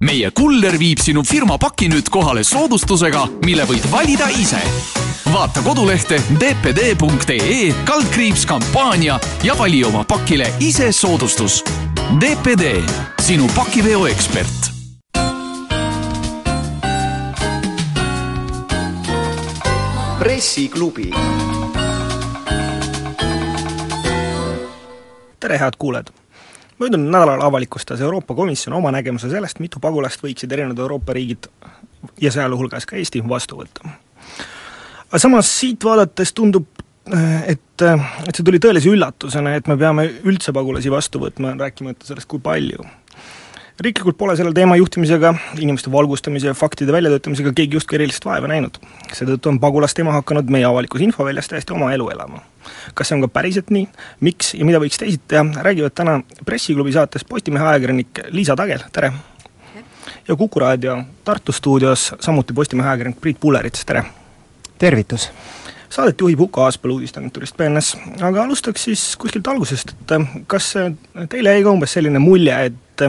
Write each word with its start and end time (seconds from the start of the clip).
meie 0.00 0.30
kuller 0.32 0.78
viib 0.80 1.00
sinu 1.02 1.22
firma 1.26 1.58
paki 1.60 1.90
nüüd 1.92 2.08
kohale 2.12 2.44
soodustusega, 2.46 3.26
mille 3.44 3.66
võid 3.68 3.84
valida 3.92 4.30
ise. 4.32 4.60
vaata 5.32 5.62
kodulehte 5.62 6.18
dpd.ee 6.40 7.72
kaldkriips 7.84 8.46
kampaania 8.46 9.18
ja 9.44 9.58
vali 9.58 9.84
oma 9.84 10.04
pakile 10.04 10.48
ise 10.60 10.92
soodustus. 10.92 11.62
DPD, 12.20 12.80
sinu 13.20 13.48
pakiveo 13.54 14.06
ekspert 14.06 14.70
pressiklubi. 20.18 21.10
tere, 25.40 25.58
head 25.58 25.76
kuulajad! 25.78 26.10
Möödunud 26.80 27.10
nädalal 27.12 27.42
avalikustas 27.44 28.00
Euroopa 28.00 28.34
Komisjon 28.34 28.76
oma 28.76 28.92
nägemuse 28.92 29.30
sellest, 29.30 29.60
mitu 29.60 29.80
pagulast 29.80 30.22
võiksid 30.24 30.52
erinevad 30.52 30.78
Euroopa 30.78 31.12
riigid 31.16 31.50
ja 32.20 32.32
sealhulgas 32.32 32.86
ka 32.86 32.96
Eesti 32.96 33.22
vastu 33.28 33.60
võtta. 33.60 33.96
aga 35.08 35.18
samas 35.18 35.50
siit 35.60 35.84
vaadates 35.84 36.32
tundub, 36.32 36.66
et, 37.46 37.82
et 37.82 38.34
see 38.36 38.46
tuli 38.46 38.60
tõelise 38.62 38.92
üllatusena, 38.92 39.54
et 39.58 39.68
me 39.68 39.76
peame 39.76 40.06
üldse 40.24 40.52
pagulasi 40.56 40.92
vastu 40.92 41.20
võtma, 41.20 41.56
rääkimata 41.58 42.06
sellest, 42.06 42.28
kui 42.30 42.40
palju 42.42 42.86
riiklikult 43.80 44.18
pole 44.20 44.34
selle 44.36 44.52
teema 44.54 44.76
juhtimisega, 44.76 45.32
inimeste 45.58 45.92
valgustamise 45.92 46.50
ja 46.50 46.54
faktide 46.54 46.92
väljatöötamisega 46.92 47.52
keegi 47.56 47.78
justkui 47.78 47.96
erilist 47.96 48.24
vaeva 48.24 48.48
näinud. 48.50 48.76
seetõttu 49.12 49.48
on 49.48 49.60
pagulasteema 49.60 50.12
hakanud 50.18 50.50
meie 50.52 50.64
avalikus 50.68 51.00
infoväljas 51.00 51.48
täiesti 51.48 51.72
oma 51.72 51.92
elu 51.92 52.10
elama. 52.10 52.42
kas 52.94 53.08
see 53.08 53.16
on 53.16 53.24
ka 53.24 53.28
päriselt 53.28 53.70
nii, 53.70 53.88
miks 54.20 54.54
ja 54.54 54.64
mida 54.64 54.80
võiks 54.82 55.00
teisiti 55.00 55.24
teha, 55.28 55.44
räägivad 55.64 55.96
täna 55.96 56.20
Pressiklubi 56.44 56.92
saates 56.92 57.24
Postimehe 57.24 57.64
ajakirjanik 57.66 58.20
Liisa 58.28 58.56
Tagel, 58.56 58.84
tere! 58.92 59.12
ja 60.28 60.36
Kuku 60.36 60.60
raadio 60.60 61.02
Tartu 61.24 61.52
stuudios 61.52 62.12
samuti 62.20 62.52
Postimehe 62.52 62.88
ajakirjanik 62.88 63.20
Priit 63.20 63.40
Pullerits, 63.40 63.84
tere! 63.84 64.04
tervitus! 64.78 65.30
Saadet 65.90 66.20
juhib 66.20 66.38
Huko 66.38 66.62
Aaspõld 66.62 67.00
uudisteagentuurist 67.00 67.56
BNS, 67.56 67.96
aga 68.22 68.44
alustaks 68.44 68.84
siis 68.84 69.16
kuskilt 69.18 69.48
algusest, 69.50 69.90
et 69.90 70.44
kas 70.46 70.68
teile 71.32 71.56
jäi 71.56 71.64
ka 71.64 71.72
umbes 71.72 71.96
selline 71.96 72.20
mulje, 72.22 72.54
et 72.68 73.02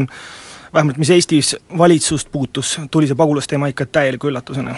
vähemalt 0.73 0.97
mis 0.97 1.09
Eestis 1.09 1.55
valitsust 1.77 2.31
puutus, 2.31 2.79
tuli 2.91 3.07
see 3.07 3.15
pagulasteema 3.15 3.67
ikka 3.71 3.85
täieliku 3.85 4.31
üllatusena? 4.31 4.75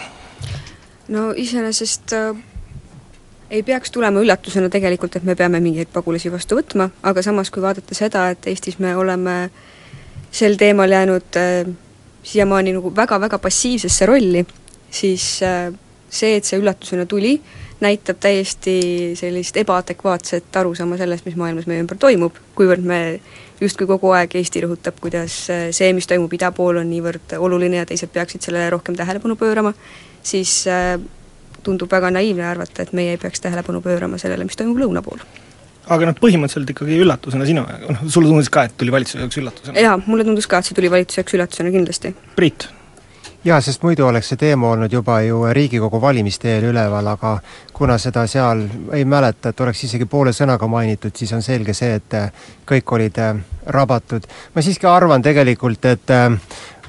no 1.07 1.31
iseenesest 1.35 2.13
äh, 2.13 2.35
ei 3.53 3.63
peaks 3.63 3.91
tulema 3.91 4.21
üllatusena 4.23 4.69
tegelikult, 4.69 5.15
et 5.15 5.23
me 5.27 5.35
peame 5.35 5.59
mingeid 5.61 5.91
pagulasi 5.93 6.31
vastu 6.33 6.57
võtma, 6.57 6.89
aga 7.03 7.21
samas, 7.21 7.51
kui 7.53 7.61
vaadata 7.61 7.95
seda, 7.97 8.29
et 8.33 8.47
Eestis 8.49 8.79
me 8.81 8.95
oleme 8.97 9.37
sel 10.33 10.57
teemal 10.57 10.91
jäänud 10.91 11.37
äh, 11.37 11.73
siiamaani 12.23 12.73
nagu 12.79 12.93
väga-väga 12.95 13.37
passiivsesse 13.43 14.05
rolli, 14.09 14.45
siis 14.89 15.27
äh, 15.45 15.69
see, 16.09 16.37
et 16.37 16.49
see 16.49 16.61
üllatusena 16.61 17.05
tuli, 17.09 17.35
näitab 17.83 18.21
täiesti 18.23 18.75
sellist 19.19 19.57
ebaadekvaatset 19.59 20.55
arusaama 20.55 20.97
sellest, 20.97 21.27
mis 21.27 21.35
maailmas 21.37 21.67
meie 21.67 21.83
ümber 21.83 21.99
toimub, 21.99 22.37
kuivõrd 22.55 22.85
me 22.87 22.99
justkui 23.63 23.87
kogu 23.89 24.11
aeg 24.15 24.35
Eesti 24.39 24.63
rõhutab, 24.65 24.99
kuidas 25.03 25.37
äh, 25.53 25.67
see, 25.75 25.91
mis 25.95 26.09
toimub 26.09 26.33
ida 26.35 26.51
pool, 26.55 26.81
on 26.81 26.89
niivõrd 26.91 27.37
oluline 27.39 27.81
ja 27.81 27.87
teised 27.89 28.11
peaksid 28.13 28.45
sellele 28.45 28.69
rohkem 28.75 28.97
tähelepanu 28.99 29.37
pöörama, 29.39 29.73
siis 30.23 30.61
äh, 30.71 30.97
tundub 31.63 31.91
väga 31.91 32.11
naiivne 32.13 32.45
arvata, 32.49 32.83
et 32.83 32.93
meie 32.93 33.15
ei 33.15 33.21
peaks 33.21 33.43
tähelepanu 33.43 33.81
pöörama 33.81 34.19
sellele, 34.21 34.47
mis 34.47 34.59
toimub 34.59 34.83
lõuna 34.83 35.03
pool 35.05 35.23
aga 35.91 36.07
noh, 36.07 36.15
põhimõtteliselt 36.15 36.69
ikkagi 36.71 36.99
üllatusena 37.03 37.47
sinu, 37.47 37.65
noh 37.65 38.05
sulle 38.07 38.29
tundus 38.31 38.51
ka, 38.53 38.67
et 38.69 38.77
tuli 38.79 38.93
valitsuse 38.93 39.19
jaoks 39.23 39.39
üllatusena? 39.41 39.83
jaa, 39.83 39.97
mulle 40.05 40.27
tundus 40.27 40.47
ka, 40.47 40.61
et 40.61 40.69
see 40.69 40.77
tuli 40.77 40.91
valitsuse 40.93 41.21
jaoks 41.23 41.37
üllatusena 41.39 41.73
kindlasti. 41.73 42.13
Priit? 42.37 42.69
Jaa, 43.43 43.61
sest 43.61 43.83
muidu 43.83 44.07
oleks 44.07 44.29
see 44.31 44.39
teema 44.39 44.71
olnud 44.71 44.91
juba 44.91 45.21
ju 45.21 45.43
Riigikogu 45.53 46.01
valimiste 46.01 46.51
eel 46.55 46.69
üleval, 46.71 47.07
aga 47.11 47.37
kuna 47.73 47.97
seda 47.97 48.25
seal 48.27 48.65
ei 48.93 49.05
mäleta, 49.05 49.49
et 49.49 49.63
oleks 49.65 49.83
isegi 49.83 50.05
poole 50.05 50.31
sõnaga 50.33 50.67
mainitud, 50.67 51.15
siis 51.15 51.33
on 51.33 51.41
selge 51.43 51.73
see, 51.73 51.95
et 51.99 52.15
kõik 52.69 52.95
olid 52.95 53.19
rabatud. 53.65 54.23
ma 54.55 54.61
siiski 54.61 54.87
arvan 54.87 55.21
tegelikult, 55.21 55.85
et 55.85 56.11
äh, 56.11 56.31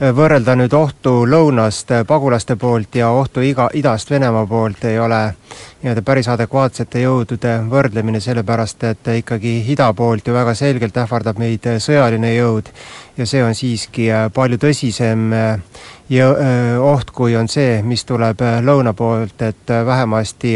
võrrelda 0.00 0.56
nüüd 0.58 0.72
ohtu 0.74 1.22
lõunast 1.26 1.90
äh, 1.90 2.06
pagulaste 2.06 2.56
poolt 2.56 2.94
ja 2.94 3.10
ohtu 3.10 3.40
iga, 3.40 3.68
idast 3.74 4.10
Venemaa 4.10 4.46
poolt 4.46 4.84
ei 4.84 4.98
ole 4.98 5.34
nii-öelda 5.82 6.02
päris 6.02 6.28
adekvaatsete 6.28 7.02
jõudude 7.02 7.58
võrdlemine, 7.70 8.20
sellepärast 8.20 8.84
et 8.84 9.10
ikkagi 9.18 9.56
ida 9.72 9.92
poolt 9.94 10.26
ju 10.26 10.34
väga 10.34 10.54
selgelt 10.54 10.96
ähvardab 10.96 11.38
meid 11.38 11.66
sõjaline 11.78 12.34
jõud 12.34 12.70
ja 13.16 13.26
see 13.26 13.44
on 13.44 13.54
siiski 13.54 14.10
äh, 14.12 14.28
palju 14.34 14.58
tõsisem 14.58 15.32
ja 16.08 16.26
oht, 16.84 17.10
kui 17.16 17.36
on 17.36 17.48
see, 17.48 17.78
mis 17.82 18.04
tuleb 18.04 18.42
lõuna 18.64 18.92
poolt, 18.92 19.40
et 19.42 19.70
vähemasti 19.86 20.52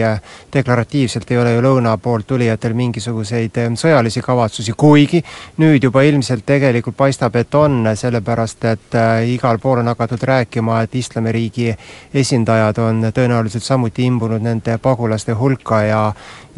deklaratiivselt 0.52 1.30
ei 1.30 1.38
ole 1.38 1.54
ju 1.54 1.62
lõuna 1.64 1.94
poolt 2.02 2.26
tulijatel 2.26 2.74
mingisuguseid 2.76 3.56
sõjalisi 3.80 4.20
kavatsusi, 4.24 4.74
kuigi 4.76 5.22
nüüd 5.62 5.84
juba 5.84 6.02
ilmselt 6.04 6.44
tegelikult 6.46 6.96
paistab, 6.96 7.36
et 7.41 7.54
on, 7.54 7.80
sellepärast 7.96 8.64
et 8.69 8.98
äh, 8.98 9.22
igal 9.34 9.58
pool 9.58 9.80
on 9.80 9.88
hakatud 9.88 10.22
rääkima, 10.22 10.82
et 10.82 10.94
islamiriigi 11.00 11.72
esindajad 12.14 12.82
on 12.84 13.08
tõenäoliselt 13.14 13.64
samuti 13.64 14.04
imbunud 14.04 14.44
nende 14.44 14.76
pagulaste 14.82 15.32
hulka 15.32 15.82
ja 15.86 16.02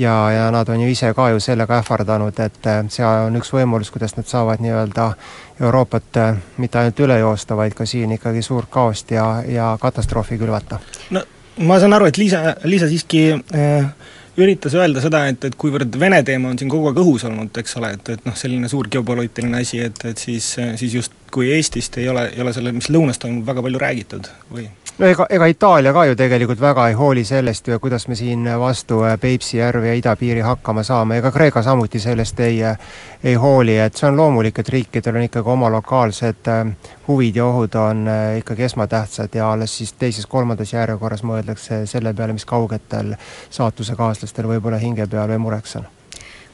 ja, 0.00 0.30
ja 0.30 0.50
nad 0.50 0.68
on 0.68 0.80
ju 0.80 0.88
ise 0.88 1.12
ka 1.14 1.28
ju 1.30 1.40
sellega 1.40 1.78
ähvardanud, 1.78 2.38
et 2.40 2.66
äh, 2.66 2.82
see 2.88 3.06
on 3.06 3.36
üks 3.36 3.52
võimalus, 3.54 3.92
kuidas 3.92 4.16
nad 4.16 4.26
saavad 4.26 4.62
nii-öelda 4.64 5.12
Euroopat 5.60 6.16
äh, 6.16 6.38
mitte 6.58 6.80
ainult 6.80 7.00
üle 7.04 7.18
joosta, 7.20 7.56
vaid 7.56 7.74
ka 7.76 7.86
siin 7.86 8.12
ikkagi 8.16 8.42
suurt 8.42 8.70
kaost 8.70 9.10
ja, 9.10 9.42
ja 9.48 9.74
katastroofi 9.80 10.38
külvata. 10.40 10.80
no 11.10 11.24
ma 11.66 11.80
saan 11.80 11.92
aru, 11.92 12.08
et 12.08 12.16
Liisa, 12.16 12.56
Liisa 12.64 12.88
siiski 12.88 13.28
äh 13.34 13.92
üritas 14.40 14.74
öelda 14.78 15.02
seda, 15.02 15.24
et, 15.30 15.44
et 15.44 15.56
kuivõrd 15.58 15.96
Vene 16.00 16.20
teema 16.26 16.50
on 16.52 16.58
siin 16.58 16.70
kogu 16.70 16.90
aeg 16.90 17.00
õhus 17.02 17.24
olnud, 17.28 17.50
eks 17.60 17.76
ole, 17.80 17.92
et, 17.96 18.12
et 18.14 18.28
noh, 18.28 18.36
selline 18.38 18.70
suur 18.70 18.88
geopoliitiline 18.92 19.60
asi, 19.60 19.82
et, 19.84 20.04
et 20.06 20.22
siis, 20.22 20.52
siis 20.80 20.94
justkui 20.96 21.50
Eestist 21.56 21.98
ei 22.00 22.08
ole, 22.08 22.28
ei 22.34 22.44
ole 22.44 22.54
selle, 22.56 22.72
mis 22.76 22.90
lõunas 22.92 23.20
toimub, 23.20 23.44
väga 23.48 23.64
palju 23.66 23.82
räägitud 23.82 24.30
või? 24.54 24.68
No 25.00 25.08
ega, 25.08 25.26
ega 25.32 25.46
Itaalia 25.48 25.92
ka 25.96 26.04
ju 26.04 26.16
tegelikult 26.18 26.60
väga 26.60 26.86
ei 26.90 26.94
hooli 26.98 27.24
sellest 27.24 27.68
ju, 27.68 27.78
kuidas 27.80 28.06
me 28.08 28.16
siin 28.18 28.44
vastu 28.60 29.00
äh, 29.08 29.16
Peipsi 29.20 29.56
järve 29.56 29.88
ja 29.88 29.94
idapiiri 29.96 30.42
hakkama 30.44 30.82
saame, 30.84 31.18
ega 31.20 31.32
Kreeka 31.32 31.62
samuti 31.64 32.00
sellest 32.00 32.40
ei, 32.44 32.58
äh, 32.64 32.78
ei 33.24 33.34
hooli, 33.40 33.78
et 33.80 33.96
see 33.96 34.08
on 34.10 34.18
loomulik, 34.20 34.58
et 34.60 34.68
riikidel 34.68 35.16
on 35.16 35.26
ikkagi 35.28 35.52
oma 35.54 35.70
lokaalsed 35.72 36.50
äh, 36.52 36.90
huvid 37.08 37.40
ja 37.40 37.46
ohud 37.46 37.78
on 37.80 38.04
ikkagi 38.38 38.68
esmatähtsad 38.68 39.34
ja 39.34 39.52
alles 39.52 39.78
siis 39.78 39.92
teises-kolmandas 39.98 40.74
järjekorras 40.76 41.24
mõeldakse 41.24 41.84
selle 41.90 42.12
peale, 42.14 42.36
mis 42.36 42.44
kaugetel 42.44 43.16
saatusekaaslastel 43.50 44.48
võib-olla 44.52 44.78
hinge 44.82 45.08
peal 45.10 45.32
või 45.32 45.40
mureks 45.48 45.80
on. 45.80 45.88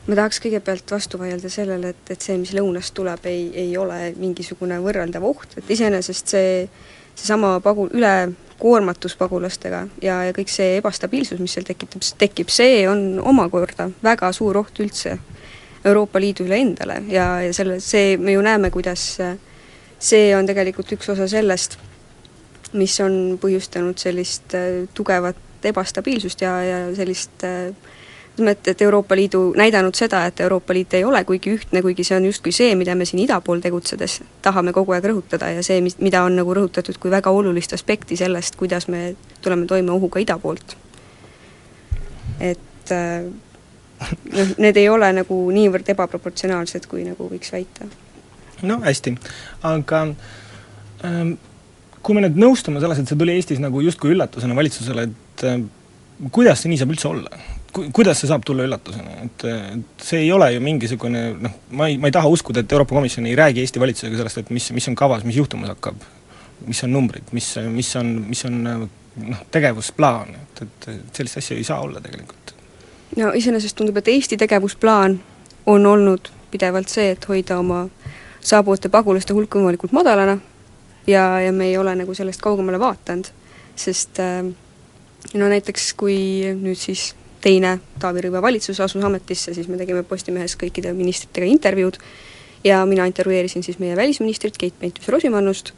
Ma 0.07 0.15
tahaks 0.15 0.39
kõigepealt 0.39 0.93
vastu 0.95 1.19
vaielda 1.19 1.51
sellele, 1.51 1.91
et, 1.91 2.11
et 2.15 2.23
see, 2.23 2.37
mis 2.39 2.53
lõunast 2.55 2.95
tuleb, 2.95 3.25
ei, 3.27 3.49
ei 3.67 3.73
ole 3.77 4.13
mingisugune 4.17 4.79
võrreldav 4.85 5.25
oht, 5.27 5.57
et 5.59 5.71
iseenesest 5.75 6.37
see 6.37 6.53
seesama 7.17 7.57
pagu-, 7.65 7.89
ülekoormatus 7.97 9.17
pagulastega 9.17 9.87
ja, 10.03 10.21
ja 10.29 10.37
kõik 10.37 10.53
see 10.53 10.77
ebastabiilsus, 10.81 11.41
mis 11.43 11.57
seal 11.57 11.67
tekitab, 11.67 12.05
tekib, 12.19 12.53
see 12.53 12.85
on 12.91 13.19
omakorda 13.25 13.91
väga 14.05 14.33
suur 14.37 14.63
oht 14.63 14.85
üldse 14.85 15.17
Euroopa 15.87 16.21
Liidule 16.21 16.59
endale 16.59 17.01
ja, 17.09 17.29
ja 17.45 17.53
selle, 17.55 17.81
see, 17.81 18.17
me 18.19 18.35
ju 18.35 18.43
näeme, 18.45 18.71
kuidas 18.75 19.09
see 19.99 20.31
on 20.37 20.49
tegelikult 20.49 20.93
üks 20.97 21.09
osa 21.13 21.29
sellest, 21.31 21.79
mis 22.77 22.97
on 23.01 23.37
põhjustanud 23.41 23.99
sellist 24.01 24.57
äh, 24.59 24.85
tugevat 24.95 25.39
ebastabiilsust 25.67 26.43
ja, 26.45 26.57
ja 26.65 26.81
sellist 26.97 27.45
äh, 27.47 27.71
ütleme, 28.37 28.51
et, 28.51 28.69
et 28.69 28.83
Euroopa 28.83 29.17
Liidu, 29.17 29.55
näidanud 29.57 29.95
seda, 29.97 30.27
et 30.27 30.41
Euroopa 30.41 30.75
Liit 30.75 30.95
ei 30.95 31.05
ole 31.05 31.25
kuigi 31.25 31.55
ühtne, 31.57 31.81
kuigi 31.83 32.05
see 32.05 32.17
on 32.17 32.25
justkui 32.29 32.53
see, 32.53 32.75
mida 32.77 32.95
me 32.95 33.05
siin 33.09 33.23
ida 33.25 33.41
pool 33.41 33.63
tegutsedes 33.65 34.21
tahame 34.45 34.75
kogu 34.77 34.93
aeg 34.93 35.09
rõhutada 35.09 35.49
ja 35.55 35.63
see, 35.65 35.81
mis, 35.81 35.97
mida 36.05 36.23
on 36.27 36.37
nagu 36.37 36.55
rõhutatud 36.55 36.99
kui 37.01 37.11
väga 37.11 37.33
olulist 37.33 37.73
aspekti 37.73 38.17
sellest, 38.17 38.57
kuidas 38.61 38.89
me 38.93 39.15
tuleme 39.41 39.67
toime 39.67 39.93
ohuga 39.93 40.21
ida 40.21 40.39
poolt. 40.39 40.77
et 42.41 42.93
äh, 42.93 43.25
noh, 44.37 44.55
need 44.59 44.77
ei 44.77 44.89
ole 44.93 45.13
nagu 45.23 45.41
niivõrd 45.57 45.89
ebaproportsionaalsed, 45.97 46.87
kui 46.91 47.07
nagu 47.09 47.31
võiks 47.33 47.53
väita. 47.53 47.89
no 48.63 48.81
hästi, 48.85 49.17
aga 49.65 50.07
ähm, 51.05 51.37
kui 52.03 52.15
me 52.15 52.27
nüüd 52.27 52.37
nõustume 52.37 52.85
selles, 52.85 53.01
et 53.01 53.09
see 53.09 53.19
tuli 53.19 53.39
Eestis 53.39 53.65
nagu 53.65 53.81
justkui 53.81 54.13
üllatusena 54.13 54.57
valitsusele, 54.57 55.09
et 55.09 55.47
äh, 55.49 55.63
kuidas 56.31 56.61
see 56.63 56.73
nii 56.73 56.85
saab 56.85 56.93
üldse 56.93 57.15
olla? 57.15 57.47
Ku-, 57.73 57.87
kuidas 57.95 58.21
see 58.21 58.31
saab 58.31 58.45
tulla 58.47 58.67
üllatusena, 58.67 59.17
et, 59.25 59.47
et 59.79 60.05
see 60.05 60.23
ei 60.25 60.33
ole 60.33 60.51
ju 60.55 60.63
mingisugune 60.65 61.23
noh, 61.47 61.57
ma 61.79 61.89
ei, 61.91 61.99
ma 62.01 62.11
ei 62.11 62.15
taha 62.17 62.31
uskuda, 62.33 62.63
et 62.63 62.73
Euroopa 62.73 62.97
Komisjon 62.97 63.27
ei 63.27 63.37
räägi 63.39 63.65
Eesti 63.65 63.83
valitsusega 63.83 64.21
sellest, 64.21 64.43
et 64.43 64.53
mis, 64.55 64.71
mis 64.77 64.89
on 64.91 64.99
kavas, 64.99 65.25
mis 65.29 65.39
juhtumas 65.41 65.73
hakkab. 65.75 66.07
mis 66.67 66.83
on 66.85 66.93
numbrid, 66.93 67.27
mis, 67.37 67.51
mis 67.69 67.97
on, 67.97 68.13
mis 68.31 68.45
on 68.49 68.63
noh, 68.65 69.41
tegevusplaan, 69.53 70.35
et, 70.35 70.63
et 70.63 71.17
sellist 71.19 71.37
asja 71.43 71.57
ei 71.57 71.65
saa 71.65 71.81
olla 71.85 72.01
tegelikult. 72.01 72.55
no 73.17 73.33
iseenesest 73.33 73.77
tundub, 73.77 73.97
et 74.01 74.09
Eesti 74.09 74.37
tegevusplaan 74.37 75.21
on 75.67 75.87
olnud 75.87 76.31
pidevalt 76.51 76.89
see, 76.89 77.11
et 77.11 77.29
hoida 77.29 77.59
oma 77.59 77.87
saabuvate 78.41 78.89
pagulaste 78.89 79.35
hulk 79.35 79.59
võimalikult 79.59 79.93
madalana 79.93 80.39
ja, 81.07 81.41
ja 81.41 81.53
me 81.53 81.69
ei 81.71 81.77
ole 81.79 81.95
nagu 81.99 82.15
sellest 82.15 82.41
kaugemale 82.43 82.81
vaadanud, 82.81 83.29
sest 83.77 84.21
äh, 84.23 84.47
no 85.35 85.49
näiteks 85.51 85.93
kui 85.99 86.19
nüüd 86.55 86.79
siis 86.79 87.11
teine 87.41 87.79
Taavi 88.01 88.27
Rõiva 88.27 88.43
valitsus 88.43 88.81
asus 88.81 89.05
ametisse, 89.05 89.55
siis 89.55 89.69
me 89.69 89.79
tegime 89.81 90.03
Postimehes 90.03 90.57
kõikide 90.61 90.93
ministritega 90.97 91.47
intervjuud 91.47 91.99
ja 92.65 92.81
mina 92.87 93.07
intervjueerisin 93.07 93.63
siis 93.63 93.79
meie 93.79 93.97
välisministrit 93.97 94.59
Keit 94.59 94.75
Pentus-Rosimannust 94.81 95.73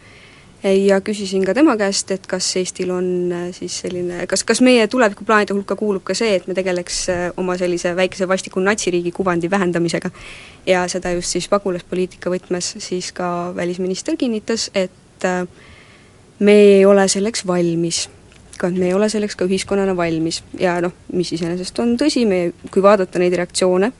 ja 0.65 1.01
küsisin 1.01 1.45
ka 1.47 1.55
tema 1.55 1.77
käest, 1.79 2.11
et 2.11 2.27
kas 2.27 2.49
Eestil 2.59 2.91
on 2.91 3.33
äh, 3.33 3.47
siis 3.55 3.77
selline, 3.85 4.27
kas, 4.27 4.43
kas 4.45 4.61
meie 4.65 4.89
tulevikuplaanide 4.91 5.55
hulka 5.55 5.77
kuulub 5.79 6.03
ka 6.05 6.17
see, 6.19 6.35
et 6.35 6.49
me 6.51 6.57
tegeleks 6.59 6.99
äh, 7.13 7.25
oma 7.39 7.55
sellise 7.61 7.95
väikese 7.97 8.29
vastiku 8.29 8.61
natsiriigi 8.61 9.13
kuvandi 9.15 9.51
vähendamisega. 9.51 10.11
ja 10.67 10.89
seda 10.89 11.13
just 11.15 11.37
siis 11.37 11.49
pagulaspoliitika 11.49 12.31
võtmes, 12.31 12.75
siis 12.83 13.13
ka 13.13 13.53
välisminister 13.57 14.17
kinnitas, 14.17 14.71
et 14.75 15.25
äh, 15.25 15.47
me 16.39 16.53
ei 16.53 16.85
ole 16.87 17.09
selleks 17.09 17.47
valmis 17.47 18.09
ka, 18.59 18.71
et 18.71 18.79
me 18.79 18.91
ei 18.91 18.97
ole 18.97 19.09
selleks 19.11 19.37
ka 19.39 19.47
ühiskonnana 19.49 19.95
valmis. 19.97 20.43
Ja 20.59 20.79
noh, 20.85 20.95
mis 21.15 21.33
iseenesest 21.37 21.79
on 21.83 21.97
tõsi, 22.01 22.25
me, 22.29 22.41
kui 22.73 22.85
vaadata 22.85 23.21
neid 23.23 23.37
reaktsioone, 23.39 23.93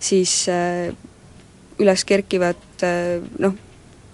siis 0.00 0.40
äh, 0.52 0.88
üles 1.78 2.04
kerkivad 2.08 2.86
äh, 2.86 3.18
noh, 3.42 3.56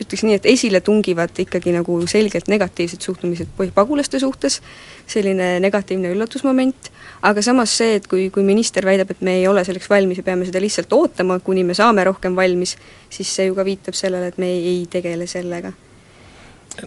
ütleks 0.02 0.24
nii, 0.26 0.38
et 0.40 0.48
esile 0.50 0.80
tungivad 0.84 1.38
ikkagi 1.44 1.72
nagu 1.74 1.96
selgelt 2.10 2.48
negatiivsed 2.50 3.04
suhtumised 3.04 3.52
pagulaste 3.76 4.18
suhtes, 4.18 4.58
selline 5.06 5.60
negatiivne 5.62 6.10
üllatusmoment, 6.16 6.90
aga 7.22 7.44
samas 7.46 7.76
see, 7.78 8.00
et 8.00 8.08
kui, 8.10 8.26
kui 8.34 8.42
minister 8.46 8.86
väidab, 8.86 9.14
et 9.14 9.22
me 9.22 9.38
ei 9.38 9.46
ole 9.48 9.62
selleks 9.64 9.88
valmis 9.90 10.18
ja 10.18 10.26
peame 10.26 10.48
seda 10.48 10.62
lihtsalt 10.62 10.92
ootama, 10.98 11.38
kuni 11.46 11.62
me 11.64 11.78
saame 11.78 12.04
rohkem 12.10 12.34
valmis, 12.36 12.74
siis 13.12 13.30
see 13.30 13.48
ju 13.48 13.56
ka 13.56 13.66
viitab 13.66 13.96
sellele, 13.98 14.34
et 14.34 14.42
me 14.42 14.50
ei, 14.50 14.66
ei 14.74 14.86
tegele 14.90 15.30
sellega 15.30 15.72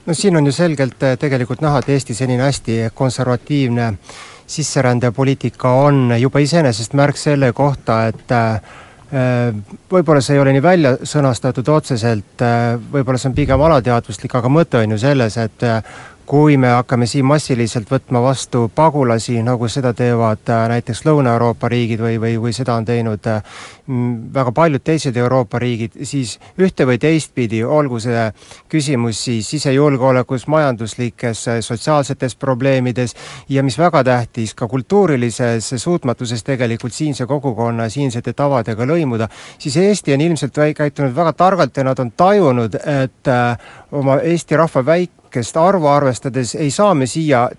no 0.05 0.13
siin 0.13 0.37
on 0.37 0.45
ju 0.45 0.55
selgelt 0.55 1.03
äh, 1.03 1.17
tegelikult 1.19 1.61
näha, 1.61 1.79
et 1.79 1.89
Eesti 1.89 2.15
senine 2.17 2.43
hästi 2.43 2.79
konservatiivne 2.93 3.93
sisserändepoliitika 4.47 5.71
on 5.83 6.13
juba 6.19 6.39
iseenesest 6.39 6.93
märk 6.93 7.17
selle 7.19 7.51
kohta, 7.53 8.05
et 8.07 8.31
äh, 8.31 8.61
võib-olla 9.91 10.21
see 10.21 10.35
ei 10.35 10.43
ole 10.43 10.51
nii 10.55 10.63
välja 10.63 10.89
sõnastatud 11.07 11.69
otseselt, 11.71 12.41
võib-olla 12.91 13.19
see 13.21 13.29
on 13.29 13.35
pigem 13.37 13.61
alateadvuslik, 13.63 14.35
aga 14.35 14.51
mõte 14.51 14.81
on 14.81 14.91
ju 14.91 14.97
selles, 14.99 15.37
et 15.39 15.63
kui 16.27 16.57
me 16.59 16.73
hakkame 16.75 17.07
siin 17.07 17.25
massiliselt 17.25 17.87
võtma 17.87 18.19
vastu 18.19 18.65
pagulasi, 18.75 19.37
nagu 19.47 19.69
seda 19.71 19.93
teevad 19.95 20.49
äh, 20.51 20.65
näiteks 20.73 21.05
Lõuna-Euroopa 21.07 21.69
riigid 21.71 22.01
või, 22.03 22.17
või, 22.19 22.33
või 22.43 22.51
seda 22.55 22.75
on 22.75 22.85
teinud 22.85 23.29
äh, 23.31 23.61
väga 24.35 24.51
paljud 24.51 24.83
teised 24.83 25.15
Euroopa 25.17 25.61
riigid, 25.63 25.95
siis 26.03 26.33
ühte 26.59 26.83
või 26.89 26.99
teistpidi, 26.99 27.61
olgu 27.63 28.01
see 28.03 28.25
küsimus 28.67 29.21
siis 29.29 29.47
sisejulgeolekus, 29.55 30.49
majanduslikes, 30.51 31.45
äh, 31.47 31.61
sotsiaalsetes 31.63 32.35
probleemides 32.35 33.15
ja 33.49 33.63
mis 33.63 33.79
väga 33.79 34.03
tähtis, 34.03 34.51
ka 34.51 34.67
kultuurilises 34.67 35.71
suutmatuses 35.79 36.43
tegelikult 36.43 36.93
siinse 36.93 37.25
kogukonna 37.25 37.87
siinsete 37.89 38.35
tavadega 38.35 38.89
lõimuda, 38.89 39.29
siis 39.57 39.79
Eesti 39.79 40.17
on 40.17 40.27
ilmselt 40.27 40.59
käitunud 40.75 41.15
väga 41.15 41.33
targalt 41.39 41.77
ja 41.77 41.87
nad 41.87 42.03
on 42.03 42.11
tajunud, 42.11 42.75
et 42.83 43.33
oma 43.95 44.19
Eesti 44.27 44.59
rahva 44.59 44.83
väik-, 44.83 45.16
väikest 45.27 45.57
arvu 45.57 45.87
arvestades 45.87 46.55
ei 46.55 46.71
saa 46.71 46.93
me 46.93 47.05
siia 47.05 47.49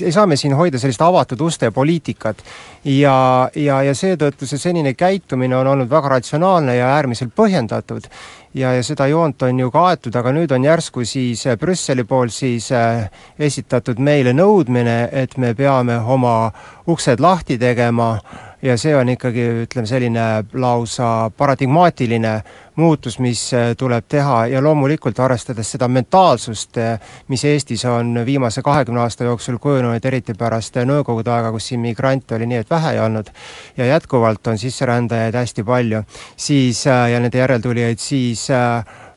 ei 0.00 0.12
saa 0.12 0.26
me 0.26 0.36
siin 0.36 0.54
hoida 0.54 0.78
sellist 0.78 1.00
avatud 1.02 1.40
uste 1.40 1.70
poliitikat 1.70 2.42
ja, 2.84 3.48
ja, 3.56 3.82
ja 3.82 3.94
seetõttu 3.94 4.46
see 4.46 4.58
senine 4.58 4.92
käitumine 4.94 5.56
on 5.56 5.66
olnud 5.66 5.90
väga 5.90 6.08
ratsionaalne 6.08 6.76
ja 6.76 6.92
äärmiselt 6.96 7.32
põhjendatud. 7.34 8.06
ja, 8.54 8.74
ja 8.74 8.82
seda 8.82 9.06
joont 9.06 9.42
on 9.42 9.58
ju 9.58 9.70
ka 9.70 9.86
aetud, 9.88 10.14
aga 10.14 10.32
nüüd 10.32 10.52
on 10.52 10.64
järsku 10.64 11.04
siis 11.04 11.44
Brüsseli 11.58 12.04
poolt 12.04 12.32
siis 12.32 12.70
äh, 12.72 13.10
esitatud 13.38 13.98
meile 13.98 14.32
nõudmine, 14.32 15.08
et 15.12 15.36
me 15.36 15.54
peame 15.54 15.98
oma 15.98 16.52
uksed 16.86 17.20
lahti 17.20 17.58
tegema 17.58 18.18
ja 18.62 18.76
see 18.78 18.94
on 18.96 19.08
ikkagi, 19.08 19.46
ütleme, 19.64 19.86
selline 19.86 20.26
lausa 20.52 21.30
paradigmaatiline 21.36 22.34
muutus, 22.76 23.18
mis 23.18 23.54
äh, 23.54 23.72
tuleb 23.78 24.04
teha 24.08 24.46
ja 24.46 24.62
loomulikult 24.64 25.18
arvestades 25.20 25.74
seda 25.74 25.88
mentaalsust, 25.88 26.78
äh, 26.80 27.12
mis 27.28 27.44
Eestis 27.44 27.84
on 27.84 28.22
viimase 28.26 28.62
kahekümne 28.62 29.00
aasta 29.00 29.24
jooksul 29.24 29.58
kujunenud, 29.58 30.04
eriti 30.04 30.34
pärast 30.38 30.76
äh, 30.80 30.86
Nõukogude 30.88 31.32
aega, 31.34 31.52
kus 31.52 31.72
immigrante 31.76 32.36
oli 32.36 32.48
nii 32.48 32.62
et 32.62 32.70
vähe 32.70 32.94
ei 32.96 33.00
olnud, 33.04 33.30
ja 33.76 33.86
jätkuvalt 33.92 34.46
on 34.46 34.58
sisserändajaid 34.58 35.36
hästi 35.36 35.64
palju, 35.64 36.02
siis 36.36 36.84
ja 36.86 37.20
nende 37.20 37.38
järeltulijaid, 37.38 38.00
siis 38.00 38.48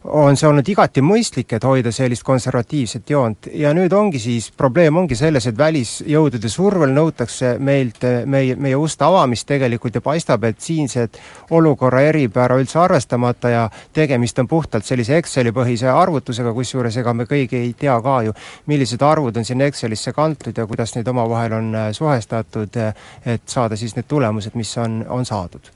on 0.07 0.37
see 0.37 0.47
olnud 0.47 0.67
igati 0.69 1.01
mõistlik, 1.05 1.55
et 1.55 1.63
hoida 1.65 1.91
sellist 1.93 2.23
konservatiivset 2.25 3.09
joont 3.09 3.47
ja 3.53 3.71
nüüd 3.75 3.93
ongi 3.93 4.19
siis, 4.21 4.49
probleem 4.57 4.97
ongi 5.01 5.17
selles, 5.17 5.47
et 5.49 5.57
välisjõudude 5.57 6.49
survel 6.51 6.93
nõutakse 6.95 7.55
meilt 7.59 8.03
meie, 8.29 8.55
meie 8.55 8.77
uste 8.77 9.05
avamist 9.05 9.47
tegelikult 9.49 9.95
ja 9.97 10.03
paistab, 10.05 10.43
et 10.45 10.61
siinsed 10.61 11.19
olukorra 11.55 12.03
eripära 12.09 12.57
üldse 12.61 12.79
arvestamata 12.81 13.51
ja 13.53 13.63
tegemist 13.93 14.39
on 14.39 14.49
puhtalt 14.51 14.85
sellise 14.85 15.17
Exceli 15.17 15.53
põhise 15.55 15.89
arvutusega, 15.91 16.53
kusjuures 16.53 16.97
ega 17.01 17.13
me 17.13 17.27
kõigi 17.29 17.61
ei 17.61 17.73
tea 17.77 17.95
ka 18.01 18.17
ju, 18.27 18.35
millised 18.71 19.01
arvud 19.05 19.37
on 19.37 19.47
sinna 19.47 19.69
Excelisse 19.69 20.13
kantud 20.13 20.57
ja 20.57 20.67
kuidas 20.69 20.95
neid 20.95 21.07
omavahel 21.11 21.57
on 21.59 21.71
äh, 21.75 21.87
suhestatud, 21.95 22.77
et 23.25 23.47
saada 23.49 23.77
siis 23.79 23.95
need 23.95 24.07
tulemused, 24.07 24.55
mis 24.55 24.77
on, 24.81 25.01
on 25.09 25.25
saadud. 25.25 25.71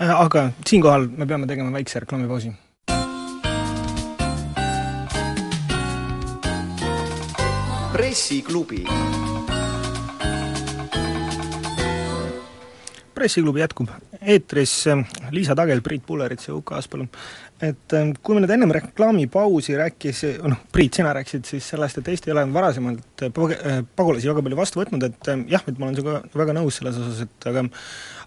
Äh, 0.00 0.12
aga 0.12 0.50
siinkohal 0.66 1.08
me 1.16 1.26
peame 1.26 1.48
tegema 1.48 1.72
väikse 1.72 2.04
reklaamipausi 2.04 2.52
pressiklubi. 7.92 8.84
pressiklubi 13.14 13.60
jätkub, 13.60 13.88
eetris 14.22 14.86
äh, 14.86 15.04
Liisa 15.30 15.54
Tagel, 15.54 15.82
Priit 15.82 16.06
Pullerits 16.06 16.48
ja 16.48 16.54
Uku 16.54 16.74
Aas, 16.74 16.88
palun. 16.88 17.08
et 17.62 17.92
äh, 17.92 18.08
kui 18.22 18.34
me 18.34 18.40
nüüd 18.42 18.54
ennem 18.54 18.72
reklaamipausi 18.74 19.76
rääkis, 19.78 20.22
noh, 20.42 20.62
Priit, 20.72 20.96
sina 20.96 21.12
rääkisid 21.12 21.44
siis 21.46 21.68
sellest, 21.74 22.00
et 22.00 22.08
Eesti 22.08 22.32
ei 22.32 22.36
ole 22.36 22.46
varasemalt 22.54 23.26
äh, 23.26 23.34
pag-, 23.36 23.58
pagulasi 23.96 24.32
väga 24.32 24.46
palju 24.48 24.58
vastu 24.58 24.80
võtnud, 24.80 25.04
et 25.10 25.30
jah, 25.52 25.68
et 25.68 25.76
ma 25.76 25.90
olen 25.90 26.00
sinuga 26.00 26.22
väga 26.42 26.56
nõus 26.56 26.80
selles 26.80 26.96
osas, 27.02 27.20
et 27.28 27.50
aga 27.52 27.66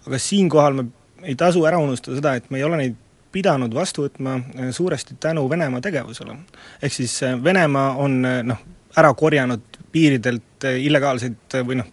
aga 0.06 0.22
siinkohal 0.22 0.78
me 0.78 0.86
ei 1.26 1.34
tasu 1.34 1.66
ära 1.66 1.82
unustada 1.82 2.20
seda, 2.20 2.36
et 2.38 2.48
me 2.54 2.62
ei 2.62 2.68
ole 2.68 2.80
neid 2.84 3.02
pidanud 3.34 3.74
vastu 3.74 4.06
võtma 4.06 4.38
suuresti 4.72 5.18
tänu 5.20 5.44
Venemaa 5.50 5.82
tegevusele. 5.84 6.38
ehk 6.80 6.94
siis 6.94 7.18
Venemaa 7.44 7.90
on 8.00 8.22
noh, 8.22 8.64
ära 8.96 9.12
korjanud 9.14 9.80
piiridelt 9.92 10.66
eh, 10.68 10.80
illegaalseid 10.86 11.58
eh, 11.58 11.64
või 11.66 11.80
noh, 11.80 11.90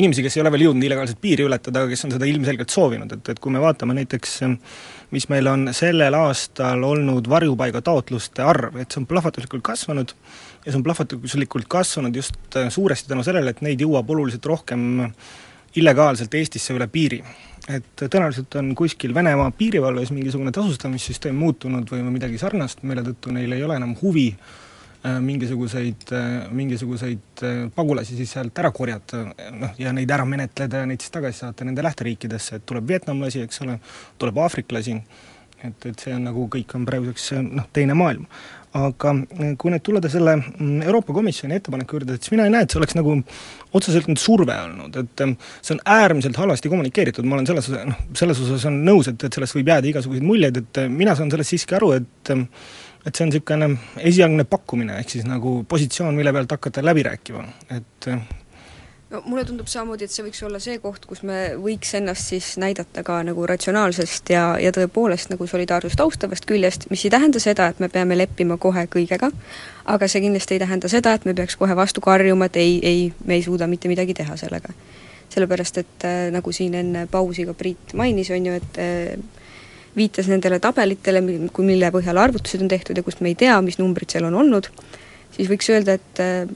inimesi, 0.00 0.24
kes 0.24 0.38
ei 0.38 0.42
ole 0.44 0.52
veel 0.54 0.66
jõudnud 0.68 0.86
illegaalset 0.86 1.20
piiri 1.20 1.44
ületada, 1.44 1.82
aga 1.82 1.92
kes 1.92 2.06
on 2.06 2.14
seda 2.14 2.28
ilmselgelt 2.28 2.72
soovinud, 2.72 3.12
et, 3.16 3.32
et 3.34 3.42
kui 3.42 3.52
me 3.52 3.60
vaatame 3.62 3.96
näiteks 3.98 4.38
eh, 4.46 4.56
mis 5.14 5.26
meil 5.32 5.50
on 5.50 5.68
sellel 5.76 6.16
aastal 6.16 6.84
olnud 6.86 7.28
varjupaigataotluste 7.30 8.46
arv, 8.46 8.80
et 8.80 8.88
see 8.90 9.02
on 9.02 9.08
plahvatuslikult 9.10 9.64
kasvanud 9.72 10.14
ja 10.64 10.70
see 10.70 10.78
on 10.78 10.86
plahvatuslikult 10.86 11.68
kasvanud 11.70 12.16
just 12.16 12.58
suuresti 12.70 13.12
tänu 13.12 13.24
sellele, 13.26 13.52
et 13.52 13.62
neid 13.66 13.82
jõuab 13.82 14.10
oluliselt 14.14 14.46
rohkem 14.46 15.06
illegaalselt 15.80 16.34
Eestisse 16.34 16.74
üle 16.74 16.88
piiri. 16.90 17.22
et 17.70 18.00
tõenäoliselt 18.00 18.54
on 18.58 18.72
kuskil 18.74 19.12
Venemaa 19.14 19.50
piirivalves 19.54 20.10
mingisugune 20.10 20.50
tasustamissüsteem 20.50 21.36
muutunud 21.36 21.90
või 21.92 22.02
midagi 22.08 22.38
sarnast, 22.38 22.82
mille 22.82 23.04
tõttu 23.06 23.30
neil 23.34 23.52
ei 23.52 23.62
ole 23.62 23.76
enam 23.76 23.92
huvi 24.00 24.30
äh, 24.32 24.56
mingisuguseid, 25.02 26.12
äh, 26.12 26.52
mingisuguseid 26.52 27.42
äh, 27.42 27.58
pagulasi 27.74 28.18
siis 28.18 28.34
sealt 28.36 28.58
ära 28.60 28.68
korjata, 28.74 29.22
noh, 29.56 29.74
ja 29.80 29.94
neid 29.96 30.10
ära 30.12 30.26
menetleda 30.28 30.82
ja 30.82 30.88
neid 30.88 31.00
siis 31.00 31.14
tagasi 31.14 31.40
saata 31.40 31.64
nende 31.64 31.84
lähteriikidesse, 31.86 32.60
et 32.60 32.66
tuleb 32.68 32.88
vietnamlasi, 32.88 33.46
eks 33.46 33.62
ole, 33.64 33.78
tuleb 34.20 34.40
aafriklasi, 34.44 34.98
et, 35.64 35.86
et 35.88 36.04
see 36.04 36.12
on 36.12 36.26
nagu, 36.28 36.44
kõik 36.52 36.74
on 36.76 36.84
praeguseks 36.88 37.30
noh, 37.46 37.70
teine 37.72 37.96
maailm. 37.96 38.26
aga 38.76 39.14
kui 39.58 39.72
nüüd 39.72 39.82
tulla 39.82 39.98
selle 40.06 40.36
mm, 40.36 40.84
Euroopa 40.84 41.16
Komisjoni 41.16 41.56
ettepaneku 41.56 41.96
juurde, 41.96 42.14
et 42.14 42.22
siis 42.22 42.30
mina 42.36 42.44
ei 42.46 42.52
näe, 42.54 42.62
et 42.62 42.70
see 42.70 42.78
oleks 42.78 42.94
nagu 42.94 43.16
otseselt 43.74 44.06
nüüd 44.06 44.20
surve 44.22 44.54
olnud, 44.66 45.00
et 45.00 45.24
see 45.58 45.74
on 45.74 45.80
äärmiselt 45.96 46.38
halvasti 46.38 46.70
kommunikeeritud, 46.70 47.26
ma 47.26 47.40
olen 47.40 47.48
selles, 47.50 47.72
noh, 47.88 48.04
selles 48.20 48.44
osas 48.44 48.68
on 48.70 48.78
nõus, 48.86 49.08
et, 49.10 49.24
et 49.26 49.40
sellest 49.40 49.56
võib 49.58 49.72
jääda 49.72 49.90
igasuguseid 49.90 50.28
muljeid, 50.28 50.60
et 50.60 50.84
mina 50.92 51.16
saan 51.18 51.32
sellest 51.32 51.56
siiski 51.56 51.80
aru, 51.80 51.96
et 51.98 52.36
et 53.06 53.14
see 53.14 53.24
on 53.24 53.32
niisugune 53.32 53.70
esialgne 54.10 54.44
pakkumine, 54.44 54.98
ehk 55.00 55.16
siis 55.16 55.24
nagu 55.28 55.60
positsioon, 55.68 56.14
mille 56.16 56.32
pealt 56.36 56.58
hakata 56.58 56.84
läbi 56.84 57.04
rääkima, 57.06 57.46
et 57.76 58.10
no 59.10 59.22
mulle 59.26 59.44
tundub 59.44 59.68
samamoodi, 59.70 60.06
et 60.06 60.14
see 60.14 60.24
võiks 60.24 60.42
olla 60.46 60.60
see 60.62 60.78
koht, 60.82 61.06
kus 61.08 61.22
me 61.26 61.38
võiks 61.58 61.92
ennast 61.98 62.30
siis 62.30 62.52
näidata 62.62 63.02
ka 63.06 63.20
nagu 63.26 63.46
ratsionaalsest 63.48 64.30
ja, 64.32 64.44
ja 64.62 64.72
tõepoolest 64.74 65.32
nagu 65.32 65.46
solidaarsust 65.50 66.00
austavast 66.04 66.46
küljest, 66.48 66.86
mis 66.92 67.04
ei 67.06 67.12
tähenda 67.14 67.42
seda, 67.42 67.70
et 67.72 67.82
me 67.82 67.90
peame 67.92 68.18
leppima 68.18 68.58
kohe 68.60 68.86
kõigega, 68.92 69.32
aga 69.90 70.08
see 70.08 70.22
kindlasti 70.26 70.56
ei 70.56 70.62
tähenda 70.62 70.90
seda, 70.92 71.16
et 71.16 71.26
me 71.26 71.34
peaks 71.34 71.58
kohe 71.60 71.76
vastu 71.76 72.04
karjuma, 72.04 72.50
et 72.50 72.60
ei, 72.60 72.78
ei, 72.86 73.04
me 73.24 73.38
ei 73.38 73.46
suuda 73.46 73.66
mitte 73.70 73.90
midagi 73.90 74.16
teha 74.22 74.38
sellega. 74.40 74.74
sellepärast, 75.30 75.76
et 75.78 76.04
äh, 76.04 76.24
nagu 76.34 76.52
siin 76.52 76.74
enne 76.74 77.04
pausi 77.06 77.44
ka 77.46 77.54
Priit 77.54 77.92
mainis, 77.94 78.32
on 78.34 78.46
ju, 78.46 78.54
et 78.58 78.78
äh, 78.82 79.39
viitas 79.96 80.28
nendele 80.30 80.60
tabelitele, 80.62 81.20
mille 81.22 81.92
põhjal 81.94 82.18
arvutused 82.22 82.62
on 82.62 82.70
tehtud 82.70 82.98
ja 82.98 83.04
kust 83.06 83.20
me 83.20 83.32
ei 83.32 83.38
tea, 83.38 83.56
mis 83.64 83.78
numbrid 83.80 84.12
seal 84.12 84.28
on 84.28 84.36
olnud, 84.42 84.70
siis 85.34 85.50
võiks 85.50 85.70
öelda, 85.72 85.96
et 85.98 86.22
äh, 86.22 86.50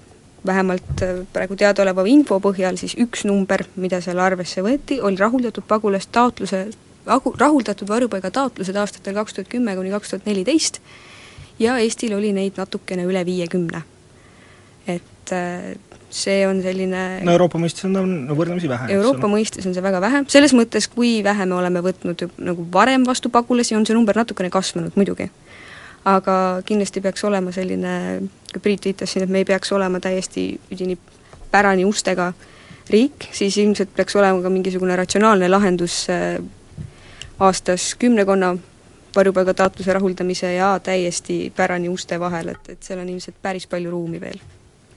vähemalt 0.47 1.03
äh, 1.03 1.23
praegu 1.33 1.57
teadaoleva 1.59 2.05
info 2.11 2.39
põhjal 2.43 2.79
siis 2.81 2.97
üks 3.01 3.25
number, 3.29 3.65
mida 3.81 4.01
seal 4.05 4.21
arvesse 4.23 4.63
võeti, 4.65 5.01
oli 5.03 5.19
rahuldatud 5.21 5.67
pagulastaotluse, 5.69 6.67
rahuldatud 7.07 7.89
varjupaiga 7.89 8.31
taotlused 8.33 8.77
aastatel 8.81 9.19
kaks 9.19 9.37
tuhat 9.37 9.51
kümme 9.53 9.75
kuni 9.77 9.93
kaks 9.93 10.15
tuhat 10.15 10.31
neliteist 10.31 10.81
ja 11.59 11.77
Eestil 11.79 12.15
oli 12.17 12.33
neid 12.33 12.57
natukene 12.57 13.05
üle 13.05 13.25
viiekümne. 13.27 13.83
et 14.87 15.33
äh, 15.33 15.75
see 16.15 16.47
on 16.47 16.61
selline 16.63 17.01
no 17.27 17.33
Euroopa 17.35 17.59
mõistes 17.59 17.87
on 17.89 17.97
ta 17.97 18.03
võrdlemisi 18.39 18.71
vähe. 18.71 18.91
Euroopa 18.95 19.31
mõistes 19.31 19.67
on 19.67 19.75
see 19.75 19.83
väga 19.83 20.01
vähe, 20.05 20.23
selles 20.31 20.55
mõttes, 20.55 20.87
kui 20.91 21.17
vähe 21.27 21.47
me 21.51 21.57
oleme 21.59 21.83
võtnud 21.85 22.27
nagu 22.39 22.67
varem 22.73 23.07
vastu 23.07 23.33
pagulasi, 23.35 23.75
on 23.75 23.87
see 23.87 23.97
number 23.97 24.17
natukene 24.23 24.53
kasvanud 24.55 24.95
muidugi. 24.99 25.31
aga 26.05 26.61
kindlasti 26.69 27.01
peaks 27.01 27.25
olema 27.25 27.53
selline, 27.53 27.95
kui 28.53 28.61
Priit 28.63 28.85
viitas 28.85 29.11
siin, 29.11 29.25
et 29.25 29.31
me 29.33 29.41
ei 29.41 29.49
peaks 29.49 29.73
olema 29.73 30.01
täiesti 30.05 30.51
üdini 30.71 30.99
pärani 31.51 31.87
ustega 31.89 32.33
riik, 32.93 33.31
siis 33.33 33.57
ilmselt 33.59 33.95
peaks 33.97 34.15
olema 34.17 34.43
ka 34.45 34.53
mingisugune 34.53 34.97
ratsionaalne 35.01 35.49
lahendus 35.49 36.05
äh, 36.13 36.37
aastas 37.41 37.95
kümnekonna 37.99 38.55
varjupaigataotluse 39.17 39.93
rahuldamise 39.97 40.55
ja 40.55 40.75
täiesti 40.79 41.53
pärani 41.57 41.89
uste 41.89 42.21
vahel, 42.21 42.53
et, 42.55 42.77
et 42.77 42.83
seal 42.83 43.01
on 43.01 43.09
ilmselt 43.09 43.41
päris 43.43 43.67
palju 43.67 43.91
ruumi 43.91 44.21
veel 44.21 44.39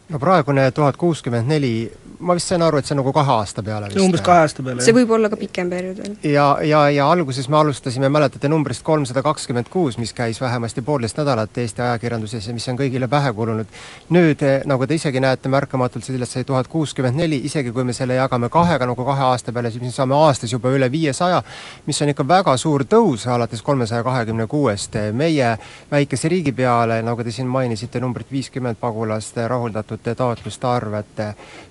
no 0.09 0.19
praegune 0.19 0.71
tuhat 0.71 0.97
kuuskümmend 0.97 1.47
neli 1.47 1.73
ma 2.19 2.33
vist 2.33 2.49
sain 2.49 2.61
aru, 2.65 2.79
et 2.79 2.87
see 2.87 2.95
on 2.95 3.01
nagu 3.01 3.11
kahe 3.13 3.33
aasta 3.33 3.61
peale 3.63 3.89
vist? 3.91 3.99
umbes 4.01 4.21
kahe 4.25 4.41
aasta 4.45 4.63
peale, 4.63 4.79
jah. 4.79 4.87
see 4.87 4.95
võib 4.95 5.11
olla 5.17 5.29
ka 5.29 5.37
pikem 5.37 5.69
periood 5.69 5.99
veel. 6.01 6.15
ja, 6.25 6.45
ja, 6.65 6.81
ja 6.93 7.09
alguses 7.11 7.49
me 7.51 7.59
alustasime, 7.59 8.09
mäletate, 8.13 8.49
numbrist 8.49 8.83
kolmsada 8.85 9.21
kakskümmend 9.25 9.69
kuus, 9.73 9.99
mis 10.01 10.13
käis 10.17 10.41
vähemasti 10.41 10.81
poolteist 10.85 11.19
nädalat 11.21 11.57
Eesti 11.57 11.83
ajakirjanduses 11.85 12.47
ja 12.47 12.55
mis 12.57 12.67
on 12.71 12.79
kõigile 12.79 13.09
pähe 13.11 13.33
kulunud. 13.37 13.73
nüüd, 14.13 14.41
eh, 14.41 14.65
nagu 14.65 14.87
te 14.87 14.97
isegi 14.97 15.21
näete, 15.21 15.49
märkamatult 15.53 16.05
sellest 16.05 16.37
sai 16.37 16.47
tuhat 16.47 16.67
kuuskümmend 16.71 17.21
neli, 17.21 17.41
isegi 17.45 17.71
kui 17.71 17.85
me 17.85 17.93
selle 17.93 18.17
jagame 18.17 18.49
kahega 18.49 18.89
nagu 18.89 19.05
kahe 19.05 19.27
aasta 19.29 19.53
peale, 19.53 19.71
siis 19.71 19.83
me 19.83 19.93
saame 19.93 20.17
aastas 20.17 20.53
juba 20.53 20.73
üle 20.73 20.89
viiesaja, 20.91 21.43
mis 21.85 22.01
on 22.01 22.13
ikka 22.13 22.27
väga 22.27 22.57
suur 22.57 22.85
tõus 22.89 23.27
alates 23.29 23.61
kolmesaja 23.61 24.03
kahekümne 24.03 24.47
kuuest. 24.47 24.97
meie 25.13 25.57
väikese 25.91 26.29
riigi 26.29 26.51
peale, 26.51 27.01
nagu 27.01 27.23
te 27.23 27.31
siin 27.31 27.47
mainisite, 27.47 27.99
numbrit 27.99 28.31
viiskümmend 28.31 28.81
pagulast 28.81 29.37
rahuldatud 29.37 29.96
taotluste 30.03 30.67
arv, 30.67 30.93
et 30.99 31.21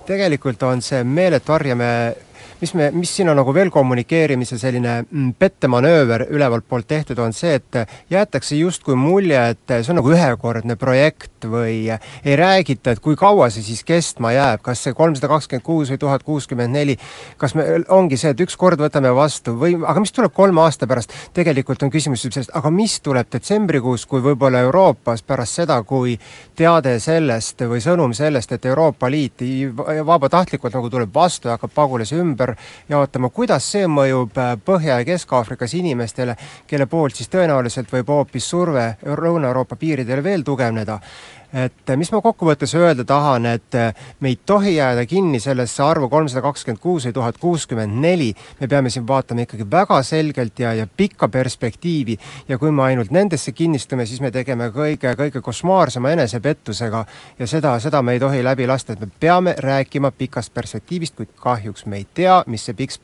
tegelikult 0.06 0.62
on 0.62 0.82
see 0.82 1.02
meeletu 1.04 1.52
harjame 1.52 1.90
mis 2.60 2.74
me, 2.74 2.90
mis 2.94 3.12
siin 3.16 3.28
on 3.28 3.36
nagu 3.38 3.52
veel 3.54 3.70
kommunikeerimise 3.74 4.58
selline 4.60 4.98
mm, 5.04 5.34
pettemanööver 5.38 6.26
ülevalt 6.32 6.66
poolt 6.68 6.88
tehtud, 6.88 7.18
on 7.22 7.34
see, 7.36 7.56
et 7.58 7.80
jäetakse 8.12 8.56
justkui 8.58 8.96
mulje, 8.98 9.38
et 9.52 9.74
see 9.76 9.92
on 9.92 10.00
nagu 10.00 10.12
ühekordne 10.12 10.76
projekt 10.80 11.46
või 11.50 11.90
ei 11.92 12.36
räägita, 12.38 12.96
et 12.96 13.02
kui 13.04 13.16
kaua 13.18 13.48
see 13.52 13.64
siis 13.66 13.82
kestma 13.86 14.32
jääb, 14.34 14.62
kas 14.66 14.84
see 14.86 14.96
kolmsada 14.96 15.30
kakskümmend 15.30 15.66
kuus 15.66 15.92
või 15.92 16.00
tuhat 16.00 16.24
kuuskümmend 16.26 16.74
neli, 16.76 16.96
kas 17.40 17.56
me, 17.58 17.66
ongi 17.92 18.18
see, 18.20 18.32
et 18.34 18.44
ükskord 18.46 18.80
võtame 18.80 19.12
vastu 19.16 19.56
või 19.58 19.76
aga 19.82 20.02
mis 20.02 20.14
tuleb 20.16 20.34
kolme 20.36 20.64
aasta 20.64 20.88
pärast, 20.88 21.14
tegelikult 21.36 21.84
on 21.84 21.92
küsimus 21.92 22.24
sellest, 22.26 22.54
aga 22.56 22.72
mis 22.72 22.98
tuleb 23.04 23.30
detsembrikuus, 23.32 24.06
kui 24.08 24.24
võib-olla 24.24 24.64
Euroopas 24.66 25.22
pärast 25.26 25.60
seda, 25.60 25.78
kui 25.86 26.16
teade 26.56 26.96
sellest 27.02 27.66
või 27.68 27.82
sõnum 27.84 28.14
sellest, 28.16 28.52
et 28.56 28.66
Euroopa 28.66 29.10
Liit 29.12 29.42
vabatahtlikult 30.06 30.74
nagu 30.76 30.90
tuleb 30.90 31.12
vastu 31.14 31.48
ja 31.48 31.56
hakkab 31.56 31.74
pagulasi 31.74 32.16
ümber 32.20 32.45
ümber 32.46 32.56
jaotama, 32.88 33.30
kuidas 33.30 33.66
see 33.72 33.86
mõjub 33.86 34.36
äh, 34.38 34.54
Põhja- 34.66 35.00
ja 35.00 35.04
Kesk-Aafrikas 35.04 35.74
inimestele, 35.74 36.36
kelle 36.66 36.86
poolt 36.86 37.16
siis 37.16 37.28
tõenäoliselt 37.28 37.90
võib 37.92 38.08
hoopis 38.08 38.48
surve 38.48 38.96
Lõuna-Euroopa 39.04 39.76
piiridele 39.76 40.22
veel 40.22 40.42
tugevneda 40.44 41.00
et 41.52 41.92
mis 41.96 42.10
ma 42.12 42.20
kokkuvõttes 42.24 42.74
öelda 42.78 43.04
tahan, 43.06 43.46
et 43.46 43.74
eh, 43.78 43.94
me 44.20 44.32
ei 44.32 44.38
tohi 44.46 44.76
jääda 44.76 45.06
kinni 45.06 45.40
sellesse 45.40 45.82
arvu 45.82 46.08
kolmsada 46.12 46.42
kakskümmend 46.44 46.82
kuus 46.82 47.06
või 47.08 47.14
tuhat 47.16 47.38
kuuskümmend 47.40 48.00
neli, 48.02 48.32
me 48.60 48.68
peame 48.68 48.90
siin 48.90 49.06
vaatama 49.08 49.46
ikkagi 49.46 49.66
väga 49.70 50.00
selgelt 50.06 50.58
ja, 50.58 50.72
ja 50.74 50.86
pikka 50.86 51.28
perspektiivi. 51.28 52.18
Ja 52.48 52.58
kui 52.58 52.70
me 52.70 52.82
ainult 52.82 53.10
nendesse 53.14 53.52
kinnistume, 53.52 54.06
siis 54.06 54.20
me 54.20 54.30
tegeme 54.34 54.68
kõige, 54.74 55.14
kõige 55.18 55.42
košmaarsema 55.44 56.12
enesepettusega. 56.16 57.04
Ja 57.38 57.50
seda, 57.50 57.76
seda 57.80 58.02
me 58.02 58.16
ei 58.16 58.22
tohi 58.22 58.42
läbi 58.44 58.66
lasta, 58.66 58.92
et 58.92 59.00
me 59.00 59.10
peame 59.20 59.54
rääkima 59.58 60.10
pikast 60.10 60.54
perspektiivist, 60.54 61.16
kuid 61.16 61.32
kahjuks 61.40 61.86
me 61.86 62.02
ei 62.02 62.06
tea, 62.14 62.42
mis 62.46 62.66
see 62.66 62.76
pikk 62.76 62.98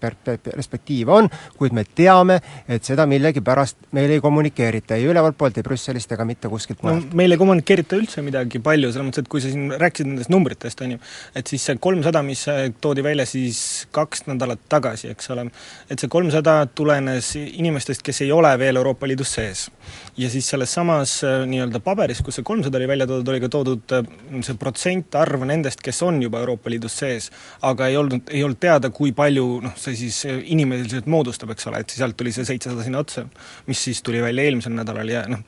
perspektiiv 0.45 1.11
on, 1.13 1.29
kuid 1.59 1.75
me 1.77 1.85
teame, 1.85 2.41
et 2.69 2.85
seda 2.85 3.07
millegipärast 3.11 3.93
meile 3.97 4.19
ei 4.19 4.25
kommunikeerita 4.25 4.99
ei 4.99 5.09
ülevalt 5.11 5.39
poolt, 5.39 5.59
ei 5.59 5.67
Brüsselist 5.67 6.13
ega 6.13 6.25
mitte 6.29 6.51
kuskilt 6.53 6.83
mujalt. 6.83 7.09
no,. 7.11 7.17
meil 7.19 7.35
ei 7.35 7.41
kommunikeerita 7.41 7.97
üldse 7.99 8.23
midagi 8.23 8.32
palju, 8.63 8.93
selles 8.93 9.09
mõttes, 9.09 9.25
et 9.25 9.31
kui 9.31 9.43
sa 9.43 9.53
siin 9.53 9.73
rääkisid 9.81 10.11
nendest 10.11 10.33
numbritest, 10.33 10.83
on 10.85 10.97
ju, 10.97 11.03
et 11.39 11.53
siis 11.53 11.69
see 11.69 11.79
kolmsada, 11.83 12.23
mis 12.27 12.45
toodi 12.83 13.05
välja 13.05 13.27
siis 13.29 13.87
kaks 13.95 14.27
nädalat 14.29 14.63
tagasi, 14.73 15.11
eks 15.13 15.31
ole, 15.35 15.47
et 15.91 16.01
see 16.01 16.11
kolmsada 16.13 16.63
tulenes 16.75 17.33
inimestest, 17.37 18.03
kes 18.05 18.23
ei 18.25 18.33
ole 18.35 18.53
veel 18.61 18.81
Euroopa 18.81 19.09
Liidus 19.09 19.35
sees. 19.37 19.69
ja 20.17 20.29
siis 20.31 20.49
selles 20.49 20.73
samas 20.75 21.15
äh, 21.25 21.43
nii-öelda 21.49 21.81
paberis, 21.81 22.21
kus 22.25 22.37
see 22.39 22.45
kolmsada 22.45 22.77
oli 22.79 22.89
välja 22.89 23.07
toodud, 23.09 23.29
oli 23.33 23.41
ka 23.41 23.49
toodud 23.53 23.95
äh, 23.97 24.11
see 24.45 24.57
protsentarv 24.61 25.45
nendest, 25.49 25.81
kes 25.85 26.03
on 26.05 26.21
juba 26.23 26.43
Euroopa 26.43 26.71
Liidus 26.71 26.97
sees, 27.01 27.31
aga 27.65 27.89
ei 27.89 27.97
olnud, 27.97 28.29
ei 28.31 28.43
olnud 28.45 28.61
teada, 28.61 28.91
kui 28.95 29.15
palju 29.17 29.47
noh, 29.65 29.77
see 29.81 29.97
siis 29.99 30.23
äh, 30.29 30.43
inimeliselt 30.55 31.09
moodustab, 31.11 31.55
eks 31.55 31.69
ole, 31.71 31.83
et 31.83 31.97
sealt 31.97 32.17
tuli 32.19 32.33
see 32.35 32.47
seitsesada 32.49 32.85
sinna 32.85 33.03
otsa, 33.03 33.25
mis 33.67 33.85
siis 33.89 34.03
tuli 34.05 34.23
välja 34.23 34.47
eelmisel 34.49 34.77
nädalal 34.77 35.13
ja 35.13 35.25
noh, 35.31 35.45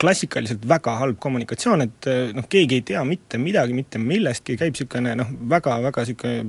klassikaliselt 0.00 0.66
väga 0.68 0.96
halb 1.00 1.20
kommunikatsioon, 1.22 1.86
et 1.86 2.10
noh, 2.36 2.46
keegi 2.50 2.78
ei 2.80 2.84
tea 2.92 3.02
mitte 3.06 3.38
midagi, 3.40 3.76
mitte 3.76 4.00
millestki, 4.02 4.56
käib 4.60 4.76
niisugune 4.76 5.14
noh, 5.18 5.32
väga-väga 5.52 6.04
niisugune 6.06 6.44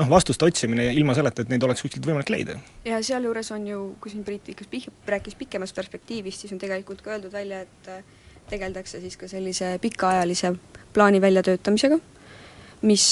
noh, 0.00 0.10
vastuste 0.10 0.48
otsimine 0.48 0.88
ilma 0.96 1.16
selleta, 1.18 1.44
et 1.44 1.52
neid 1.52 1.66
oleks 1.66 1.84
kuskilt 1.84 2.06
võimalik 2.08 2.32
leida. 2.34 2.58
ja 2.88 3.00
sealjuures 3.04 3.52
on 3.56 3.66
ju, 3.68 3.82
kui 4.02 4.12
siin 4.14 4.24
Priit 4.28 4.48
ikka 4.52 4.66
pih-, 4.70 4.88
rääkis 5.06 5.38
pikemast 5.38 5.76
perspektiivist, 5.76 6.44
siis 6.44 6.54
on 6.54 6.62
tegelikult 6.62 7.02
ka 7.04 7.14
öeldud 7.16 7.32
välja, 7.32 7.62
et 7.64 7.92
tegeldakse 8.48 9.00
siis 9.00 9.16
ka 9.20 9.28
sellise 9.28 9.76
pikaajalise 9.82 10.54
plaani 10.96 11.20
väljatöötamisega, 11.20 11.98
mis 12.88 13.08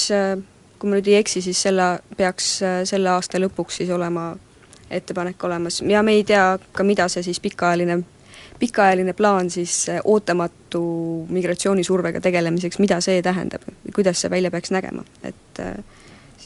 kui 0.77 0.89
ma 0.89 0.97
nüüd 0.97 1.09
ei 1.09 1.17
eksi, 1.21 1.41
siis 1.41 1.61
selle, 1.61 1.97
peaks 2.17 2.57
selle 2.89 3.09
aasta 3.09 3.41
lõpuks 3.41 3.81
siis 3.81 3.89
olema 3.93 4.29
ettepanek 4.89 5.43
olemas 5.43 5.81
ja 5.81 6.03
me 6.03 6.13
ei 6.17 6.23
tea 6.23 6.57
ka, 6.71 6.85
mida 6.87 7.07
see 7.11 7.25
siis 7.25 7.39
pikaajaline 7.43 7.99
pikaajaline 8.59 9.13
plaan 9.13 9.49
siis 9.53 9.89
eh, 9.89 10.01
ootamatu 10.03 10.81
migratsioonisurvega 11.29 12.21
tegelemiseks, 12.23 12.79
mida 12.83 12.99
see 13.03 13.21
tähendab, 13.25 13.65
kuidas 13.95 14.21
see 14.21 14.31
välja 14.33 14.51
peaks 14.51 14.73
nägema, 14.75 15.05
et 15.23 15.61
äh, 15.63 15.75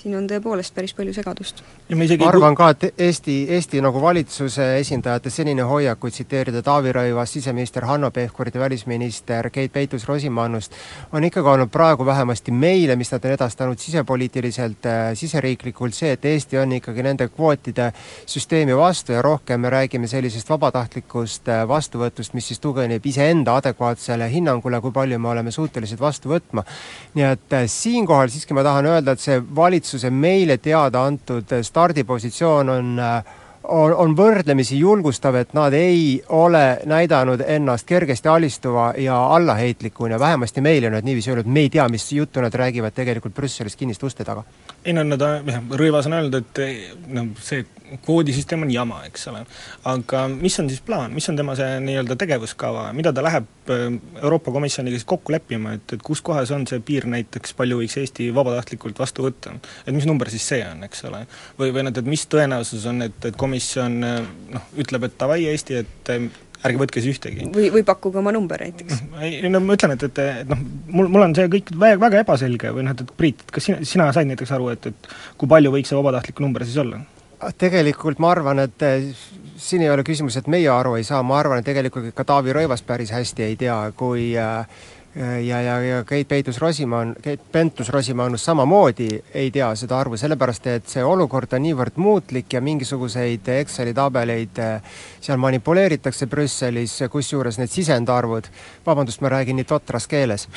siin 0.01 0.15
on 0.17 0.25
tõepoolest 0.29 0.73
päris 0.73 0.93
palju 0.97 1.13
segadust. 1.13 1.61
ma 1.93 2.27
arvan 2.27 2.55
ka, 2.57 2.69
et 2.73 2.99
Eesti, 3.05 3.35
Eesti 3.55 3.81
nagu 3.83 4.01
valitsuse 4.01 4.65
esindajate 4.79 5.29
senine 5.29 5.65
hoiak, 5.67 5.99
kui 6.01 6.11
tsiteerida 6.11 6.63
Taavi 6.65 6.93
Rõivast, 6.95 7.37
siseminister 7.37 7.85
Hanno 7.85 8.09
Pevkurit 8.11 8.55
ja 8.55 8.61
välisminister 8.61 9.49
Keit 9.53 9.73
Pentus-Rosimannust, 9.73 10.73
on 11.13 11.23
ikkagi 11.27 11.53
olnud 11.53 11.69
praegu 11.71 12.05
vähemasti 12.05 12.51
meile, 12.51 12.95
mis 12.95 13.11
nad 13.13 13.25
on 13.25 13.35
edastanud 13.35 13.79
sisepoliitiliselt 13.79 14.85
äh,, 14.89 15.01
siseriiklikult, 15.15 15.93
see, 15.93 16.15
et 16.17 16.25
Eesti 16.25 16.57
on 16.57 16.73
ikkagi 16.79 17.05
nende 17.05 17.29
kvootide 17.29 17.91
süsteemi 18.25 18.77
vastu 18.77 19.13
ja 19.13 19.21
rohkem 19.21 19.61
me 19.61 19.69
räägime 19.69 20.09
sellisest 20.09 20.49
vabatahtlikust 20.49 21.49
äh, 21.49 21.67
vastuvõtust, 21.67 22.33
mis 22.33 22.47
siis 22.47 22.63
tugineb 22.63 23.05
iseenda 23.05 23.55
adekvaatsele 23.61 24.31
hinnangule, 24.33 24.81
kui 24.81 24.95
palju 24.95 25.19
me 25.19 25.29
oleme 25.35 25.51
suutelised 25.51 26.01
vastu 26.01 26.33
võtma. 26.33 26.65
nii 27.13 27.29
et 27.29 27.53
äh, 27.53 27.69
siinkohal 27.69 28.33
siiski 28.33 28.57
ma 28.57 28.65
tahan 28.65 28.89
öelda, 28.89 29.13
et 29.13 29.21
see 29.21 29.37
valitsus 29.55 29.90
valitsuse 29.91 30.09
meile 30.09 30.57
teada 30.57 31.03
antud 31.03 31.51
stardipositsioon 31.61 32.69
on 32.69 32.99
on, 33.63 33.93
on 33.93 34.15
võrdlemisi 34.17 34.77
julgustav, 34.79 35.35
et 35.35 35.53
nad 35.53 35.73
ei 35.73 36.21
ole 36.29 36.79
näidanud 36.85 37.43
ennast 37.45 37.85
kergesti 37.85 38.27
alistuva 38.27 38.93
ja 38.97 39.19
allaheitlikuna, 39.35 40.19
vähemasti 40.19 40.61
meile 40.61 40.87
on 40.87 40.93
nad 40.97 41.05
niiviisi 41.05 41.29
öelnud, 41.29 41.45
me 41.45 41.59
ei 41.59 41.69
tea, 41.69 41.85
mis 41.89 42.11
juttu 42.11 42.41
nad 42.41 42.53
räägivad 42.53 42.95
tegelikult 42.95 43.35
Brüsselis 43.35 43.75
kinniste 43.77 44.05
uste 44.05 44.25
taga. 44.25 44.43
Ei 44.85 44.95
no 44.95 45.03
nad, 45.05 45.21
jah, 45.21 45.61
Rõivas 45.77 46.07
on 46.09 46.17
öelnud, 46.17 46.37
et 46.41 47.05
noh, 47.13 47.29
see 47.41 47.65
koodisüsteem 48.05 48.63
on 48.63 48.71
jama, 48.71 49.01
eks 49.07 49.27
ole. 49.31 49.41
aga 49.89 50.23
mis 50.31 50.55
on 50.61 50.69
siis 50.71 50.81
plaan, 50.85 51.13
mis 51.15 51.27
on 51.29 51.37
tema 51.39 51.55
see 51.59 51.79
nii-öelda 51.83 52.15
tegevuskava, 52.19 52.85
mida 52.95 53.11
ta 53.13 53.23
läheb 53.25 53.71
äh, 53.73 53.87
Euroopa 54.21 54.53
Komisjoniga 54.55 54.97
siis 54.97 55.07
kokku 55.07 55.35
leppima, 55.35 55.75
et, 55.77 55.97
et 55.97 56.05
kus 56.05 56.23
kohas 56.25 56.53
on 56.55 56.65
see 56.69 56.79
piir 56.85 57.07
näiteks, 57.11 57.55
palju 57.57 57.81
võiks 57.81 57.97
Eesti 58.01 58.29
vabatahtlikult 58.35 59.01
vastu 59.01 59.27
võtta? 59.27 59.57
et 59.85 59.93
mis 59.95 60.07
number 60.09 60.31
siis 60.31 60.47
see 60.53 60.61
on, 60.65 60.85
eks 60.87 61.03
ole? 61.09 61.25
või, 61.59 61.73
või 61.75 61.87
noh, 61.87 61.95
et 61.95 62.13
mis 62.13 62.25
tõenäosus 62.31 62.87
on, 62.91 63.03
et, 63.09 63.19
et 63.27 63.39
komisjon 63.39 63.99
äh, 64.07 64.21
noh, 64.55 64.71
ütleb, 64.81 65.09
et 65.09 65.19
davai 65.19 65.43
Eesti, 65.51 65.83
et 65.83 66.15
ärge 66.67 66.81
võtke 66.81 67.03
siis 67.03 67.17
ühtegi. 67.17 67.47
või, 67.55 67.69
või 67.73 67.85
pakkuge 67.87 68.21
oma 68.21 68.33
number 68.35 68.61
näiteks. 68.65 69.03
ei 69.25 69.49
no 69.51 69.61
ma 69.63 69.77
ütlen, 69.77 69.95
et, 69.97 70.05
et, 70.09 70.21
et 70.43 70.51
noh, 70.51 70.61
mul, 70.91 71.09
mul 71.11 71.27
on 71.27 71.35
see 71.37 71.49
kõik 71.51 71.73
väga, 71.73 71.99
väga 72.01 72.21
ebaselge 72.25 72.73
või 72.75 72.85
noh, 72.87 72.95
et, 72.95 73.05
et 73.05 73.15
Priit, 73.17 73.43
kas 73.51 73.69
sina, 73.69 73.81
sina 73.87 74.11
said 74.15 74.29
näiteks 74.29 74.53
aru, 74.57 74.71
et, 74.75 74.91
et 74.91 75.11
kui 75.41 75.49
palju 75.51 75.73
võiks 75.73 75.91
see 75.91 75.99
vabatahtlik 75.99 76.43
number 76.43 76.67
siis 76.67 76.79
olla? 76.83 77.01
tegelikult 77.57 78.19
ma 78.21 78.29
arvan, 78.35 78.59
et 78.67 78.83
eh, 78.85 79.07
siin 79.57 79.81
ei 79.81 79.89
ole 79.89 80.05
küsimus, 80.05 80.37
et 80.37 80.49
meie 80.51 80.69
aru 80.69 80.95
ei 80.99 81.05
saa, 81.07 81.23
ma 81.25 81.39
arvan, 81.39 81.61
et 81.61 81.65
tegelikult 81.65 82.11
ka 82.17 82.25
Taavi 82.27 82.53
Rõivas 82.53 82.83
päris 82.85 83.13
hästi 83.15 83.47
ei 83.47 83.57
tea, 83.57 83.77
kui 83.97 84.31
äh, 84.37 84.83
ja, 85.15 85.61
ja, 85.61 85.79
ja 85.81 86.03
Keit 86.03 86.27
Peitus-Rosimannus, 86.27 87.17
Keit 87.21 87.41
Pentus-Rosimannus 87.51 88.45
samamoodi 88.45 89.23
ei 89.33 89.51
tea 89.51 89.67
seda 89.75 89.97
arvu, 89.99 90.17
sellepärast 90.17 90.67
et 90.71 90.87
see 90.87 91.03
olukord 91.03 91.51
on 91.57 91.65
niivõrd 91.65 91.97
muutlik 91.99 92.53
ja 92.55 92.61
mingisuguseid 92.63 93.49
Exceli 93.57 93.93
tabeleid 93.93 94.61
eh, 94.63 95.01
seal 95.21 95.41
manipuleeritakse 95.41 96.29
Brüsselis, 96.31 96.95
kusjuures 97.11 97.59
need 97.59 97.73
sisendarvud, 97.73 98.47
vabandust, 98.85 99.19
ma 99.21 99.33
räägin 99.35 99.59
nii 99.59 99.67
totras 99.67 100.07
keeles 100.11 100.47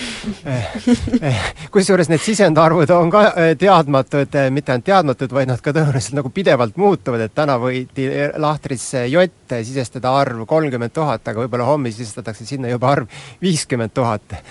eh, 0.46 0.70
eh, 1.18 1.50
kusjuures 1.75 2.12
need 2.12 2.23
sisendarvud 2.23 2.94
on 2.94 3.11
ka 3.11 3.25
teadmatud, 3.58 4.38
mitte 4.54 4.76
ainult 4.76 4.87
teadmatud, 4.87 5.34
vaid 5.34 5.50
nad 5.50 5.64
ka 5.64 5.75
tõenäoliselt 5.75 6.20
nagu 6.20 6.30
pidevalt 6.34 6.78
muutuvad, 6.78 7.26
et 7.26 7.34
täna 7.34 7.58
võidi 7.58 8.06
lahtrisse 8.38 9.02
jott 9.11 9.58
sisestada 9.64 10.14
arv 10.14 10.46
kolmkümmend 10.46 10.94
tuhat, 10.94 11.26
aga 11.26 11.42
võib-olla 11.42 11.66
homme 11.66 11.90
sisestatakse 11.90 12.46
sinna 12.46 12.70
juba 12.70 12.94
arv 12.94 13.23
viiskümmend 13.42 13.90
tuhat 13.94 14.44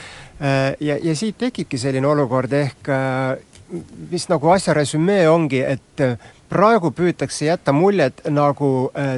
ja, 0.79 0.97
ja 0.97 1.15
siit 1.15 1.37
tekibki 1.37 1.77
selline 1.77 2.07
olukord 2.07 2.53
ehk 2.57 2.89
äh, 2.89 3.37
mis 4.11 4.27
nagu 4.29 4.49
asja 4.53 4.73
resümee 4.77 5.25
ongi, 5.29 5.61
et 5.65 6.01
äh, 6.03 6.17
praegu 6.53 6.91
püütakse 6.93 7.47
jätta 7.47 7.73
muljet, 7.73 8.21
nagu 8.29 8.67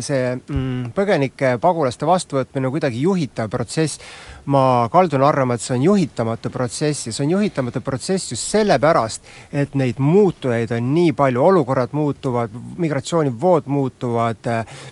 see 0.04 0.22
mm, 0.38 0.94
põgenike, 0.96 1.56
pagulaste 1.62 2.08
vastuvõtmine 2.08 2.72
kuidagi 2.72 3.02
juhitav 3.04 3.52
protsess. 3.52 4.00
ma 4.46 4.88
kaldun 4.94 5.24
arvama, 5.26 5.56
et 5.56 5.62
see 5.64 5.74
on 5.74 5.84
juhitamatu 5.88 6.52
protsess 6.54 7.08
ja 7.08 7.14
see 7.14 7.24
on 7.26 7.32
juhitamatu 7.32 7.82
protsess 7.82 8.30
just 8.32 8.46
sellepärast, 8.54 9.26
et 9.52 9.74
neid 9.74 9.98
muutujaid 9.98 10.72
on 10.78 10.92
nii 10.94 11.16
palju, 11.18 11.42
olukorrad 11.42 11.96
muutuvad, 11.98 12.54
migratsioonivood 12.78 13.66
muutuvad, 13.66 14.52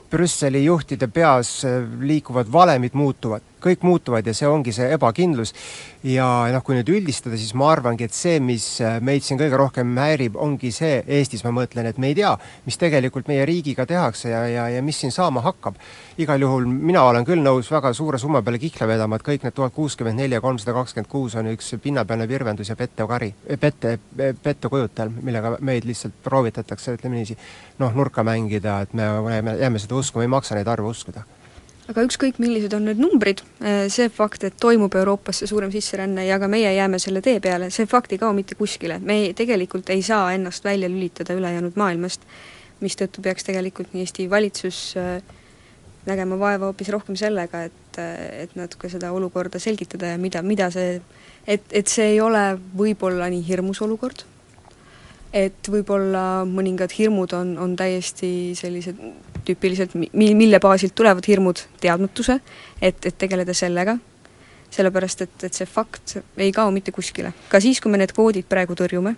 Brüsseli 0.09 0.65
juhtide 0.65 1.07
peas 1.07 1.59
liikuvad 2.01 2.49
valemid 2.51 2.97
muutuvad 2.97 3.52
kõik 3.63 3.83
muutuvad 3.87 4.27
ja 4.27 4.33
see 4.35 4.49
ongi 4.49 4.73
see 4.75 4.89
ebakindlus. 4.95 5.53
ja 6.03 6.25
noh, 6.51 6.63
kui 6.65 6.75
nüüd 6.75 6.89
üldistada, 6.91 7.37
siis 7.39 7.53
ma 7.55 7.69
arvangi, 7.71 8.09
et 8.09 8.15
see, 8.15 8.39
mis 8.43 8.65
äh, 8.83 8.97
meid 8.99 9.23
siin 9.23 9.39
kõige 9.39 9.57
rohkem 9.59 9.93
häirib, 9.97 10.35
ongi 10.35 10.71
see, 10.75 10.97
Eestis 11.07 11.45
ma 11.45 11.53
mõtlen, 11.55 11.87
et 11.87 11.99
me 12.01 12.09
ei 12.11 12.17
tea, 12.17 12.33
mis 12.65 12.77
tegelikult 12.79 13.29
meie 13.31 13.45
riigiga 13.47 13.85
tehakse 13.87 14.33
ja, 14.33 14.41
ja, 14.51 14.65
ja 14.75 14.81
mis 14.83 14.99
siin 14.99 15.13
saama 15.15 15.41
hakkab. 15.45 15.77
igal 16.17 16.41
juhul 16.41 16.67
mina 16.67 17.03
olen 17.07 17.25
küll 17.25 17.41
nõus 17.43 17.71
väga 17.71 17.93
suure 17.93 18.19
summa 18.19 18.41
peale 18.43 18.59
kihla 18.59 18.87
vedama, 18.87 19.15
et 19.15 19.27
kõik 19.27 19.45
need 19.47 19.55
tuhat 19.55 19.73
kuuskümmend 19.73 20.19
neli 20.19 20.35
ja 20.35 20.41
kolmsada 20.41 20.75
kakskümmend 20.75 21.09
kuus 21.09 21.35
on 21.39 21.47
üks 21.53 21.73
pinnapealne 21.83 22.27
virvendus 22.27 22.69
ja 22.69 22.75
pettekari, 22.75 23.31
pette, 23.59 23.97
pettekujutel, 24.43 25.13
millega 25.21 25.55
meid 25.61 25.87
lihtsalt 25.87 26.19
proovitatakse, 26.23 26.97
ütleme 26.97 27.21
niiviisi, 27.21 27.39
noh, 27.79 27.95
nurka 27.95 28.25
mängida, 28.27 28.81
et 28.83 28.93
me 28.93 29.07
jääme, 29.07 29.55
jääme 29.61 29.79
seda 29.79 29.95
uskuma, 29.95 30.27
ei 30.27 30.35
maksa 30.35 30.59
neid 30.59 30.67
arve 30.67 30.91
uskuda 30.91 31.23
aga 31.91 32.05
ükskõik, 32.07 32.39
millised 32.41 32.73
on 32.77 32.87
need 32.87 33.01
numbrid, 33.01 33.43
eh, 33.61 33.85
see 33.91 34.07
fakt, 34.13 34.45
et 34.47 34.55
toimub 34.59 34.93
Euroopasse 34.95 35.47
suurem 35.49 35.71
sisseränne 35.73 36.25
ja 36.25 36.39
ka 36.39 36.47
meie 36.47 36.71
jääme 36.75 36.99
selle 36.99 37.21
tee 37.21 37.39
peale, 37.43 37.69
see 37.71 37.85
fakt 37.89 38.13
ei 38.15 38.21
kao 38.21 38.33
mitte 38.33 38.55
kuskile, 38.55 38.99
me 38.99 39.19
ei, 39.19 39.33
tegelikult 39.33 39.89
ei 39.89 40.01
saa 40.01 40.31
ennast 40.33 40.63
välja 40.63 40.89
lülitada 40.89 41.35
ülejäänud 41.35 41.75
maailmast, 41.79 42.21
mistõttu 42.83 43.23
peaks 43.23 43.43
tegelikult 43.47 43.93
nii 43.93 44.05
Eesti 44.05 44.29
valitsus 44.29 44.81
eh, 44.99 45.21
nägema 46.07 46.39
vaeva 46.39 46.71
hoopis 46.71 46.91
rohkem 46.91 47.15
sellega, 47.19 47.65
et, 47.69 47.99
eh, 47.99 48.43
et 48.43 48.55
natuke 48.59 48.89
seda 48.91 49.11
olukorda 49.15 49.59
selgitada 49.59 50.13
ja 50.15 50.17
mida, 50.17 50.41
mida 50.41 50.69
see, 50.71 51.01
et, 51.47 51.67
et 51.71 51.87
see 51.87 52.13
ei 52.15 52.21
ole 52.21 52.53
võib-olla 52.77 53.29
nii 53.31 53.43
hirmus 53.47 53.83
olukord, 53.83 54.23
et 55.33 55.69
võib-olla 55.69 56.43
mõningad 56.45 56.93
hirmud 56.93 57.33
on, 57.33 57.55
on 57.57 57.75
täiesti 57.75 58.53
sellised 58.57 58.99
tüüpiliselt, 59.47 59.95
mi-, 59.97 60.33
mille 60.37 60.59
baasilt 60.63 60.95
tulevad 60.95 61.25
hirmud, 61.27 61.65
teadmatuse, 61.81 62.39
et, 62.81 63.05
et 63.05 63.17
tegeleda 63.17 63.55
sellega, 63.57 63.97
sellepärast 64.73 65.25
et, 65.25 65.35
et 65.49 65.53
see 65.57 65.69
fakt 65.69 66.17
ei 66.37 66.53
kao 66.55 66.71
mitte 66.71 66.93
kuskile. 66.95 67.33
ka 67.49 67.61
siis, 67.63 67.81
kui 67.81 67.91
me 67.91 67.99
need 68.01 68.13
kvoodid 68.15 68.47
praegu 68.49 68.77
tõrjume, 68.77 69.15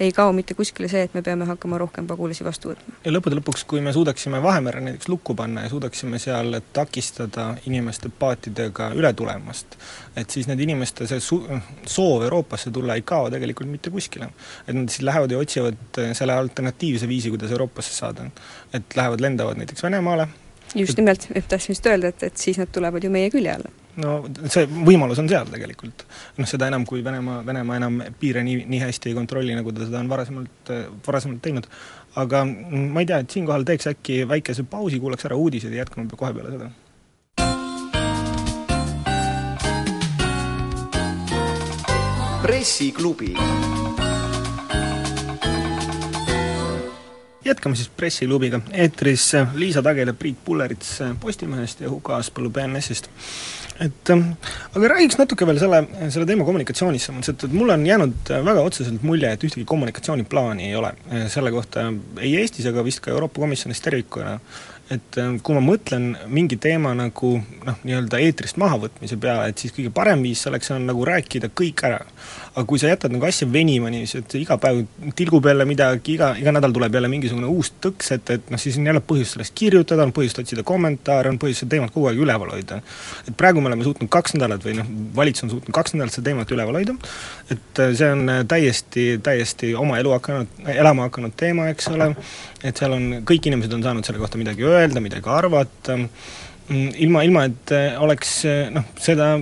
ei 0.00 0.12
kao 0.12 0.32
mitte 0.32 0.54
kuskile 0.54 0.88
see, 0.90 1.02
et 1.06 1.14
me 1.14 1.22
peame 1.26 1.46
hakkama 1.48 1.78
rohkem 1.80 2.06
pagulasi 2.06 2.44
vastu 2.46 2.72
võtma. 2.72 2.96
ja 3.04 3.12
lõppude 3.12 3.38
lõpuks, 3.38 3.64
kui 3.68 3.82
me 3.84 3.92
suudaksime 3.94 4.40
Vahemere 4.42 4.80
näiteks 4.84 5.08
lukku 5.10 5.34
panna 5.38 5.64
ja 5.66 5.72
suudaksime 5.72 6.20
seal 6.22 6.60
takistada 6.72 7.48
inimeste 7.66 8.10
paatidega 8.18 8.90
üle 8.98 9.12
tulemast, 9.18 9.78
et 10.16 10.30
siis 10.30 10.48
need 10.50 10.62
inimeste 10.66 11.08
see 11.10 11.22
su-, 11.24 11.42
soov 11.86 12.26
Euroopasse 12.28 12.72
tulla 12.74 12.98
ei 12.98 13.06
kao 13.06 13.30
tegelikult 13.34 13.70
mitte 13.70 13.90
kuskile. 13.94 14.30
et 14.66 14.74
nad 14.74 14.88
siis 14.88 15.06
lähevad 15.06 15.30
ja 15.30 15.38
otsivad 15.38 16.02
selle 16.12 16.34
alternatiivse 16.34 17.08
viisi, 17.08 17.30
kuidas 17.34 17.50
Euroopasse 17.50 17.94
saada. 17.94 18.30
et 18.72 18.96
lähevad, 18.96 19.20
lendavad 19.20 19.58
näiteks 19.58 19.82
Venemaale, 19.82 20.28
just 20.74 20.96
nimelt, 20.96 21.28
et 21.34 21.48
tahtsin 21.48 21.74
just 21.74 21.86
öelda, 21.86 22.14
et, 22.14 22.22
et 22.22 22.36
siis 22.36 22.58
nad 22.58 22.70
tulevad 22.72 23.04
ju 23.04 23.10
meie 23.10 23.30
külje 23.30 23.54
alla 23.54 23.87
no 24.02 24.18
see 24.50 24.66
võimalus 24.66 25.20
on 25.22 25.28
seal 25.30 25.48
tegelikult. 25.50 26.04
noh, 26.38 26.48
seda 26.48 26.68
enam, 26.70 26.86
kui 26.88 27.02
Venemaa, 27.04 27.42
Venemaa 27.46 27.78
enam 27.80 28.00
piire 28.20 28.44
nii, 28.46 28.64
nii 28.70 28.82
hästi 28.82 29.12
ei 29.12 29.16
kontrolli, 29.18 29.54
nagu 29.58 29.72
ta 29.74 29.86
seda 29.86 30.02
on 30.02 30.10
varasemalt, 30.10 30.74
varasemalt 31.06 31.42
teinud. 31.44 31.70
aga 32.18 32.44
ma 32.44 33.04
ei 33.04 33.08
tea, 33.08 33.22
et 33.22 33.38
siinkohal 33.38 33.66
teeks 33.68 33.90
äkki 33.94 34.22
väikese 34.28 34.66
pausi, 34.70 35.00
kuulaks 35.02 35.28
ära 35.28 35.38
uudised 35.38 35.72
ja 35.72 35.84
jätkame 35.84 36.10
kohe 36.16 36.34
peale 36.34 36.54
seda. 36.56 36.70
pressiklubi 42.38 43.34
jätkame 47.48 47.78
siis 47.78 47.90
pressiklubiga, 47.96 48.60
eetris 48.72 49.30
Liisa 49.54 49.82
Tagel 49.82 50.12
ja 50.12 50.16
Priit 50.16 50.38
Pullerits 50.44 50.98
Postimehest 51.20 51.80
ja 51.84 51.90
Huko 51.92 52.16
Aaspõllu 52.16 52.52
BNS-ist 52.54 53.10
et 53.80 54.10
ähm, 54.10 54.32
aga 54.74 54.90
räägiks 54.94 55.18
natuke 55.20 55.46
veel 55.46 55.60
selle, 55.62 55.82
selle 56.10 56.26
teema 56.28 56.46
kommunikatsioonist, 56.46 57.08
selles 57.08 57.18
mõttes, 57.20 57.36
et, 57.46 57.54
mulle 57.54 57.76
on 57.76 57.84
jäänud 57.86 58.32
väga 58.48 58.64
otseselt 58.66 59.04
mulje, 59.06 59.30
et 59.30 59.46
ühtegi 59.46 59.66
kommunikatsiooniplaani 59.68 60.66
ei 60.68 60.74
ole. 60.78 60.94
Äh, 61.12 61.28
selle 61.32 61.52
kohta 61.54 61.86
ei 62.18 62.34
Eestis 62.40 62.66
ega 62.70 62.84
vist 62.86 63.02
ka 63.04 63.14
Euroopa 63.14 63.44
Komisjonis 63.44 63.84
tervikuna. 63.84 64.38
et 64.88 65.18
äh, 65.20 65.34
kui 65.44 65.52
ma 65.52 65.60
mõtlen 65.60 66.14
mingi 66.32 66.56
teema 66.56 66.94
nagu 66.96 67.34
noh, 67.36 67.80
nii-öelda 67.84 68.22
eetrist 68.24 68.56
mahavõtmise 68.56 69.18
peale, 69.20 69.50
et 69.50 69.60
siis 69.60 69.74
kõige 69.76 69.92
parem 69.92 70.22
viis 70.24 70.40
selleks 70.46 70.72
on 70.72 70.86
nagu 70.88 71.04
rääkida 71.04 71.50
kõik 71.52 71.84
ära 71.84 71.98
aga 72.58 72.66
kui 72.66 72.80
sa 72.80 72.90
jätad 72.90 73.12
nagu 73.14 73.26
asja 73.28 73.46
venima 73.50 73.90
niiviisi, 73.92 74.18
et 74.18 74.34
iga 74.40 74.56
päev 74.58 74.80
tilgub 75.18 75.46
jälle 75.46 75.62
midagi, 75.68 76.16
iga, 76.16 76.32
iga 76.40 76.50
nädal 76.54 76.72
tuleb 76.74 76.96
jälle 76.98 77.10
mingisugune 77.10 77.46
uus 77.46 77.70
tõks, 77.84 78.10
et, 78.16 78.32
et 78.34 78.50
noh, 78.50 78.58
siis 78.58 78.78
on 78.80 78.88
jälle 78.90 79.02
põhjust 79.04 79.36
sellest 79.36 79.54
kirjutada, 79.58 80.02
on 80.08 80.14
põhjust 80.16 80.40
otsida 80.42 80.64
kommentaare, 80.66 81.30
on 81.30 81.38
põhjust 81.38 81.62
seda 81.62 81.76
teemat 81.76 81.94
kogu 81.94 82.08
aeg 82.10 82.18
üleval 82.24 82.50
hoida. 82.56 82.80
et 83.28 83.36
praegu 83.38 83.62
me 83.62 83.70
oleme 83.70 83.86
suutnud 83.86 84.10
kaks 84.10 84.34
nädalat 84.34 84.66
või 84.66 84.74
noh, 84.80 84.88
valitsus 85.16 85.46
on 85.46 85.52
suutnud 85.54 85.76
kaks 85.78 85.94
nädalat 85.94 86.16
seda 86.16 86.30
teemat 86.30 86.54
üleval 86.56 86.80
hoida, 86.80 86.96
et 87.46 87.82
äh, 87.84 87.92
see 88.00 88.10
on 88.16 88.24
äh, 88.34 88.42
täiesti, 88.50 89.06
täiesti 89.22 89.70
oma 89.78 90.00
elu 90.02 90.16
hakanud, 90.16 90.58
elama 90.74 91.06
hakanud 91.06 91.36
teema, 91.38 91.68
eks 91.74 91.92
ole, 91.94 92.10
et 92.66 92.82
seal 92.82 92.96
on, 92.96 93.06
kõik 93.28 93.46
inimesed 93.52 93.78
on 93.78 93.86
saanud 93.86 94.08
selle 94.08 94.22
kohta 94.22 94.40
midagi 94.40 94.66
öelda, 94.66 95.04
midagi 95.04 95.30
arvata, 95.30 95.94
mm, 95.94 96.90
ilma, 97.06 97.22
ilma 97.28 97.46
et 97.52 97.76
äh, 97.76 97.94
oleks 98.02 98.40
noh, 98.74 98.90
seda 98.98 99.36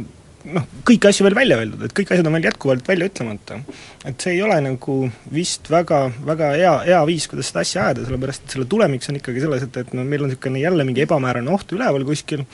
noh, 0.55 0.67
kõiki 0.87 1.09
asju 1.09 1.25
veel 1.27 1.37
välja 1.37 1.59
öeldud, 1.61 1.83
et 1.87 1.95
kõik 1.97 2.11
asjad 2.13 2.29
on 2.29 2.37
veel 2.37 2.47
jätkuvalt 2.49 2.89
välja 2.89 3.09
ütlemata. 3.11 3.59
et 4.07 4.23
see 4.23 4.37
ei 4.37 4.43
ole 4.47 4.57
nagu 4.63 4.97
vist 5.33 5.71
väga, 5.71 6.01
väga 6.27 6.51
hea, 6.55 6.75
hea 6.87 7.01
viis, 7.09 7.27
kuidas 7.31 7.51
seda 7.51 7.65
asja 7.65 7.87
ajada, 7.87 8.05
sellepärast 8.07 8.45
et 8.45 8.55
selle 8.55 8.69
tulemiks 8.71 9.11
on 9.11 9.19
ikkagi 9.19 9.43
selles, 9.43 9.65
et, 9.67 9.79
et 9.83 9.95
no 9.97 10.05
meil 10.07 10.23
on 10.23 10.31
niisugune 10.31 10.63
jälle 10.63 10.87
mingi 10.87 11.03
ebamäärane 11.07 11.51
oht 11.55 11.75
üleval 11.75 12.07
kuskil, 12.07 12.45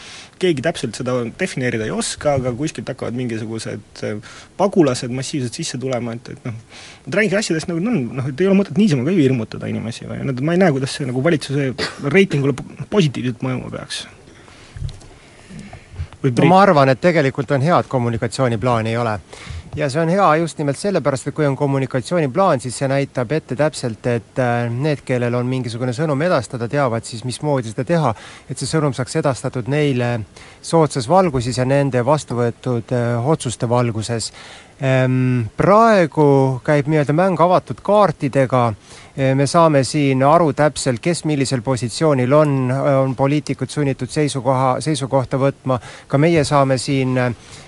keegi 0.40 0.64
täpselt 0.64 0.96
seda 0.98 1.18
defineerida 1.40 1.88
ei 1.88 1.94
oska, 1.94 2.38
aga 2.40 2.55
kuskilt 2.57 2.88
hakkavad 2.88 3.18
mingisugused 3.18 4.05
äh, 4.09 4.33
pagulased 4.57 5.12
massiivselt 5.12 5.61
sisse 5.61 5.81
tulema, 5.83 6.16
et, 6.16 6.33
et 6.33 6.48
noh, 6.48 6.57
et 7.07 7.20
räägige 7.20 7.40
asjadest 7.42 7.68
nagu 7.68 7.85
on, 7.85 8.00
noh, 8.16 8.33
et 8.33 8.40
ei 8.40 8.48
ole 8.48 8.59
mõtet 8.62 8.81
niisama 8.81 9.05
ka 9.09 9.16
hirmutada 9.18 9.68
inimesi 9.70 10.09
või 10.09 10.24
noh, 10.24 10.42
ma 10.46 10.57
ei 10.57 10.64
näe, 10.64 10.72
kuidas 10.74 10.96
see 10.96 11.09
nagu 11.09 11.22
valitsuse 11.24 11.72
reitingule 12.09 12.57
positiivselt 12.90 13.44
mõjuma 13.44 13.72
peaks 13.72 14.07
no 16.22 16.46
ma 16.48 16.62
arvan, 16.62 16.92
et 16.92 17.00
tegelikult 17.02 17.50
on 17.56 17.64
hea, 17.64 17.78
et 17.78 17.90
kommunikatsiooniplaani 17.90 18.90
ei 18.90 18.96
ole. 18.96 19.18
ja 19.76 19.88
see 19.88 20.02
on 20.02 20.11
hea 20.12 20.26
just 20.37 20.58
nimelt 20.61 20.76
sellepärast, 20.76 21.30
et 21.30 21.35
kui 21.35 21.46
on 21.48 21.56
kommunikatsiooniplaan, 21.56 22.61
siis 22.61 22.76
see 22.78 22.88
näitab 22.92 23.32
ette 23.32 23.56
täpselt, 23.56 24.06
et 24.06 24.38
äh, 24.38 24.66
need, 24.70 25.00
kellel 25.08 25.35
on 25.35 25.48
mingisugune 25.48 25.94
sõnum 25.96 26.20
edastada, 26.22 26.68
teavad 26.68 27.08
siis, 27.08 27.24
mismoodi 27.24 27.72
seda 27.72 27.87
teha, 27.88 28.14
et 28.50 28.61
see 28.61 28.68
sõnum 28.68 28.92
saaks 28.92 29.16
edastatud 29.22 29.70
neile 29.72 30.11
soodsas 30.61 31.08
valguses 31.08 31.56
ja 31.58 31.64
nende 31.64 32.04
vastu 32.04 32.37
võetud 32.37 32.92
äh, 32.92 33.30
otsuste 33.35 33.68
valguses. 33.68 34.28
Ehm, 34.82 35.46
praegu 35.56 36.61
käib 36.66 36.88
nii-öelda 36.90 37.14
mäng 37.16 37.40
avatud 37.40 37.80
kaartidega 37.87 38.72
me 39.16 39.46
saame 39.46 39.83
siin 39.85 40.22
aru 40.25 40.53
täpselt, 40.57 41.01
kes 41.05 41.25
millisel 41.29 41.61
positsioonil 41.62 42.33
on, 42.33 42.55
on 42.72 43.16
poliitikud 43.16 43.68
sunnitud 43.68 44.09
seisukoha, 44.09 44.79
seisukohta 44.81 45.40
võtma, 45.40 45.77
ka 46.09 46.20
meie 46.20 46.44
saame 46.48 46.79
siin 46.81 47.18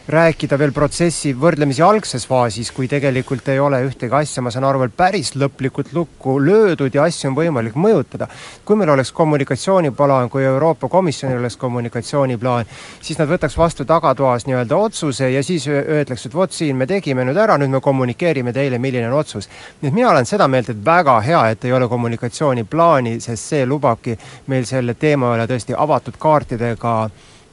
rääkida 0.09 0.59
veel 0.61 0.73
protsessi 0.77 1.31
võrdlemisi 1.41 1.81
algses 1.83 2.27
faasis, 2.29 2.69
kui 2.77 2.85
tegelikult 2.89 3.47
ei 3.49 3.61
ole 3.61 3.79
ühtegi 3.87 4.13
asja, 4.13 4.43
ma 4.45 4.51
saan 4.53 4.67
aru, 4.69 4.83
veel 4.83 4.93
päris 4.93 5.33
lõplikult 5.41 5.95
lukku 5.97 6.37
löödud 6.45 6.93
ja 6.93 7.07
asju 7.09 7.31
on 7.31 7.37
võimalik 7.39 7.79
mõjutada. 7.81 8.29
kui 8.65 8.77
meil 8.77 8.91
oleks 8.91 9.13
kommunikatsiooniplaan, 9.13 10.29
kui 10.31 10.45
Euroopa 10.45 10.89
Komisjonil 10.89 11.39
oleks 11.39 11.57
kommunikatsiooniplaan, 11.57 12.67
siis 13.01 13.19
nad 13.19 13.29
võtaks 13.29 13.57
vastu 13.57 13.85
tagatoas 13.85 14.47
nii-öelda 14.47 14.77
otsuse 14.77 15.31
ja 15.31 15.43
siis 15.43 15.67
öeldakse, 15.69 16.29
et 16.29 16.35
vot 16.35 16.53
siin 16.53 16.77
me 16.77 16.87
tegime 16.87 17.25
nüüd 17.25 17.41
ära, 17.41 17.57
nüüd 17.59 17.73
me 17.73 17.81
kommunikeerime 17.81 18.53
teile, 18.53 18.79
milline 18.79 19.09
on 19.09 19.19
otsus. 19.19 19.49
nii 19.81 19.89
et 19.89 19.95
mina 19.95 20.11
olen 20.11 20.27
seda 20.27 20.49
meelt, 20.49 20.69
et 20.69 20.85
väga 20.85 21.21
hea, 21.21 21.34
et 21.51 21.65
ei 21.65 21.73
ole 21.73 21.89
kommunikatsiooniplaani, 21.89 23.19
sest 23.21 23.55
see 23.55 23.67
lubabki 23.67 24.17
meil 24.53 24.67
selle 24.69 24.95
teema 24.95 25.35
üle 25.37 25.47
tõesti 25.51 25.77
avatud 25.77 26.19
kaartidega 26.19 26.95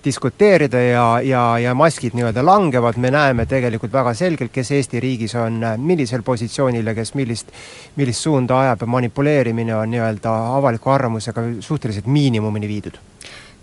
diskuteerida 0.03 0.79
ja, 0.81 1.05
ja, 1.23 1.41
ja 1.59 1.73
maskid 1.77 2.15
nii-öelda 2.17 2.43
langevad, 2.45 2.97
me 2.97 3.11
näeme 3.13 3.45
tegelikult 3.45 3.93
väga 3.93 4.13
selgelt, 4.17 4.51
kes 4.53 4.71
Eesti 4.71 4.99
riigis 4.99 5.35
on 5.37 5.61
millisel 5.77 6.23
positsioonil 6.25 6.87
ja 6.87 6.95
kes 6.97 7.13
millist, 7.13 7.51
millist 7.95 8.25
suunda 8.25 8.59
ajab 8.61 8.81
ja 8.81 8.87
manipuleerimine 8.95 9.75
on 9.75 9.91
nii-öelda 9.93 10.33
avaliku 10.55 10.89
arvamusega 10.89 11.43
suhteliselt 11.59 12.07
miinimumini 12.07 12.67
viidud. 12.67 12.97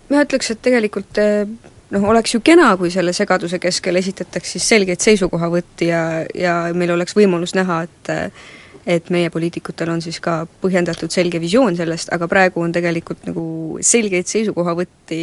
ma 0.09 0.23
ütleks, 0.23 0.51
et 0.51 0.61
tegelikult 0.65 1.19
eh, 1.21 1.43
noh, 1.91 2.07
oleks 2.13 2.33
ju 2.33 2.39
kena, 2.45 2.71
kui 2.77 2.91
selle 2.91 3.13
segaduse 3.13 3.59
keskel 3.59 3.99
esitataks 3.99 4.55
siis 4.55 4.69
selgeid 4.69 5.03
seisukohavõtti 5.03 5.91
ja, 5.91 6.05
ja 6.33 6.55
meil 6.73 6.95
oleks 6.95 7.17
võimalus 7.17 7.53
näha, 7.57 7.83
et 7.83 8.13
et 8.85 9.09
meie 9.09 9.29
poliitikutel 9.29 9.89
on 9.89 10.01
siis 10.01 10.19
ka 10.23 10.45
põhjendatud 10.61 11.11
selge 11.11 11.41
visioon 11.41 11.75
sellest, 11.75 12.13
aga 12.13 12.27
praegu 12.27 12.63
on 12.63 12.71
tegelikult 12.75 13.25
nagu 13.27 13.43
selgeid 13.81 14.27
seisukohavõtti 14.31 15.21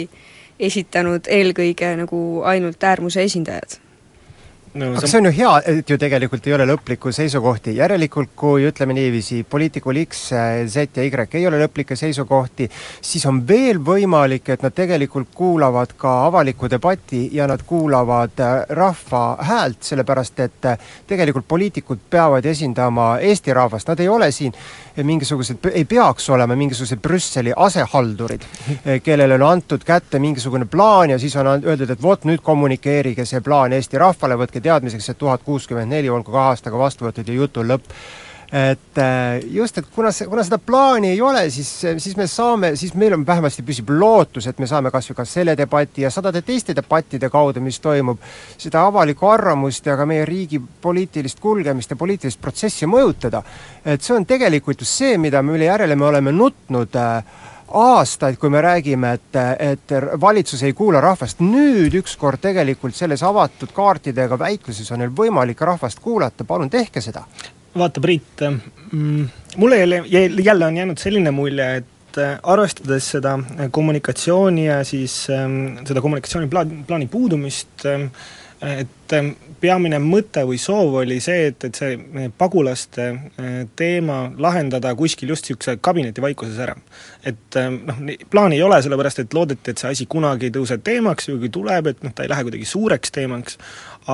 esitanud 0.68 1.28
eelkõige 1.28 1.96
nagu 2.00 2.20
ainult 2.48 2.84
äärmuse 2.84 3.24
esindajad 3.26 3.80
no, 4.76 4.90
aga 4.96 5.08
see 5.08 5.20
on 5.20 5.28
ju 5.28 5.32
hea, 5.36 5.52
et 5.72 5.90
ju 5.90 5.96
tegelikult 6.00 6.46
ei 6.46 6.54
ole 6.56 6.66
lõplikku 6.68 7.12
seisukohti, 7.14 7.74
järelikult 7.78 8.32
kui 8.38 8.66
ütleme 8.68 8.96
niiviisi, 8.96 9.42
poliitikul 9.48 10.00
X, 10.04 10.22
Z 10.68 10.86
ja 10.98 11.04
Y 11.06 11.26
ei 11.40 11.46
ole 11.48 11.60
lõplikke 11.62 11.96
seisukohti, 11.98 12.68
siis 13.00 13.26
on 13.28 13.42
veel 13.48 13.80
võimalik, 13.82 14.50
et 14.52 14.64
nad 14.64 14.74
tegelikult 14.76 15.32
kuulavad 15.34 15.96
ka 15.98 16.16
avalikku 16.26 16.70
debatti 16.70 17.26
ja 17.36 17.48
nad 17.50 17.62
kuulavad 17.66 18.40
äh, 18.40 18.56
rahva 18.76 19.24
häält, 19.48 19.82
sellepärast 19.86 20.44
et 20.44 20.70
äh, 20.72 20.90
tegelikult 21.06 21.48
poliitikud 21.48 22.08
peavad 22.10 22.46
esindama 22.46 23.16
Eesti 23.20 23.54
rahvast, 23.56 23.88
nad 23.88 24.00
ei 24.00 24.08
ole 24.12 24.30
siin 24.32 24.54
mingisugused, 25.02 25.58
ei 25.72 25.84
peaks 25.84 26.30
olema 26.30 26.56
mingisugused 26.56 27.00
Brüsseli 27.02 27.52
asehaldurid, 27.56 28.44
kellele 29.04 29.34
on 29.34 29.46
antud 29.48 29.84
kätte 29.84 30.18
mingisugune 30.18 30.64
plaan 30.64 31.10
ja 31.10 31.18
siis 31.18 31.36
on 31.36 31.50
öeldud, 31.56 31.90
et 31.90 32.02
vot 32.02 32.24
nüüd 32.24 32.42
kommunikeerige 32.42 33.24
see 33.24 33.40
plaan 33.40 33.76
Eesti 33.76 33.98
rahvale, 33.98 34.38
võtke 34.40 34.60
teadmiseks, 34.60 35.10
et 35.10 35.18
tuhat 35.18 35.42
kuuskümmend 35.44 35.92
neli 35.92 36.10
olgu 36.10 36.32
kahe 36.32 36.54
aastaga 36.54 36.78
vastu 36.78 37.08
võetud 37.08 37.28
ja 37.28 37.40
jutu 37.42 37.64
lõpp 37.66 37.92
et 38.52 38.98
äh, 38.98 39.40
just, 39.50 39.78
et 39.78 39.86
kuna 39.94 40.12
see, 40.14 40.28
kuna 40.30 40.44
seda 40.46 40.58
plaani 40.62 41.10
ei 41.14 41.20
ole, 41.20 41.48
siis, 41.50 41.70
siis 41.98 42.14
me 42.16 42.28
saame, 42.30 42.74
siis 42.78 42.94
meil 42.94 43.16
on 43.16 43.24
vähemasti 43.26 43.64
püsib 43.66 43.90
lootus, 43.90 44.46
et 44.46 44.60
me 44.62 44.68
saame 44.70 44.92
kas 44.94 45.10
või 45.10 45.18
ka 45.18 45.26
selle 45.26 45.56
debati 45.58 46.04
ja 46.04 46.12
sadade 46.14 46.44
teiste 46.46 46.76
debattide 46.76 47.30
kaudu, 47.32 47.60
mis 47.64 47.80
toimub, 47.82 48.22
seda 48.58 48.84
avalikku 48.86 49.26
arvamust 49.30 49.86
ja 49.86 49.96
ka 49.98 50.06
meie 50.06 50.24
riigi 50.28 50.60
poliitilist 50.60 51.42
kulgemist 51.42 51.90
ja 51.90 51.98
poliitilist 51.98 52.40
protsessi 52.40 52.86
mõjutada. 52.86 53.42
et 53.84 54.02
see 54.02 54.14
on 54.14 54.26
tegelikult 54.26 54.80
just 54.80 55.02
see, 55.02 55.18
mida, 55.18 55.42
mille 55.42 55.64
järele 55.64 55.96
me 55.96 56.06
oleme 56.06 56.32
nutnud 56.32 56.94
äh, 56.94 57.24
aastaid, 57.68 58.36
kui 58.38 58.50
me 58.50 58.60
räägime, 58.62 59.12
et, 59.12 59.36
et 59.58 59.94
valitsus 60.20 60.62
ei 60.62 60.72
kuula 60.72 61.00
rahvast, 61.00 61.42
nüüd 61.42 61.98
ükskord 61.98 62.38
tegelikult 62.40 62.94
selles 62.94 63.22
avatud 63.26 63.74
kaartidega 63.74 64.38
väikluses 64.38 64.90
on 64.92 65.02
neil 65.02 65.10
võimalik 65.10 65.60
rahvast 65.60 65.98
kuulata, 66.00 66.46
palun 66.46 66.70
tehke 66.70 67.02
seda 67.02 67.26
vaata, 67.78 68.00
Priit, 68.00 68.44
mm, 68.92 69.28
mulle 69.56 69.78
jälle, 69.78 70.02
jälle 70.42 70.66
on 70.66 70.76
jäänud 70.76 70.98
selline 70.98 71.30
mulje, 71.30 71.68
et 71.76 72.18
äh, 72.18 72.38
arvestades 72.42 73.10
seda 73.16 73.38
kommunikatsiooni 73.70 74.66
ja 74.66 74.82
siis 74.84 75.26
ähm, 75.30 75.78
seda 75.84 76.00
kommunikatsiooniplaani, 76.00 76.84
plaani 76.86 77.06
puudumist, 77.06 77.86
ähm, 77.86 78.10
et 78.62 79.12
ähm, 79.12 79.34
peamine 79.66 79.98
mõte 80.02 80.44
või 80.46 80.58
soov 80.62 80.94
oli 81.02 81.18
see, 81.22 81.50
et, 81.50 81.66
et 81.68 81.78
see 81.78 81.96
äh, 81.98 82.28
pagulaste 82.38 83.08
äh, 83.10 83.56
teema 83.78 84.22
lahendada 84.38 84.94
kuskil 84.98 85.34
just 85.34 85.48
niisuguse 85.48 85.76
kabinetivaikuses 85.82 86.62
ära. 86.62 86.76
et 87.26 87.58
noh, 87.58 87.98
plaani 88.30 88.56
ei 88.60 88.62
ole, 88.62 88.78
sellepärast 88.82 89.24
et 89.24 89.34
loodeti, 89.34 89.72
et 89.72 89.82
see 89.82 89.90
asi 89.90 90.06
kunagi 90.10 90.48
ei 90.48 90.54
tõuse 90.54 90.78
teemaks, 90.84 91.26
kuigi 91.32 91.50
tuleb, 91.52 91.90
et 91.90 92.06
noh, 92.06 92.14
ta 92.14 92.24
ei 92.24 92.30
lähe 92.30 92.46
kuidagi 92.46 92.68
suureks 92.70 93.14
teemaks, 93.14 93.58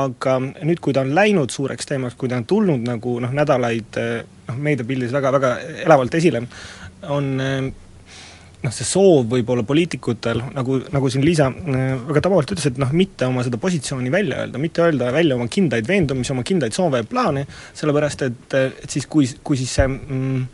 aga 0.00 0.38
nüüd, 0.40 0.80
kui 0.80 0.96
ta 0.96 1.04
on 1.04 1.12
läinud 1.14 1.52
suureks 1.52 1.88
teemaks, 1.90 2.16
kui 2.16 2.32
ta 2.32 2.40
on 2.40 2.48
tulnud 2.48 2.88
nagu 2.88 3.18
noh, 3.20 3.36
nädalaid 3.36 4.00
noh, 4.48 4.58
meediapildis 4.68 5.12
väga, 5.12 5.32
väga 5.36 5.54
elavalt 5.84 6.20
esile, 6.20 6.46
on 7.12 7.34
noh, 8.62 8.74
see 8.74 8.86
soov 8.86 9.26
võib-olla 9.32 9.64
poliitikutel, 9.66 10.44
nagu, 10.54 10.78
nagu 10.94 11.10
siin 11.10 11.26
Liisa 11.26 11.48
väga 11.50 12.22
tabavalt 12.24 12.54
ütles, 12.54 12.68
et 12.70 12.80
noh, 12.80 12.94
mitte 12.96 13.26
oma 13.28 13.44
seda 13.46 13.60
positsiooni 13.62 14.12
välja 14.12 14.42
öelda, 14.44 14.62
mitte 14.62 14.84
öelda 14.84 15.10
välja 15.14 15.38
oma 15.38 15.48
kindlaid 15.50 15.88
veendumusi, 15.88 16.34
oma 16.34 16.46
kindlaid 16.46 16.76
soove 16.76 17.02
ja 17.02 17.08
plaane, 17.08 17.46
sellepärast 17.78 18.26
et, 18.28 18.58
et 18.86 18.90
siis, 18.90 19.08
kui, 19.10 19.28
kui 19.42 19.58
siis 19.58 19.74
see 19.80 19.88
mm, 19.90 20.44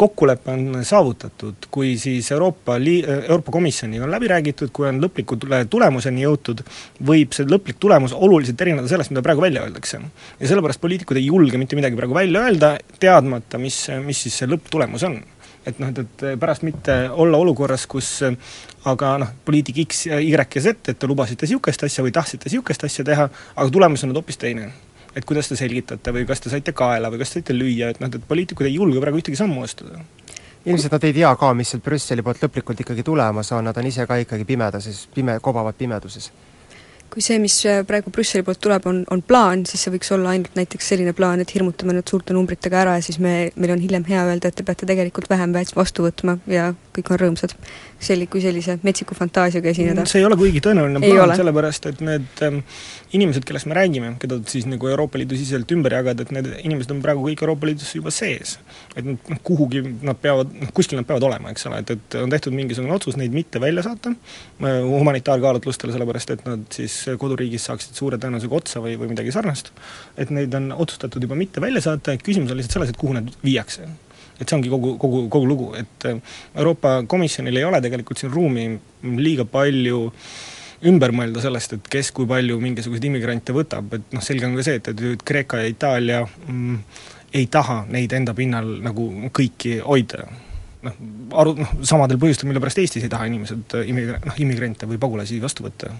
kokkulepe 0.00 0.50
on 0.50 0.84
saavutatud, 0.86 1.68
kui 1.70 1.92
siis 2.00 2.30
Euroopa 2.32 2.78
Lii-, 2.80 3.04
Euroopa 3.28 3.52
Komisjoniga 3.52 4.06
on 4.06 4.14
läbi 4.14 4.30
räägitud, 4.32 4.72
kui 4.72 4.88
on 4.88 5.00
lõpliku 5.02 5.36
tule-, 5.38 5.66
tulemuseni 5.70 6.24
jõutud, 6.24 6.62
võib 7.06 7.36
see 7.36 7.46
lõplik 7.48 7.78
tulemus 7.82 8.14
oluliselt 8.16 8.60
erineda 8.64 8.88
sellest, 8.90 9.12
mida 9.12 9.22
praegu 9.26 9.44
välja 9.44 9.66
öeldakse. 9.66 10.00
ja 10.40 10.48
sellepärast 10.48 10.80
poliitikud 10.80 11.20
ei 11.20 11.28
julge 11.28 11.60
mitte 11.60 11.76
midagi 11.78 12.00
praegu 12.00 12.16
välja 12.16 12.46
öelda, 12.48 12.78
teadmata, 12.98 13.60
mis, 13.60 13.84
mis 14.06 14.24
siis 14.24 14.40
see 14.40 14.48
lõpptulemus 14.48 15.04
on 15.06 15.20
et 15.66 15.78
noh, 15.80 15.90
et, 15.92 15.98
et 16.00 16.24
pärast 16.40 16.64
mitte 16.66 16.94
olla 17.10 17.38
olukorras, 17.40 17.86
kus 17.90 18.10
aga 18.88 19.14
noh, 19.22 19.32
poliitik 19.44 19.82
X, 19.86 20.06
Y 20.10 20.30
ja 20.32 20.44
Z, 20.62 20.76
et 20.88 20.98
te 20.98 21.08
lubasite 21.10 21.46
niisugust 21.46 21.84
asja 21.84 22.04
või 22.04 22.14
tahtsite 22.16 22.48
niisugust 22.48 22.84
asja 22.88 23.04
teha, 23.04 23.28
aga 23.56 23.68
tulemus 23.70 24.04
on 24.04 24.12
nüüd 24.12 24.22
hoopis 24.22 24.40
teine. 24.40 24.70
Et 25.16 25.24
kuidas 25.26 25.48
te 25.50 25.56
selgitate 25.58 26.12
või 26.14 26.22
kas 26.26 26.40
te 26.40 26.52
saite 26.52 26.72
kaela 26.76 27.10
või 27.10 27.18
kas 27.18 27.32
te 27.32 27.40
saite 27.40 27.56
lüüa, 27.56 27.90
et 27.90 28.00
noh, 28.00 28.12
et 28.14 28.28
poliitikud 28.28 28.68
ei 28.68 28.76
julge 28.76 29.02
praegu 29.02 29.18
ühtegi 29.18 29.38
sammu 29.40 29.64
astuda. 29.66 29.98
Ilmselt 30.64 30.92
nad 30.92 31.04
ei 31.08 31.16
tea 31.16 31.32
ka, 31.40 31.50
mis 31.56 31.72
sealt 31.72 31.82
Brüsseli 31.82 32.22
poolt 32.22 32.44
lõplikult 32.44 32.84
ikkagi 32.84 33.02
tulemas 33.02 33.50
on, 33.56 33.64
nad 33.64 33.76
on 33.80 33.88
ise 33.88 34.04
ka 34.06 34.20
ikkagi 34.20 34.44
pimedases, 34.46 35.06
pime, 35.14 35.38
kobavad 35.42 35.74
pimeduses 35.78 36.30
kui 37.10 37.22
see, 37.24 37.40
mis 37.42 37.56
äh, 37.66 37.80
praegu 37.86 38.12
Brüsseli 38.14 38.44
poolt 38.46 38.60
tuleb, 38.62 38.86
on, 38.86 39.00
on 39.10 39.22
plaan, 39.26 39.64
siis 39.66 39.82
see 39.84 39.92
võiks 39.94 40.12
olla 40.14 40.30
ainult 40.34 40.54
näiteks 40.58 40.92
selline 40.92 41.14
plaan, 41.16 41.42
et 41.42 41.50
hirmutame 41.54 41.96
nüüd 41.96 42.10
suurte 42.10 42.36
numbritega 42.36 42.84
ära 42.84 42.96
ja 42.98 43.04
siis 43.04 43.18
me, 43.22 43.34
meil 43.58 43.74
on 43.74 43.82
hiljem 43.82 44.06
hea 44.06 44.22
öelda, 44.28 44.50
et 44.50 44.58
te 44.60 44.66
peate 44.66 44.86
tegelikult 44.86 45.26
vähem 45.30 45.56
vastu 45.74 46.06
võtma 46.06 46.38
ja 46.50 46.70
kõik 46.94 47.10
on 47.14 47.20
rõõmsad. 47.24 47.54
selli-, 48.00 48.28
kui 48.30 48.40
sellise 48.40 48.78
metsiku 48.82 49.14
fantaasiaga 49.18 49.68
esineda. 49.74 50.06
see 50.08 50.22
ei 50.22 50.24
ole 50.24 50.38
kuigi 50.40 50.62
tõenäoline 50.64 51.02
plaan, 51.02 51.34
sellepärast 51.36 51.90
et 51.90 52.00
need 52.04 52.44
ähm, 52.46 52.62
inimesed, 53.12 53.44
kellest 53.48 53.68
me 53.68 53.76
räägime, 53.76 54.14
keda 54.22 54.38
siis 54.48 54.68
nagu 54.70 54.88
Euroopa 54.88 55.18
Liidu 55.18 55.36
siseselt 55.38 55.70
ümber 55.74 55.98
jagada, 55.98 56.24
et 56.24 56.32
need 56.34 56.48
inimesed 56.62 56.94
on 56.94 57.02
praegu 57.04 57.26
kõik 57.26 57.42
Euroopa 57.44 57.68
Liidus 57.68 57.90
juba 57.98 58.14
sees. 58.14 58.58
et 58.94 59.04
noh, 59.06 59.18
kuhugi 59.46 59.82
nad 60.06 60.18
peavad, 60.22 60.54
noh 60.62 60.72
kuskil 60.76 61.00
nad 61.00 61.08
peavad 61.08 61.26
olema, 61.28 61.50
eks 61.50 61.66
ole, 61.68 61.82
et, 61.82 61.92
et 61.96 62.18
on 62.22 62.30
tehtud 62.32 62.54
mingisugune 62.56 62.94
otsus 62.94 63.18
neid 63.20 63.34
mitte 63.34 63.60
välja 63.60 63.84
saata 63.86 64.14
äh, 64.14 64.80
humanitaarkaalutlustele, 64.86 65.92
sellepärast 65.96 66.36
et 66.36 66.46
nad 66.48 66.64
siis 66.74 66.99
koduriigis 67.20 67.66
saaksid 67.68 67.98
suure 67.98 68.18
tõenäosusega 68.20 68.56
otsa 68.56 68.82
või, 68.84 68.96
või 69.00 69.12
midagi 69.14 69.34
sarnast, 69.34 69.72
et 70.20 70.32
neid 70.34 70.54
on 70.58 70.70
otsustatud 70.76 71.22
juba 71.26 71.38
mitte 71.38 71.62
välja 71.62 71.82
saata, 71.84 72.16
küsimus 72.20 72.52
on 72.52 72.60
lihtsalt 72.60 72.78
selles, 72.78 72.94
et 72.94 73.00
kuhu 73.00 73.16
nad 73.16 73.28
viiakse. 73.44 73.88
Et 74.40 74.48
see 74.48 74.56
ongi 74.56 74.70
kogu, 74.72 74.94
kogu, 75.00 75.26
kogu 75.32 75.48
lugu, 75.48 75.66
et 75.76 76.08
äh, 76.08 76.20
Euroopa 76.56 77.02
Komisjonil 77.08 77.60
ei 77.60 77.66
ole 77.68 77.82
tegelikult 77.84 78.20
siin 78.20 78.32
ruumi 78.32 78.70
liiga 79.20 79.44
palju 79.44 80.06
ümber 80.88 81.12
mõelda 81.12 81.42
sellest, 81.44 81.76
et 81.76 81.88
kes 81.92 82.08
kui 82.16 82.28
palju 82.28 82.56
mingisuguseid 82.62 83.04
immigrante 83.10 83.52
võtab, 83.52 83.90
et 83.98 84.14
noh, 84.16 84.24
selge 84.24 84.48
on 84.48 84.56
ka 84.56 84.64
see, 84.64 84.78
et, 84.80 84.88
et 84.94 85.24
Kreeka 85.28 85.60
ja 85.60 85.68
Itaalia 85.68 86.22
mm, 86.24 86.78
ei 87.36 87.50
taha 87.52 87.82
neid 87.92 88.14
enda 88.16 88.34
pinnal 88.36 88.78
nagu 88.84 89.10
kõiki 89.36 89.76
hoida. 89.84 90.24
Noh, 90.86 90.96
aru, 91.42 91.54
noh, 91.60 91.74
samadel 91.84 92.16
põhjustel, 92.20 92.48
mille 92.48 92.62
pärast 92.62 92.80
Eestis 92.80 93.04
ei 93.04 93.12
taha 93.12 93.28
inimesed 93.28 93.76
immigra-, 93.84 94.22
noh, 94.24 94.40
immigrante 94.40 94.88
või 94.88 95.00
pagulasi 95.02 95.40
vastu 95.42 95.66
võtta 95.68 95.92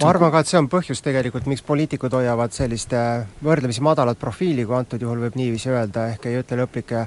ma 0.00 0.10
arvan 0.10 0.32
ka, 0.34 0.42
et 0.42 0.50
see 0.50 0.58
on 0.58 0.68
põhjus 0.70 1.02
tegelikult, 1.04 1.46
miks 1.50 1.62
poliitikud 1.66 2.12
hoiavad 2.18 2.52
sellist 2.54 2.92
võrdlemisi 3.44 3.84
madalat 3.84 4.18
profiili, 4.20 4.66
kui 4.66 4.76
antud 4.76 5.02
juhul 5.02 5.22
võib 5.26 5.38
niiviisi 5.38 5.70
öelda, 5.72 6.08
ehk 6.14 6.26
ei 6.28 6.40
ütle 6.40 6.58
lõplikke 6.64 7.06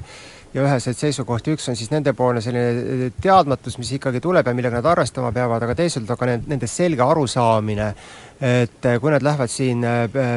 ja 0.53 0.63
üheseid 0.63 0.97
seisukohti, 0.97 1.53
üks 1.57 1.67
on 1.69 1.75
siis 1.77 1.91
nendepoolne 1.91 2.41
selline 2.41 3.09
teadmatus, 3.21 3.75
mis 3.81 3.91
ikkagi 3.97 4.21
tuleb 4.23 4.47
ja 4.47 4.55
millega 4.55 4.79
nad 4.79 4.87
arvestama 4.93 5.33
peavad, 5.35 5.65
aga 5.67 5.75
teisalt 5.77 6.09
aga 6.13 6.29
nende 6.37 6.69
selge 6.71 7.03
arusaamine, 7.03 7.89
et 8.47 8.87
kui 9.01 9.11
nad 9.13 9.25
lähevad 9.25 9.51
siin 9.51 9.83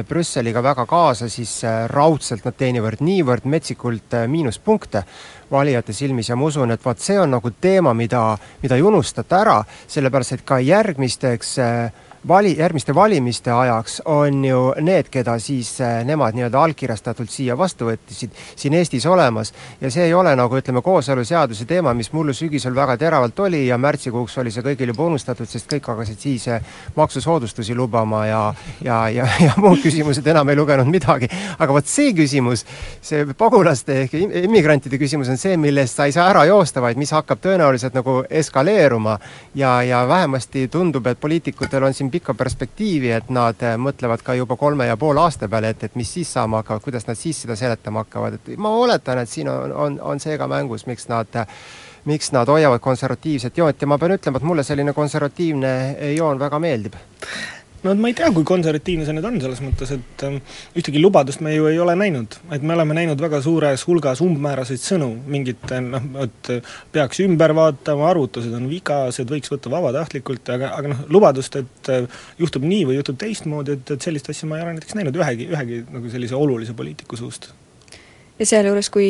Brüsseliga 0.09 0.63
väga 0.65 0.87
kaasa, 0.91 1.31
siis 1.31 1.61
raudselt 1.95 2.45
nad 2.49 2.59
teenivad 2.59 3.01
niivõrd 3.05 3.47
metsikult 3.49 4.19
miinuspunkte 4.29 5.05
valijate 5.51 5.95
silmis 5.97 6.31
ja 6.31 6.37
ma 6.39 6.51
usun, 6.51 6.75
et 6.75 6.85
vaat 6.85 7.03
see 7.03 7.19
on 7.21 7.31
nagu 7.39 7.55
teema, 7.61 7.95
mida, 7.95 8.35
mida 8.63 8.77
ei 8.79 8.87
unustata 8.87 9.41
ära, 9.41 9.59
sellepärast 9.91 10.37
et 10.37 10.47
ka 10.47 10.61
järgmisteks 10.63 11.59
äh, 11.63 12.07
vali, 12.29 12.59
järgmiste 12.59 12.95
valimiste 12.95 13.51
ajaks 13.51 14.03
on 14.05 14.45
ju 14.45 14.61
need, 14.81 15.09
keda 15.11 15.39
siis 15.39 15.73
äh, 15.81 16.01
nemad 16.05 16.37
nii-öelda 16.37 16.63
allkirjastatult 16.63 17.31
siia 17.33 17.57
vastu 17.59 17.89
võttisid, 17.89 18.35
siin 18.57 18.75
Eestis 18.75 19.07
olemas. 19.07 19.53
ja 19.81 19.91
see 19.91 20.05
ei 20.05 20.15
ole 20.15 20.35
nagu 20.37 20.57
ütleme, 20.57 20.83
kooseluseaduse 20.83 21.65
teema, 21.65 21.95
mis 21.95 22.13
mullu 22.13 22.35
sügisel 22.37 22.75
väga 22.75 22.97
teravalt 22.97 23.39
oli 23.41 23.67
ja 23.67 23.79
märtsikuuks 23.79 24.39
oli 24.39 24.51
see 24.51 24.65
kõigil 24.65 24.93
juba 24.93 25.07
unustatud, 25.09 25.49
sest 25.49 25.71
kõik 25.73 25.89
hakkasid 25.93 26.21
siis 26.21 26.49
äh, 26.49 26.61
maksusoodustusi 26.97 27.75
lubama 27.75 28.27
ja 28.27 28.43
ja, 28.85 29.09
ja, 29.09 29.29
ja 29.41 29.55
muud 29.57 29.81
küsimused 29.83 30.27
enam 30.27 30.49
ei 30.49 30.57
lugenud 30.57 30.91
midagi. 30.91 31.29
aga 31.59 31.73
vot 31.73 31.87
see 31.87 32.13
küsimus, 32.17 32.67
see 33.01 33.25
pagulaste 33.39 34.03
ehk 34.05 34.15
immigrantide 34.45 35.01
küsimus 35.01 35.33
on 35.33 35.41
see, 35.41 35.57
millest 35.57 35.97
sa 35.97 36.09
ei 36.09 36.13
saa 36.13 36.29
ära 36.31 36.45
joosta, 36.45 36.85
vaid 36.85 37.01
mis 37.01 37.13
hakkab 37.17 37.41
tõenäoliselt 37.41 37.97
nagu 37.97 38.21
eskaleeruma 38.29 39.19
ja, 39.55 39.81
ja 39.83 40.05
vähemasti 40.09 40.69
tundub, 40.69 41.07
et 41.07 41.21
poliitikutel 41.21 41.89
on 41.89 41.95
siin 41.95 42.10
siin 42.11 42.19
pikka 42.19 42.35
perspektiivi, 42.35 43.11
et 43.15 43.31
nad 43.31 43.63
äh, 43.63 43.77
mõtlevad 43.79 44.23
ka 44.27 44.35
juba 44.35 44.57
kolme 44.57 44.87
ja 44.87 44.97
poole 44.97 45.21
aasta 45.21 45.49
peale, 45.49 45.71
et, 45.71 45.85
et 45.85 45.95
mis 45.95 46.11
siis 46.11 46.33
saama 46.33 46.61
hakkavad, 46.61 46.83
kuidas 46.83 47.07
nad 47.07 47.17
siis 47.19 47.43
seda 47.45 47.57
seletama 47.57 48.05
hakkavad, 48.05 48.35
et 48.35 48.59
ma 48.59 48.71
oletan, 48.71 49.19
et 49.23 49.31
siin 49.31 49.49
on, 49.49 49.73
on, 49.73 50.01
on 50.03 50.21
see 50.21 50.37
ka 50.39 50.49
mängus, 50.51 50.87
miks 50.87 51.09
nad 51.09 51.41
miks 52.05 52.33
nad 52.33 52.49
hoiavad 52.49 52.81
konservatiivset 52.81 53.59
joont. 53.59 53.81
Ja 53.81 53.87
ma 53.87 53.99
pean 54.01 54.15
ütlema, 54.17 54.41
et 54.41 54.49
mulle 54.49 54.63
selline 54.65 54.95
konservatiivne 54.97 55.73
joon 56.17 56.39
väga 56.41 56.59
meeldib 56.59 56.97
no 57.85 57.95
ma 57.97 58.11
ei 58.11 58.17
tea, 58.17 58.29
kui 58.35 58.45
konservatiivne 58.47 59.07
see 59.07 59.15
nüüd 59.17 59.27
on, 59.29 59.39
selles 59.43 59.61
mõttes, 59.65 59.93
et 59.95 60.25
ähm, 60.27 60.39
ühtegi 60.79 61.01
lubadust 61.01 61.43
me 61.45 61.55
ju 61.55 61.69
ei 61.71 61.79
ole 61.81 61.95
näinud. 61.99 62.37
et 62.53 62.65
me 62.67 62.75
oleme 62.77 62.97
näinud 62.97 63.21
väga 63.21 63.41
suures 63.45 63.85
hulgas 63.89 64.23
umbmääraseid 64.25 64.83
sõnu, 64.83 65.11
mingit 65.31 65.73
noh, 65.87 66.09
et 66.25 66.51
peaks 66.93 67.23
ümber 67.25 67.55
vaatama, 67.57 68.11
arvutused 68.11 68.55
on 68.57 68.69
vigased, 68.71 69.31
võiks 69.31 69.53
võtta 69.53 69.73
vabatahtlikult, 69.73 70.53
aga, 70.57 70.75
aga 70.77 70.93
noh, 70.95 71.05
lubadust, 71.13 71.57
et 71.61 71.93
äh, 71.93 72.21
juhtub 72.41 72.67
nii 72.69 72.85
või 72.91 72.99
juhtub 73.01 73.21
teistmoodi, 73.21 73.79
et, 73.79 73.95
et 73.97 74.11
sellist 74.11 74.29
asja 74.33 74.51
ma 74.51 74.61
ei 74.61 74.67
ole 74.67 74.77
näiteks 74.77 74.99
näinud 74.99 75.17
ühegi, 75.23 75.49
ühegi 75.55 75.85
nagu 75.91 76.13
sellise 76.13 76.37
olulise 76.37 76.77
poliitiku 76.77 77.21
suust. 77.21 77.53
ja 78.39 78.53
sealjuures, 78.53 78.93
kui 78.93 79.09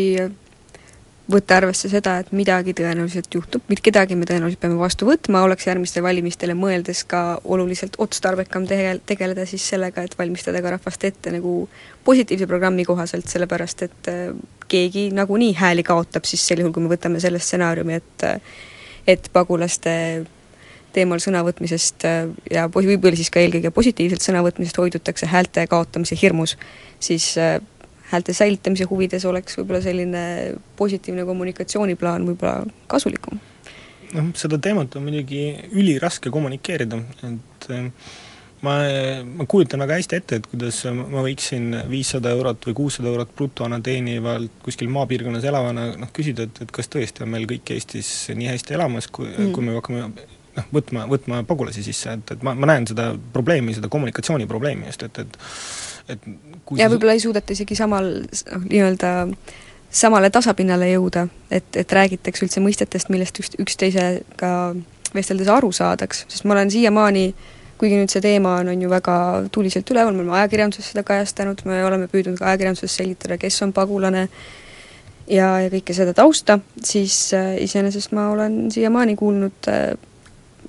võtta 1.31 1.59
arvesse 1.61 1.89
seda, 1.91 2.17
et 2.23 2.33
midagi 2.37 2.75
tõenäoliselt 2.77 3.35
juhtub, 3.35 3.65
mitte 3.71 3.85
kedagi 3.87 4.17
me 4.19 4.27
tõenäoliselt 4.29 4.61
peame 4.63 4.79
vastu 4.81 5.09
võtma, 5.09 5.45
oleks 5.47 5.69
järgmistele 5.69 6.05
valimistele 6.05 6.57
mõeldes 6.59 7.05
ka 7.11 7.23
oluliselt 7.45 7.99
otstarbekam 8.03 8.67
tegel-, 8.71 9.03
tegeleda 9.07 9.47
siis 9.49 9.67
sellega, 9.73 10.05
et 10.05 10.17
valmistada 10.19 10.63
ka 10.63 10.75
rahvast 10.77 11.07
ette 11.09 11.35
nagu 11.35 11.55
positiivse 12.05 12.49
programmi 12.51 12.85
kohaselt, 12.89 13.29
sellepärast 13.31 13.87
et 13.87 14.11
äh, 14.13 14.35
keegi 14.71 15.09
nagunii 15.15 15.55
hääli 15.59 15.87
kaotab 15.87 16.29
siis 16.29 16.45
sel 16.47 16.63
juhul, 16.63 16.75
kui 16.75 16.85
me 16.85 16.93
võtame 16.93 17.23
selle 17.23 17.43
stsenaariumi, 17.43 18.01
et 18.01 18.29
et 19.09 19.31
pagulaste 19.33 19.91
teemal 20.95 21.21
sõnavõtmisest 21.23 22.07
äh, 22.09 22.23
ja 22.51 22.67
võib-olla 22.73 23.17
siis 23.19 23.31
ka 23.33 23.43
eelkõige 23.43 23.73
positiivselt 23.75 24.25
sõnavõtmisest 24.25 24.79
hoidutakse 24.81 25.29
häälte 25.31 25.67
kaotamise 25.71 26.19
hirmus, 26.21 26.57
siis 27.03 27.33
äh, 27.39 27.59
häälte 28.11 28.35
säilitamise 28.37 28.87
huvides 28.91 29.25
oleks 29.29 29.59
võib-olla 29.59 29.83
selline 29.85 30.25
positiivne 30.79 31.25
kommunikatsiooniplaan 31.29 32.27
võib-olla 32.33 32.65
kasulikum. 32.91 33.39
noh, 34.17 34.33
seda 34.39 34.59
teemat 34.59 34.97
on 34.99 35.07
muidugi 35.07 35.45
üliraske 35.71 36.33
kommunikeerida, 36.35 36.99
et 37.29 37.71
äh, 37.71 37.87
ma, 38.67 38.75
ma 39.25 39.47
kujutan 39.49 39.83
väga 39.85 40.01
hästi 40.01 40.19
ette, 40.19 40.41
et 40.41 40.49
kuidas 40.51 40.81
ma 40.97 41.23
võiksin 41.25 41.71
viissada 41.91 42.33
eurot 42.35 42.67
või 42.69 42.77
kuussada 42.83 43.11
eurot 43.13 43.33
brutona 43.37 43.81
teenivalt 43.85 44.59
kuskil 44.65 44.91
maapiirkonnas 44.93 45.47
elavana 45.49 45.87
noh, 46.01 46.13
küsida, 46.17 46.49
et, 46.49 46.63
et 46.67 46.75
kas 46.75 46.91
tõesti 46.93 47.25
on 47.25 47.33
meil 47.35 47.47
kõik 47.51 47.75
Eestis 47.77 48.11
nii 48.35 48.51
hästi 48.51 48.77
elamas, 48.79 49.09
kui 49.13 49.31
mm., 49.31 49.55
kui 49.57 49.67
me 49.67 49.77
hakkame 49.79 50.03
noh, 50.11 50.69
võtma, 50.75 51.07
võtma 51.11 51.45
pagulasi 51.49 51.85
sisse, 51.87 52.19
et, 52.19 52.35
et 52.37 52.45
ma, 52.47 52.57
ma 52.59 52.73
näen 52.73 52.89
seda 52.91 53.13
probleemi, 53.35 53.77
seda 53.77 53.93
kommunikatsiooniprobleemi 53.93 54.91
just, 54.91 55.07
et, 55.07 55.23
et 55.25 55.41
et 56.15 56.29
kui 56.65 56.81
ja 56.81 56.89
võib-olla 56.91 57.17
ei 57.17 57.23
suudeta 57.23 57.55
isegi 57.57 57.79
samal 57.79 58.11
noh, 58.23 58.67
nii-öelda 58.67 59.13
samale 59.91 60.31
tasapinnale 60.31 60.91
jõuda, 60.93 61.27
et, 61.51 61.71
et 61.77 61.93
räägitakse 61.93 62.47
üldse 62.47 62.63
mõistetest, 62.63 63.11
millest 63.11 63.41
üks, 63.43 63.57
üksteisega 63.59 64.53
vesteldes 65.15 65.51
aru 65.51 65.73
saadaks, 65.75 66.25
sest 66.31 66.47
ma 66.47 66.55
olen 66.55 66.71
siiamaani 66.71 67.33
kuigi 67.81 67.97
nüüd 67.97 68.13
see 68.13 68.23
teema 68.25 68.59
on, 68.61 68.71
on 68.75 68.83
ju 68.85 68.91
väga 68.93 69.17
tuliselt 69.53 69.89
üleval, 69.93 70.13
me 70.13 70.25
oleme 70.25 70.37
ajakirjanduses 70.43 70.93
seda 70.93 71.05
kajastanud, 71.07 71.63
me 71.69 71.81
oleme 71.87 72.11
püüdnud 72.13 72.37
ka 72.39 72.51
ajakirjanduses 72.53 72.97
selgitada, 73.01 73.39
kes 73.41 73.57
on 73.65 73.73
pagulane 73.77 74.27
ja, 75.31 75.49
ja 75.65 75.71
kõike 75.73 75.97
seda 75.97 76.15
tausta, 76.17 76.59
siis 76.85 77.17
äh, 77.37 77.55
iseenesest 77.65 78.13
ma 78.17 78.29
olen 78.35 78.67
siiamaani 78.75 79.17
kuulnud 79.19 79.71
äh, 79.73 79.95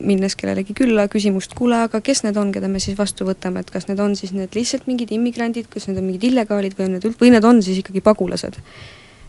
minnes 0.05 0.35
kellelegi 0.35 0.73
külla, 0.77 1.07
küsimust, 1.11 1.53
kuule, 1.57 1.83
aga 1.87 2.01
kes 2.01 2.23
need 2.23 2.37
on, 2.37 2.51
keda 2.55 2.67
me 2.71 2.79
siis 2.79 2.97
vastu 2.97 3.27
võtame, 3.27 3.63
et 3.63 3.69
kas 3.71 3.87
need 3.87 3.99
on 3.99 4.15
siis 4.15 4.33
need 4.35 4.55
lihtsalt 4.55 4.87
mingid 4.89 5.11
immigrandid, 5.15 5.69
kas 5.71 5.87
need 5.87 6.01
on 6.01 6.09
mingid 6.09 6.29
illegaalid 6.31 6.77
või 6.77 6.87
on 6.87 6.97
need 6.97 7.07
üld-, 7.09 7.19
või 7.21 7.31
need 7.35 7.47
on 7.47 7.61
siis 7.65 7.81
ikkagi 7.83 8.03
pagulased? 8.05 8.59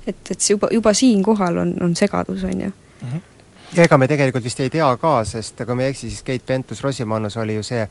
et, 0.07 0.31
et 0.31 0.41
see 0.41 0.55
juba, 0.55 0.69
juba 0.73 0.95
siinkohal 0.95 1.61
on, 1.63 1.75
on 1.85 1.95
segadus, 1.97 2.45
on 2.45 2.61
ju 2.61 2.69
mm. 2.69 3.09
-hmm. 3.09 3.21
ja 3.77 3.85
ega 3.85 3.99
me 3.99 4.09
tegelikult 4.09 4.45
vist 4.45 4.61
ei 4.61 4.71
tea 4.71 4.97
ka, 4.97 5.25
sest 5.25 5.65
kui 5.67 5.75
ma 5.75 5.83
ei 5.83 5.95
eksi, 5.95 6.11
siis 6.11 6.23
Keit 6.23 6.47
Pentus-Rosimannus 6.47 7.37
oli 7.41 7.55
ju 7.55 7.63
see 7.63 7.89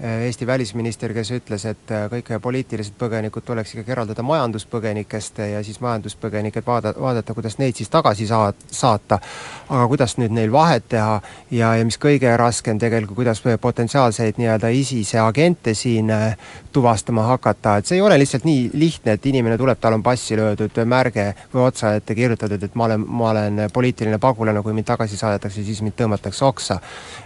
Eesti 0.00 0.46
välisminister, 0.46 1.12
kes 1.14 1.28
ütles, 1.30 1.62
et 1.70 1.90
äh, 1.94 2.08
kõik 2.10 2.32
poliitilised 2.42 2.96
põgenikud 2.98 3.44
tuleks 3.46 3.76
ikkagi 3.76 3.92
eraldada 3.94 4.24
majanduspõgenikest 4.26 5.38
ja 5.52 5.60
siis 5.62 5.78
majanduspõgenikud 5.84 6.66
vaada, 6.66 6.90
vaadata, 6.98 7.34
kuidas 7.34 7.60
neid 7.60 7.78
siis 7.78 7.92
tagasi 7.92 8.26
saa-, 8.26 8.50
saata. 8.74 9.20
aga 9.68 9.84
kuidas 9.88 10.16
nüüd 10.18 10.34
neil 10.34 10.50
vahet 10.52 10.88
teha 10.90 11.20
ja, 11.54 11.68
ja 11.78 11.84
mis 11.86 11.98
kõige 12.02 12.32
raskem 12.36 12.78
tegelikult, 12.82 13.20
kuidas 13.20 13.42
potentsiaalseid 13.60 14.40
nii-öelda 14.42 14.72
ISISe 14.74 15.20
agente 15.22 15.76
siin 15.78 16.10
äh, 16.10 16.34
tuvastama 16.72 17.28
hakata, 17.30 17.76
et 17.76 17.86
see 17.86 18.00
ei 18.00 18.02
ole 18.02 18.18
lihtsalt 18.18 18.44
nii 18.44 18.72
lihtne, 18.74 19.14
et 19.14 19.26
inimene 19.30 19.54
tuleb, 19.58 19.78
tal 19.78 19.94
on 19.94 20.02
passi 20.02 20.34
löödud 20.34 20.82
märge 20.90 21.28
või 21.54 21.68
otsa 21.68 21.94
ette 22.00 22.18
kirjutatud, 22.18 22.66
et 22.66 22.74
ma 22.74 22.88
olen, 22.88 23.06
ma 23.06 23.30
olen 23.30 23.62
poliitiline 23.72 24.18
pagulane, 24.18 24.62
kui 24.62 24.74
mind 24.74 24.90
tagasi 24.90 25.16
saadetakse, 25.22 25.62
siis 25.62 25.84
mind 25.86 25.94
tõmmatakse 26.02 26.44
oksa. 26.44 26.80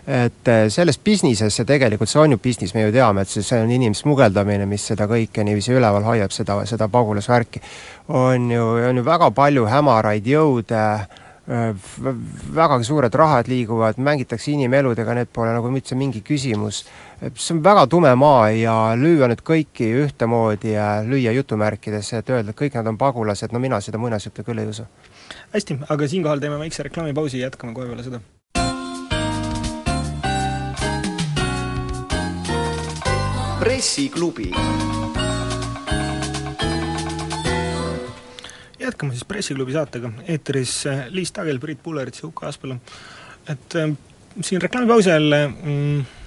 et 0.07 0.53
selles 0.69 0.99
businesses 0.99 1.57
see 1.57 1.65
tegelikult, 1.65 2.09
see 2.09 2.21
on 2.21 2.37
ju 2.37 2.39
business, 2.39 2.58
Eestis 2.59 2.75
me 2.75 2.83
ju 2.83 2.90
teame, 2.90 3.23
et 3.23 3.31
see, 3.31 3.42
see 3.47 3.61
on 3.62 3.71
inimsmugeldamine, 3.71 4.64
mis 4.66 4.83
seda 4.90 5.07
kõike 5.07 5.44
niiviisi 5.47 5.77
üleval 5.79 6.03
hoiab, 6.03 6.33
seda, 6.35 6.57
seda 6.66 6.88
pagulasvärki. 6.90 7.61
on 8.09 8.49
ju, 8.51 8.64
on 8.88 8.97
ju 8.99 9.05
väga 9.07 9.29
palju 9.31 9.66
hämaraid 9.71 10.27
jõude, 10.27 10.81
vägagi 12.59 12.88
suured 12.88 13.14
rahad 13.14 13.47
liiguvad, 13.47 14.01
mängitakse 14.03 14.51
inimeludega, 14.51 15.14
need 15.14 15.31
pole 15.33 15.53
nagu 15.55 15.71
üldse 15.71 15.94
mingi 15.94 16.25
küsimus. 16.27 16.83
see 17.23 17.55
on 17.55 17.62
väga 17.62 17.87
tume 17.87 18.14
maa 18.18 18.51
ja 18.51 18.75
lüüa 18.99 19.29
nüüd 19.31 19.44
kõiki 19.47 19.92
ühtemoodi 20.03 20.75
ja 20.75 20.88
lüüa 21.07 21.37
jutumärkidesse, 21.38 22.25
et 22.25 22.31
öelda, 22.31 22.51
et 22.51 22.59
kõik 22.59 22.75
nad 22.75 22.90
on 22.90 22.99
pagulased, 22.99 23.55
no 23.55 23.62
mina 23.62 23.79
seda 23.81 24.03
muinasjuttu 24.03 24.42
küll 24.42 24.59
ei 24.59 24.66
usu. 24.66 24.83
hästi, 25.55 25.79
aga 25.88 26.09
siinkohal 26.09 26.42
teeme 26.42 26.59
väikse 26.59 26.83
reklaamipausi, 26.90 27.38
jätkame 27.38 27.73
kohe 27.73 27.87
peale 27.87 28.03
seda 28.03 28.21
pressiklubi. 33.59 34.53
jätkame 38.79 39.12
siis 39.12 39.25
Pressiklubi 39.25 39.73
saatega, 39.73 40.12
eetris 40.29 40.87
äh, 40.87 41.07
Liis 41.12 41.33
Tagel, 41.33 41.59
Priit 41.61 41.83
Pullerits 41.83 42.23
ja 42.23 42.29
Uku 42.29 42.47
Aaspõllu. 42.47 42.79
et 43.49 43.75
äh, 43.77 43.90
siin 44.40 44.62
reklaamipausi 44.62 45.11
ajal 45.11 45.35
mm, 45.49 46.01
Äh, 46.01 46.18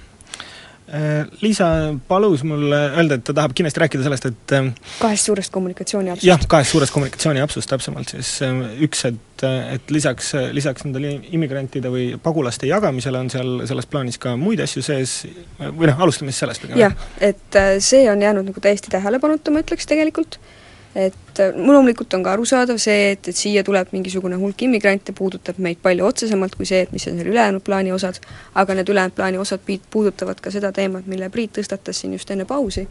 Liisa 1.40 1.66
palus 2.08 2.42
mul 2.44 2.66
öelda, 2.72 3.16
et 3.16 3.24
ta 3.24 3.32
tahab 3.36 3.54
kindlasti 3.56 3.80
rääkida 3.80 4.04
sellest, 4.04 4.26
et 4.28 4.54
äh, 4.58 4.66
kahest 5.00 5.30
suurest 5.30 5.52
kommunikatsiooniapsust. 5.54 6.26
jah, 6.26 6.42
kahest 6.52 6.74
suurest 6.74 6.92
kommunikatsiooniapsust 6.92 7.70
täpsemalt 7.72 8.12
siis, 8.12 8.34
äh, 8.44 8.60
üks, 8.84 9.06
et, 9.08 9.44
et 9.72 9.94
lisaks, 9.94 10.34
lisaks 10.52 10.84
nendele 10.84 11.14
immigrantide 11.32 11.88
või 11.92 12.10
pagulaste 12.22 12.68
jagamisele 12.68 13.24
on 13.24 13.32
seal 13.32 13.54
selles 13.70 13.88
plaanis 13.88 14.20
ka 14.20 14.36
muid 14.36 14.60
asju 14.60 14.84
sees, 14.84 15.22
või 15.62 15.88
noh, 15.88 16.04
alustame 16.04 16.34
siis 16.34 16.44
sellest 16.44 16.68
jah, 16.76 16.96
et 17.20 17.62
see 17.80 18.04
on 18.12 18.20
jäänud 18.22 18.52
nagu 18.52 18.64
täiesti 18.64 18.92
tähelepanuta, 18.92 19.54
ma 19.54 19.64
ütleks 19.64 19.88
tegelikult 19.88 20.38
et 20.94 21.40
äh, 21.40 21.54
loomulikult 21.56 22.14
on 22.14 22.24
ka 22.24 22.34
arusaadav 22.36 22.78
see, 22.82 23.12
et, 23.14 23.28
et 23.28 23.36
siia 23.36 23.64
tuleb 23.64 23.94
mingisugune 23.96 24.36
hulk 24.40 24.66
immigrante, 24.66 25.14
puudutab 25.16 25.56
meid 25.64 25.80
palju 25.82 26.04
otsesemalt 26.04 26.56
kui 26.58 26.68
see, 26.68 26.82
et 26.84 26.92
mis 26.92 27.06
on 27.08 27.16
seal 27.16 27.32
ülejäänud 27.32 27.64
plaani 27.64 27.94
osad, 27.96 28.20
aga 28.60 28.76
need 28.76 28.92
ülejäänud 28.92 29.16
plaani 29.16 29.40
osad 29.40 29.64
puudutavad 29.90 30.40
ka 30.44 30.52
seda 30.52 30.72
teemat, 30.72 31.08
mille 31.08 31.30
Priit 31.32 31.56
tõstatas 31.58 32.02
siin 32.02 32.12
just 32.12 32.30
enne 32.30 32.44
pausi, 32.44 32.84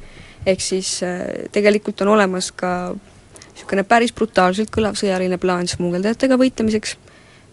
ehk 0.45 0.65
siis 0.65 0.97
äh, 1.05 1.21
tegelikult 1.53 2.01
on 2.01 2.15
olemas 2.17 2.51
ka 2.51 2.73
niisugune 3.51 3.85
päris 3.85 4.13
brutaalselt 4.15 4.71
kõlav 4.73 4.97
sõjaline 4.97 5.37
plaan 5.37 5.67
smugeldajatega 5.69 6.37
võitlemiseks, 6.41 6.97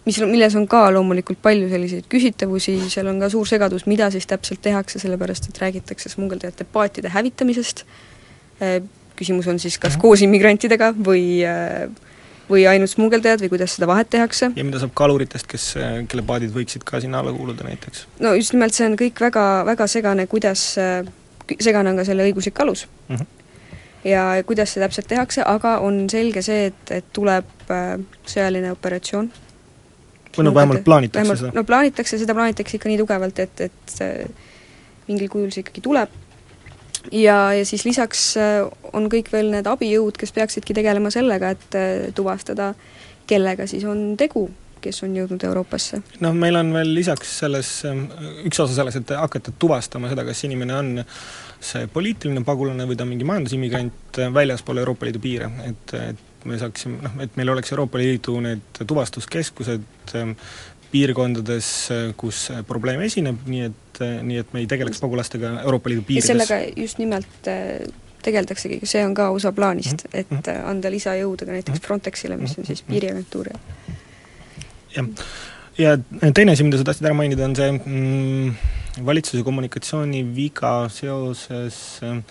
mis, 0.07 0.19
milles 0.25 0.55
on 0.57 0.65
ka 0.67 0.87
loomulikult 0.95 1.41
palju 1.43 1.69
selliseid 1.69 2.07
küsitavusi, 2.09 2.79
seal 2.89 3.11
on 3.11 3.19
ka 3.21 3.29
suur 3.29 3.47
segadus, 3.47 3.85
mida 3.85 4.09
siis 4.09 4.25
täpselt 4.25 4.63
tehakse, 4.65 4.97
sellepärast 4.99 5.51
et 5.51 5.61
räägitakse 5.61 6.09
smugeldajate 6.09 6.65
paatide 6.73 7.13
hävitamisest, 7.13 7.85
äh, 8.63 8.79
küsimus 9.19 9.49
on 9.51 9.59
siis 9.61 9.77
kas 9.81 9.97
koos 9.99 10.23
immigrantidega 10.25 10.93
või 10.95 11.41
äh, 11.47 11.89
või 12.49 12.65
ainult 12.69 12.91
smugeldajad 12.91 13.43
või 13.43 13.51
kuidas 13.53 13.75
seda 13.77 13.87
vahet 13.89 14.09
tehakse. 14.09 14.51
ja 14.55 14.65
mida 14.65 14.81
saab 14.81 14.93
kaluritest, 14.97 15.47
kes, 15.49 15.71
kelle 16.09 16.23
paadid 16.25 16.53
võiksid 16.55 16.85
ka 16.87 17.01
sinna 17.03 17.21
alla 17.21 17.33
kuuluda 17.35 17.67
näiteks? 17.67 18.07
no 18.23 18.33
just 18.37 18.55
nimelt, 18.55 18.75
see 18.75 18.87
on 18.89 18.97
kõik 18.99 19.19
väga, 19.21 19.45
väga 19.69 19.87
segane, 19.91 20.25
kuidas, 20.31 20.71
segane 21.59 21.91
on 21.91 21.99
ka 21.99 22.07
selle 22.07 22.25
õiguslik 22.29 22.63
alus 22.63 22.87
mm. 23.07 23.15
-hmm 23.15 23.35
ja 24.03 24.23
kuidas 24.47 24.73
see 24.73 24.79
täpselt 24.79 25.09
tehakse, 25.11 25.43
aga 25.43 25.73
on 25.83 26.05
selge 26.09 26.39
see, 26.41 26.69
et, 26.69 26.91
et 26.95 27.07
tuleb 27.13 27.71
äh, 27.75 27.97
sõjaline 28.23 28.71
operatsioon. 28.71 29.27
või 30.37 30.45
no 30.47 30.53
vähemalt 30.55 30.85
plaanitakse 30.85 31.19
vähemalt, 31.19 31.39
seda? 31.39 31.51
no 31.55 31.63
plaanitakse, 31.67 32.17
seda 32.21 32.35
plaanitakse 32.37 32.77
ikka 32.77 32.89
nii 32.89 32.97
tugevalt, 33.01 33.39
et, 33.43 33.61
et 33.67 33.95
mingil 35.09 35.27
kujul 35.29 35.51
see 35.51 35.65
ikkagi 35.65 35.83
tuleb 35.83 36.15
ja, 37.11 37.53
ja 37.53 37.65
siis 37.65 37.85
lisaks 37.85 38.23
äh, 38.37 38.63
on 38.93 39.09
kõik 39.11 39.31
veel 39.33 39.51
need 39.53 39.67
abijõud, 39.69 40.17
kes 40.19 40.33
peaksidki 40.35 40.75
tegelema 40.77 41.11
sellega, 41.13 41.53
et 41.55 41.77
äh, 41.77 42.09
tuvastada, 42.15 42.73
kellega 43.29 43.67
siis 43.69 43.85
on 43.89 44.13
tegu, 44.19 44.47
kes 44.83 45.03
on 45.03 45.15
jõudnud 45.17 45.43
Euroopasse. 45.49 46.01
noh, 46.23 46.33
meil 46.35 46.55
on 46.59 46.71
veel 46.73 46.93
lisaks 46.95 47.35
selles, 47.43 47.71
ähm, 47.89 48.05
üks 48.47 48.61
osa 48.63 48.77
selles, 48.77 48.99
et 48.99 49.13
hakata 49.15 49.53
tuvastama 49.59 50.11
seda, 50.11 50.25
kas 50.27 50.43
inimene 50.47 50.75
on 50.75 50.95
see 51.59 51.87
poliitiline 51.91 52.43
pagulane 52.47 52.87
või 52.87 52.97
ta 52.97 53.05
on 53.05 53.13
mingi 53.13 53.27
majandusimmigrant 53.27 54.21
äh, 54.23 54.33
väljaspool 54.33 54.81
Euroopa 54.83 55.07
Liidu 55.07 55.21
piire, 55.23 55.51
et, 55.67 55.95
et 55.99 56.47
me 56.47 56.59
saaksime, 56.59 57.01
noh, 57.03 57.19
et 57.23 57.35
meil 57.39 57.51
oleks 57.55 57.73
Euroopa 57.75 57.99
Liidu 57.99 58.39
need 58.43 58.83
tuvastuskeskused 58.87 60.15
ähm, 60.15 60.37
piirkondades, 60.91 61.67
kus 62.17 62.47
probleem 62.67 63.03
esineb, 63.05 63.45
nii 63.49 63.67
et 63.67 63.89
nii 63.99 64.39
et 64.39 64.53
me 64.53 64.63
ei 64.63 64.67
tegeleks 64.69 65.01
pagulastega 65.03 65.59
Euroopa 65.63 65.91
Liidu 65.91 66.05
piirides. 66.07 66.29
sellega 66.31 66.59
just 66.77 67.01
nimelt 67.01 67.49
äh, 67.51 67.83
tegeldaksegi, 68.23 68.81
see 68.87 69.03
on 69.05 69.13
ka 69.17 69.29
osa 69.35 69.51
plaanist 69.55 70.05
mm, 70.05 70.09
-hmm. 70.09 70.19
et 70.19 70.31
mhm. 70.31 70.43
äh, 70.47 70.69
anda 70.69 70.91
lisajõudu 70.91 71.45
ka 71.45 71.51
näiteks 71.51 71.79
mhm. 71.79 71.85
Frontexile, 71.85 72.37
mis 72.37 72.57
on 72.57 72.65
siis 72.65 72.83
mhm. 72.83 72.93
piiriagentuur 72.93 73.51
ja 73.53 73.59
jah, 74.95 75.07
ja 75.77 75.97
teine 76.33 76.51
asi, 76.51 76.63
mida 76.63 76.77
sa 76.77 76.83
tahtsid 76.83 77.05
ära 77.05 77.17
mainida, 77.17 77.45
on 77.45 77.55
see 77.55 77.71
mm, 77.71 78.55
valitsuse 79.05 79.43
kommunikatsiooniviga 79.43 80.73
seoses 80.93 81.99
äh, 82.03 82.23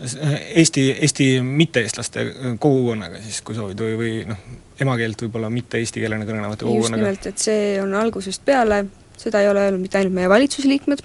Eesti, 0.00 0.86
Eesti 1.04 1.26
mitte-eestlaste 1.44 2.24
kogukonnaga 2.58 3.20
siis, 3.22 3.42
kui 3.44 3.54
soovid, 3.54 3.78
või, 3.78 3.98
või 4.00 4.14
noh, 4.26 4.40
emakeelt 4.80 5.26
võib-olla 5.26 5.50
mitte 5.52 5.78
eesti 5.78 6.00
keelena 6.02 6.26
kõnelevate 6.26 6.64
kogukonnaga. 6.64 7.12
just 7.12 7.22
nimelt, 7.22 7.28
et 7.28 7.44
see 7.44 7.76
on 7.82 7.94
algusest 8.00 8.42
peale 8.44 8.80
seda 9.22 9.42
ei 9.42 9.48
ole 9.48 9.66
öelnud 9.66 9.82
mitte 9.82 10.00
ainult 10.00 10.16
meie 10.16 10.30
valitsusliikmed, 10.30 11.02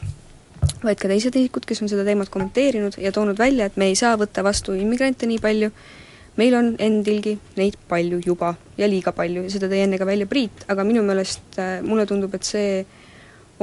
vaid 0.84 1.00
ka 1.00 1.10
teised 1.12 1.36
isikud, 1.38 1.66
kes 1.68 1.84
on 1.84 1.92
seda 1.92 2.06
teemat 2.08 2.32
kommenteerinud 2.34 2.98
ja 3.02 3.14
toonud 3.16 3.38
välja, 3.40 3.68
et 3.68 3.78
me 3.78 3.90
ei 3.92 3.98
saa 4.00 4.18
võtta 4.20 4.44
vastu 4.46 4.76
immigrante 4.78 5.30
nii 5.30 5.40
palju, 5.44 5.72
meil 6.38 6.58
on 6.58 6.74
endilgi 6.84 7.38
neid 7.58 7.78
palju 7.90 8.22
juba 8.26 8.54
ja 8.78 8.90
liiga 8.90 9.14
palju 9.16 9.46
ja 9.46 9.54
seda 9.54 9.70
tõi 9.72 9.84
enne 9.86 10.00
ka 10.00 10.06
välja 10.10 10.30
Priit, 10.30 10.66
aga 10.70 10.86
minu 10.88 11.04
meelest 11.06 11.60
äh, 11.62 11.80
mulle 11.86 12.06
tundub, 12.10 12.34
et 12.38 12.46
see 12.46 12.86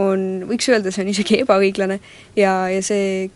on, 0.00 0.44
võiks 0.50 0.68
öelda, 0.70 0.90
see 0.94 1.04
on 1.04 1.12
isegi 1.12 1.40
ebaõiglane 1.44 2.00
ja, 2.38 2.56
ja 2.70 2.82
see 2.82 3.30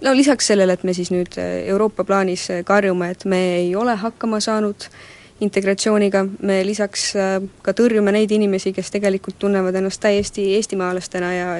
no 0.00 0.12
lisaks 0.16 0.52
sellele, 0.52 0.72
et 0.76 0.84
me 0.84 0.94
siis 0.96 1.10
nüüd 1.14 1.38
äh, 1.38 1.64
Euroopa 1.70 2.04
plaanis 2.04 2.48
karjume, 2.64 3.10
et 3.10 3.24
me 3.24 3.40
ei 3.60 3.74
ole 3.76 3.96
hakkama 4.00 4.40
saanud 4.40 4.88
äh, 4.88 5.00
integratsiooniga, 5.40 6.24
me 6.44 6.60
lisaks 6.66 7.10
äh, 7.16 7.36
ka 7.64 7.72
tõrjume 7.76 8.12
neid 8.12 8.32
inimesi, 8.34 8.74
kes 8.76 8.92
tegelikult 8.92 9.38
tunnevad 9.40 9.76
ennast 9.80 10.02
täiesti 10.02 10.50
eestimaalastena 10.58 11.30
ja 11.34 11.52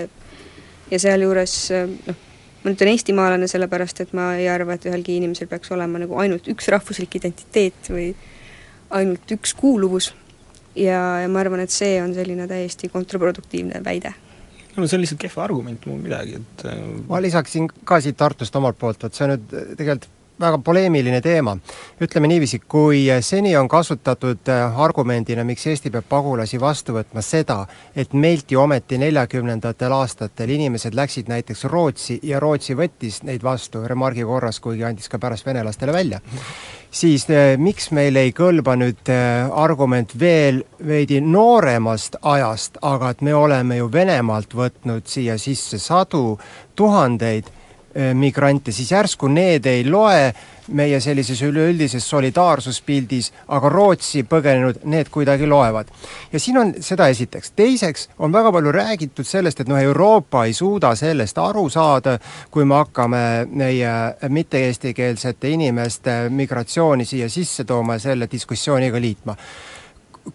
ja 0.91 0.99
sealjuures 0.99 1.55
äh, 1.75 1.93
noh, 2.09 2.19
ma 2.65 2.75
ütlen 2.75 2.93
eestimaalane 2.93 3.49
sellepärast, 3.49 4.03
et 4.05 4.13
ma 4.17 4.35
ei 4.37 4.49
arva, 4.53 4.77
et 4.77 4.89
ühelgi 4.91 5.17
inimesel 5.17 5.49
peaks 5.49 5.73
olema 5.73 6.03
nagu 6.03 6.19
ainult 6.21 6.51
üks 6.53 6.69
rahvuslik 6.73 7.17
identiteet 7.23 7.93
või 7.93 8.11
ainult 8.91 9.37
üks 9.39 9.55
kuuluvus. 9.57 10.13
Ja, 10.77 11.23
ja 11.23 11.29
ma 11.29 11.41
arvan, 11.41 11.65
et 11.65 11.73
see 11.75 11.97
on 12.03 12.13
selline 12.15 12.47
täiesti 12.51 12.91
kontraproduktiivne 12.93 13.81
väide 13.85 14.13
no 14.81 14.89
see 14.89 14.99
on 14.99 15.05
lihtsalt 15.05 15.21
kehva 15.23 15.45
argument, 15.47 15.85
mul 15.89 16.01
midagi, 16.03 16.41
et 16.41 16.65
äh, 16.71 16.81
ma 17.09 17.21
lisaksin 17.23 17.69
ka 17.85 18.01
siit 18.03 18.19
Tartust 18.21 18.57
omalt 18.61 18.81
poolt, 18.81 19.03
vot 19.05 19.17
see 19.17 19.29
nüüd 19.31 19.47
tegelikult 19.79 20.09
väga 20.41 20.59
poleemiline 20.59 21.21
teema. 21.21 21.57
ütleme 22.01 22.29
niiviisi, 22.29 22.59
kui 22.69 23.05
seni 23.21 23.57
on 23.57 23.69
kasutatud 23.69 24.49
äh, 24.49 24.81
argumendina, 24.81 25.45
miks 25.45 25.67
Eesti 25.67 25.91
peab 25.91 26.09
pagulasi 26.09 26.61
vastu 26.61 26.95
võtma, 26.97 27.23
seda, 27.23 27.67
et 27.97 28.13
meilt 28.13 28.51
ju 28.51 28.61
ometi 28.61 28.99
neljakümnendatel 28.99 29.93
aastatel 29.93 30.51
inimesed 30.51 30.97
läksid 30.97 31.29
näiteks 31.29 31.65
Rootsi 31.65 32.21
ja 32.23 32.41
Rootsi 32.41 32.75
võttis 32.75 33.23
neid 33.23 33.43
vastu 33.43 33.85
remargi 33.87 34.25
korras, 34.25 34.61
kuigi 34.61 34.85
andis 34.85 35.09
ka 35.09 35.19
pärast 35.19 35.47
venelastele 35.47 35.93
välja, 35.93 36.21
siis 36.91 37.29
eh, 37.31 37.57
miks 37.59 37.91
meil 37.93 38.17
ei 38.17 38.33
kõlba 38.33 38.77
nüüd 38.81 39.13
eh, 39.13 39.47
argument 39.53 40.17
veel 40.19 40.65
veidi 40.87 41.21
nooremast 41.21 42.17
ajast, 42.23 42.81
aga 42.83 43.13
et 43.15 43.23
me 43.23 43.35
oleme 43.35 43.77
ju 43.77 43.93
Venemaalt 43.93 44.55
võtnud 44.57 45.07
siia 45.07 45.39
sisse 45.39 45.79
sadu 45.79 46.39
tuhandeid 46.75 47.60
migrante, 48.15 48.73
siis 48.73 48.93
järsku 48.93 49.29
need 49.29 49.67
ei 49.67 49.85
loe 49.91 50.33
meie 50.71 51.01
sellises 51.03 51.41
üleüldises 51.43 52.05
solidaarsuspildis, 52.11 53.31
aga 53.51 53.71
Rootsi 53.73 54.23
põgenenud, 54.29 54.85
need 54.91 55.11
kuidagi 55.11 55.49
loevad. 55.51 55.89
ja 56.33 56.41
siin 56.41 56.59
on 56.59 56.75
seda 56.81 57.09
esiteks. 57.09 57.51
teiseks 57.57 58.09
on 58.19 58.33
väga 58.33 58.53
palju 58.53 58.73
räägitud 58.73 59.27
sellest, 59.27 59.61
et 59.61 59.69
noh, 59.69 59.79
Euroopa 59.83 60.45
ei 60.45 60.53
suuda 60.55 60.95
sellest 60.95 61.39
aru 61.39 61.69
saada, 61.69 62.19
kui 62.51 62.65
me 62.65 62.75
hakkame 62.75 63.47
meie 63.51 63.91
mitte-eestikeelsete 64.29 65.49
inimeste 65.49 66.29
migratsiooni 66.31 67.05
siia 67.05 67.29
sisse 67.29 67.65
tooma 67.65 67.99
ja 67.99 67.99
selle 67.99 68.29
diskussiooniga 68.33 69.01
liitma 69.01 69.37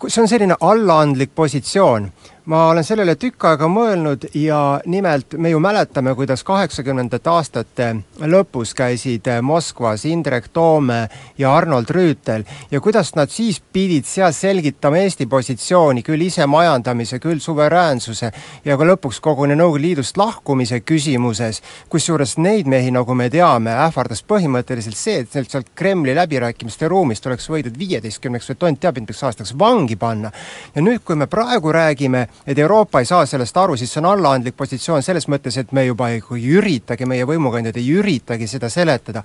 see 0.07 0.21
on 0.21 0.27
selline 0.27 0.55
allaandlik 0.59 1.31
positsioon 1.35 2.09
ma 2.45 2.67
olen 2.69 2.83
sellele 2.83 3.15
tükk 3.17 3.47
aega 3.49 3.67
mõelnud 3.71 4.27
ja 4.37 4.79
nimelt 4.85 5.33
me 5.41 5.49
ju 5.49 5.59
mäletame, 5.59 6.13
kuidas 6.15 6.43
kaheksakümnendate 6.45 7.29
aastate 7.29 7.87
lõpus 8.21 8.75
käisid 8.77 9.25
Moskvas 9.41 10.05
Indrek 10.05 10.51
Toome 10.53 11.07
ja 11.37 11.55
Arnold 11.55 11.89
Rüütel 11.89 12.45
ja 12.71 12.81
kuidas 12.81 13.15
nad 13.17 13.33
siis 13.33 13.57
pidid 13.73 14.05
seal 14.05 14.33
selgitama 14.35 15.01
Eesti 15.01 15.25
positsiooni 15.25 16.03
küll 16.05 16.21
isemajandamise, 16.27 17.19
küll 17.19 17.41
suveräänsuse 17.41 18.31
ja 18.65 18.77
ka 18.77 18.89
lõpuks 18.91 19.21
koguni 19.21 19.57
Nõukogude 19.57 19.81
Liidust 19.85 20.17
lahkumise 20.17 20.79
küsimuses, 20.85 21.61
kusjuures 21.89 22.37
neid 22.37 22.69
mehi, 22.69 22.93
nagu 22.93 23.17
me 23.17 23.29
teame, 23.33 23.73
ähvardas 23.87 24.21
põhimõtteliselt 24.27 24.97
see, 24.97 25.17
et 25.25 25.33
sealt 25.33 25.51
sealt 25.51 25.73
Kremli 25.75 26.13
läbirääkimiste 26.15 26.87
ruumist 26.87 27.25
oleks 27.25 27.49
võidud 27.49 27.77
viieteistkümneks 27.77 28.53
või 28.53 28.61
tont 28.61 28.79
teab 28.81 29.01
mitmeks 29.01 29.23
aastaks 29.25 29.57
vangi 29.59 29.95
panna. 29.95 30.31
ja 30.75 30.81
nüüd, 30.81 31.01
kui 31.05 31.15
me 31.15 31.27
praegu 31.27 31.71
räägime 31.73 32.27
et 32.47 32.59
Euroopa 32.59 32.99
ei 32.99 33.05
saa 33.05 33.25
sellest 33.25 33.57
aru, 33.57 33.77
siis 33.77 33.93
see 33.93 34.01
on 34.03 34.09
allaandlik 34.11 34.55
positsioon 34.57 35.03
selles 35.03 35.27
mõttes, 35.31 35.57
et 35.57 35.71
me 35.71 35.85
juba 35.85 36.09
ei, 36.13 36.21
ei 36.37 36.49
üritagi, 36.59 37.07
meie 37.09 37.25
võimukandjad 37.25 37.77
ei 37.81 37.89
üritagi 37.99 38.47
seda 38.47 38.69
seletada. 38.69 39.23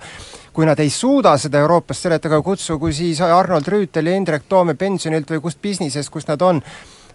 kui 0.53 0.65
nad 0.65 0.79
ei 0.79 0.89
suuda 0.89 1.37
seda 1.37 1.59
Euroopas 1.59 2.01
seletada, 2.01 2.41
kutsugu 2.41 2.91
siis 2.91 3.21
Arnold 3.21 3.67
Rüütel 3.67 4.07
ja 4.07 4.15
Indrek 4.15 4.43
Toome 4.49 4.73
pensionilt 4.75 5.29
või 5.31 5.39
kust 5.41 5.61
business'ist, 5.61 6.09
kus 6.09 6.27
nad 6.27 6.41
on 6.41 6.61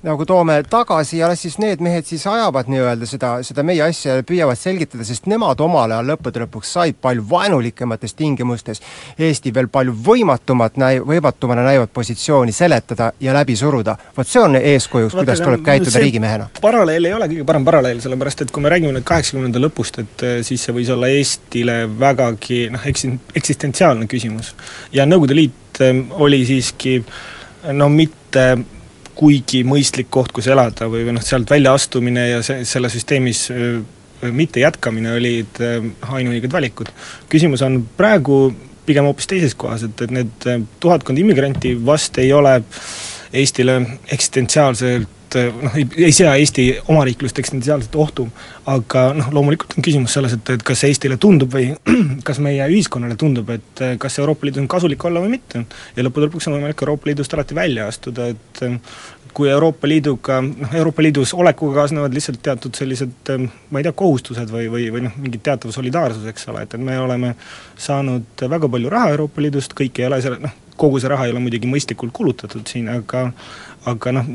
nagu 0.02 0.26
toome 0.26 0.62
tagasi 0.70 1.18
ja 1.18 1.28
las 1.30 1.42
siis 1.42 1.59
need 1.62 1.80
mehed 1.85 2.06
siis 2.09 2.26
ajavad 2.26 2.68
nii-öelda 2.70 3.06
seda, 3.09 3.30
seda 3.46 3.62
meie 3.66 3.82
asja 3.85 4.18
ja 4.18 4.24
püüavad 4.26 4.59
selgitada, 4.59 5.04
sest 5.06 5.28
nemad 5.30 5.61
omal 5.64 5.92
ajal 5.94 6.11
lõppude 6.12 6.42
lõpuks 6.44 6.72
said 6.76 6.98
palju 7.02 7.24
vaenulikemates 7.30 8.14
tingimustes 8.18 8.82
Eesti 9.18 9.52
veel 9.54 9.68
palju 9.72 9.94
võimatumat 10.06 10.76
näi-, 10.80 11.00
võimatumana 11.06 11.64
näivat 11.66 11.92
positsiooni 11.94 12.52
seletada 12.52 13.12
ja 13.20 13.35
läbi 13.37 13.56
suruda. 13.56 13.96
vot 14.16 14.28
see 14.28 14.42
on 14.42 14.56
eeskujuks, 14.56 15.14
kuidas 15.14 15.40
tuleb 15.40 15.64
käituda 15.64 16.02
riigimehena. 16.02 16.48
paralleel 16.61 17.04
ei 17.04 17.14
ole 17.14 17.30
kõige 17.32 17.46
parem 17.48 17.64
paralleel, 17.64 18.00
sellepärast 18.00 18.42
et 18.42 18.50
kui 18.50 18.62
me 18.62 18.72
räägime 18.72 18.92
nüüd 18.96 19.06
kaheksakümnenda 19.09 19.62
lõpust, 19.62 20.00
et 20.02 20.26
eh, 20.26 20.38
siis 20.46 20.64
see 20.64 20.76
võis 20.76 20.92
olla 20.92 21.09
Eestile 21.09 21.78
vägagi 22.00 22.66
noh, 22.74 22.87
eksin-, 22.87 23.18
eksistentsiaalne 23.35 24.06
küsimus. 24.11 24.54
ja 24.92 25.06
Nõukogude 25.06 25.38
Liit 25.38 25.80
eh, 25.80 26.04
oli 26.20 26.44
siiski 26.46 27.00
no 27.72 27.88
mitte 27.88 28.46
kuigi 29.16 29.62
mõistlik 29.64 30.11
koht, 30.12 30.33
kus 30.37 30.48
elada 30.52 30.90
või, 30.92 31.07
või 31.09 31.16
noh, 31.16 31.24
sealt 31.24 31.50
väljaastumine 31.50 32.29
ja 32.29 32.42
see, 32.46 32.64
selle 32.68 32.90
süsteemis 32.92 33.46
mitte 34.33 34.62
jätkamine 34.62 35.12
olid 35.16 35.59
ainuõiged 35.61 36.52
valikud. 36.52 36.88
küsimus 37.29 37.64
on 37.64 37.83
praegu 37.96 38.46
pigem 38.87 39.09
hoopis 39.09 39.29
teises 39.29 39.57
kohas, 39.59 39.85
et, 39.87 40.07
et 40.07 40.14
need 40.14 40.48
tuhatkond 40.81 41.18
immigranti 41.18 41.74
vast 41.87 42.18
ei 42.22 42.33
ole 42.33 42.61
Eestile 43.37 43.81
eksistentsiaalselt 44.14 45.12
noh, 45.35 45.74
ei, 45.76 45.87
ei 46.07 46.12
sea 46.14 46.35
Eesti 46.38 46.66
omariiklust 46.88 47.38
eksistentsiaalselt 47.38 47.97
ohtu, 48.01 48.26
aga 48.70 49.09
noh, 49.16 49.28
loomulikult 49.34 49.76
on 49.76 49.84
küsimus 49.84 50.14
selles, 50.16 50.36
et, 50.36 50.53
et 50.55 50.64
kas 50.66 50.84
Eestile 50.88 51.18
tundub 51.20 51.53
või 51.53 51.72
kas 52.26 52.40
meie 52.45 52.66
ühiskonnale 52.70 53.18
tundub, 53.20 53.51
et 53.53 53.84
kas 54.03 54.18
Euroopa 54.22 54.47
Liidus 54.47 54.62
on 54.62 54.70
kasulik 54.70 55.05
olla 55.09 55.22
või 55.24 55.34
mitte. 55.36 55.64
ja 55.97 56.07
lõppude 56.07 56.30
lõpuks 56.30 56.49
on 56.49 56.59
võimalik 56.59 56.86
Euroopa 56.86 57.11
Liidust 57.11 57.34
alati 57.34 57.59
välja 57.59 57.88
astuda, 57.90 58.30
et 58.32 58.62
kui 59.37 59.51
Euroopa 59.53 59.89
Liiduga, 59.89 60.39
noh 60.41 60.74
Euroopa 60.74 61.05
Liidus 61.05 61.34
olekuga 61.37 61.82
kaasnevad 61.82 62.14
lihtsalt 62.16 62.39
teatud 62.43 62.76
sellised 62.78 63.32
ma 63.37 63.80
ei 63.80 63.84
tea, 63.84 63.93
kohustused 63.93 64.49
või, 64.53 64.70
või, 64.72 64.87
või 64.95 65.03
noh, 65.05 65.18
mingi 65.20 65.41
teatav 65.45 65.74
solidaarsus, 65.74 66.24
eks 66.30 66.49
ole, 66.53 66.62
et, 66.64 66.76
et 66.76 66.80
me 66.82 66.97
oleme 67.03 67.34
saanud 67.76 68.47
väga 68.57 68.70
palju 68.72 68.93
raha 68.93 69.12
Euroopa 69.12 69.45
Liidust, 69.45 69.76
kõik 69.76 70.01
ei 70.01 70.09
ole 70.09 70.22
selle, 70.24 70.41
noh, 70.47 70.55
kogu 70.80 71.03
see 71.03 71.12
raha 71.12 71.28
ei 71.28 71.34
ole 71.34 71.45
muidugi 71.45 71.68
mõistlikult 71.68 72.14
kulutatud 72.16 72.64
siin, 72.70 72.89
aga 72.93 73.26
aga 73.93 74.14
noh, 74.16 74.32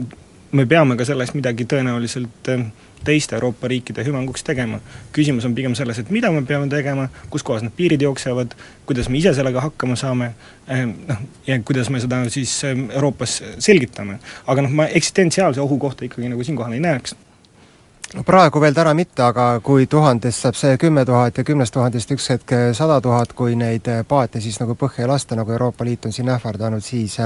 me 0.51 0.67
peame 0.69 0.97
ka 0.99 1.07
selle 1.07 1.25
eest 1.25 1.37
midagi 1.37 1.65
tõenäoliselt 1.69 2.53
eh, 2.53 2.65
teiste 3.03 3.35
Euroopa 3.35 3.67
riikide 3.67 4.05
hüvanguks 4.05 4.43
tegema. 4.43 4.79
küsimus 5.13 5.45
on 5.45 5.55
pigem 5.55 5.75
selles, 5.75 5.99
et 5.99 6.09
mida 6.09 6.31
me 6.31 6.41
peame 6.41 6.69
tegema, 6.69 7.07
kus 7.29 7.43
kohas 7.43 7.65
need 7.65 7.75
piirid 7.75 8.01
jooksevad, 8.01 8.55
kuidas 8.85 9.09
me 9.09 9.17
ise 9.17 9.33
sellega 9.33 9.61
hakkama 9.61 9.95
saame, 9.95 10.31
eh, 10.67 10.85
noh, 10.85 11.25
ja 11.47 11.59
kuidas 11.65 11.89
me 11.89 11.99
seda 11.99 12.23
siis 12.29 12.63
eh, 12.63 12.77
Euroopas 12.89 13.41
selgitame. 13.59 14.19
aga 14.47 14.61
noh, 14.61 14.71
ma 14.71 14.87
eksistentsiaalse 14.87 15.61
ohu 15.61 15.77
kohta 15.77 16.05
ikkagi 16.05 16.29
nagu 16.29 16.43
siinkohal 16.43 16.73
ei 16.73 16.79
näeks 16.79 17.15
praegu 18.25 18.61
veel 18.61 18.73
täna 18.75 18.93
mitte, 18.93 19.23
aga 19.23 19.45
kui 19.63 19.85
tuhandest 19.87 20.43
saab 20.43 20.57
see 20.59 20.77
kümme 20.81 21.05
tuhat 21.07 21.37
ja 21.37 21.43
kümnest 21.47 21.73
tuhandest 21.73 22.11
üks 22.11 22.27
hetk 22.33 22.53
sada 22.75 22.99
tuhat, 23.01 23.33
kui 23.33 23.55
neid 23.55 23.87
paate 24.07 24.41
siis 24.43 24.59
nagu 24.59 24.75
põhja 24.75 25.05
ei 25.05 25.11
lasta, 25.11 25.37
nagu 25.39 25.51
Euroopa 25.51 25.85
Liit 25.87 26.05
on 26.05 26.15
siin 26.15 26.29
ähvardanud, 26.29 26.83
siis 26.83 27.17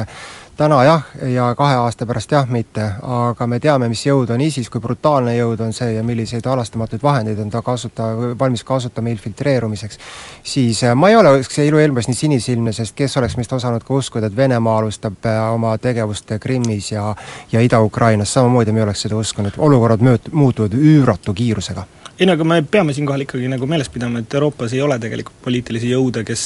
täna 0.57 0.83
jah, 0.83 1.01
ja 1.31 1.47
kahe 1.57 1.75
aasta 1.75 2.05
pärast 2.05 2.31
jah, 2.31 2.47
mitte, 2.49 2.85
aga 3.01 3.47
me 3.47 3.59
teame, 3.59 3.89
mis 3.91 4.05
jõud 4.05 4.31
on. 4.31 4.41
ISIS, 4.41 4.69
kui 4.71 4.81
brutaalne 4.81 5.35
jõud 5.35 5.61
on 5.65 5.73
see 5.75 5.93
ja 5.97 6.03
milliseid 6.03 6.45
halastamatuid 6.47 7.03
vahendeid 7.03 7.39
on 7.43 7.51
ta 7.51 7.61
kasuta, 7.65 8.07
valmis 8.39 8.63
kasutama 8.63 9.11
infiltreerumiseks, 9.13 9.99
siis 10.43 10.83
äh, 10.83 10.95
ma 10.95 11.11
ei 11.11 11.19
ole 11.19 11.37
iluilmas 11.65 12.07
nii 12.07 12.21
sinisilmne, 12.21 12.73
sest 12.73 12.95
kes 12.95 13.17
oleks 13.21 13.37
meist 13.39 13.53
osanud 13.53 13.83
ka 13.83 13.93
uskuda, 13.93 14.31
et 14.31 14.37
Venemaa 14.37 14.77
alustab 14.79 15.27
äh, 15.27 15.41
oma 15.53 15.77
tegevust 15.77 16.31
Krimmis 16.39 16.91
ja 16.91 17.15
ja 17.51 17.61
Ida-Ukrainas, 17.61 18.33
samamoodi 18.33 18.71
me 18.71 18.83
ei 18.83 18.87
oleks 18.87 19.05
seda 19.07 19.19
uskunud, 19.19 19.57
olukorrad 19.57 20.03
mööt-, 20.03 20.31
muutuvad 20.31 20.73
üüratu 20.73 21.33
kiirusega. 21.33 21.85
Ei 22.19 22.25
no 22.25 22.31
aga 22.31 22.45
me 22.47 22.61
peame 22.63 22.93
siinkohal 22.95 23.25
ikkagi 23.25 23.49
nagu 23.51 23.67
meeles 23.67 23.89
pidama, 23.91 24.21
et 24.23 24.33
Euroopas 24.33 24.71
ei 24.73 24.79
ole 24.81 24.95
tegelikult 25.03 25.35
poliitilisi 25.43 25.89
jõude, 25.91 26.23
kes 26.23 26.43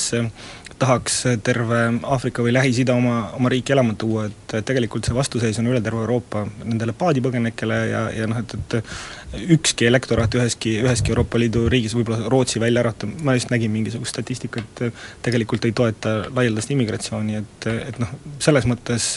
tahaks 0.79 1.17
terve 1.43 1.79
Aafrika 2.07 2.43
või 2.43 2.53
Lähis-Ida 2.55 2.95
oma, 2.95 3.15
oma 3.37 3.51
riiki 3.51 3.73
elama 3.75 3.95
tuua, 3.99 4.25
et 4.29 4.55
tegelikult 4.65 5.07
see 5.07 5.15
vastuseis 5.15 5.59
on 5.61 5.67
üle 5.71 5.81
terve 5.83 6.01
Euroopa 6.03 6.45
nendele 6.63 6.95
paadipõgenikele 6.97 7.79
ja, 7.89 8.03
ja 8.15 8.27
noh, 8.29 8.39
et, 8.41 8.55
et 8.55 9.49
ükski 9.57 9.89
elektoraat 9.89 10.39
üheski, 10.39 10.77
üheski 10.83 11.13
Euroopa 11.13 11.41
Liidu 11.41 11.65
riigis, 11.71 11.95
võib-olla 11.97 12.31
Rootsi 12.31 12.61
välja 12.63 12.83
arvata, 12.83 13.09
ma 13.23 13.35
just 13.37 13.51
nägin 13.53 13.73
mingisugust 13.75 14.15
statistikat, 14.15 14.83
tegelikult 15.25 15.67
ei 15.67 15.75
toeta 15.75 16.15
laialdast 16.27 16.71
immigratsiooni, 16.75 17.39
et, 17.43 17.69
et 17.91 18.01
noh, 18.01 18.15
selles 18.41 18.67
mõttes 18.69 19.11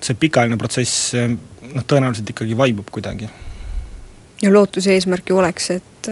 see 0.00 0.16
pikaajaline 0.16 0.60
protsess 0.60 1.14
noh, 1.16 1.84
tõenäoliselt 1.84 2.32
ikkagi 2.32 2.56
vaibub 2.56 2.92
kuidagi. 2.92 3.28
ja 4.42 4.52
lootuse 4.52 4.94
eesmärk 4.94 5.28
ju 5.32 5.40
oleks, 5.40 5.70
et 5.76 6.10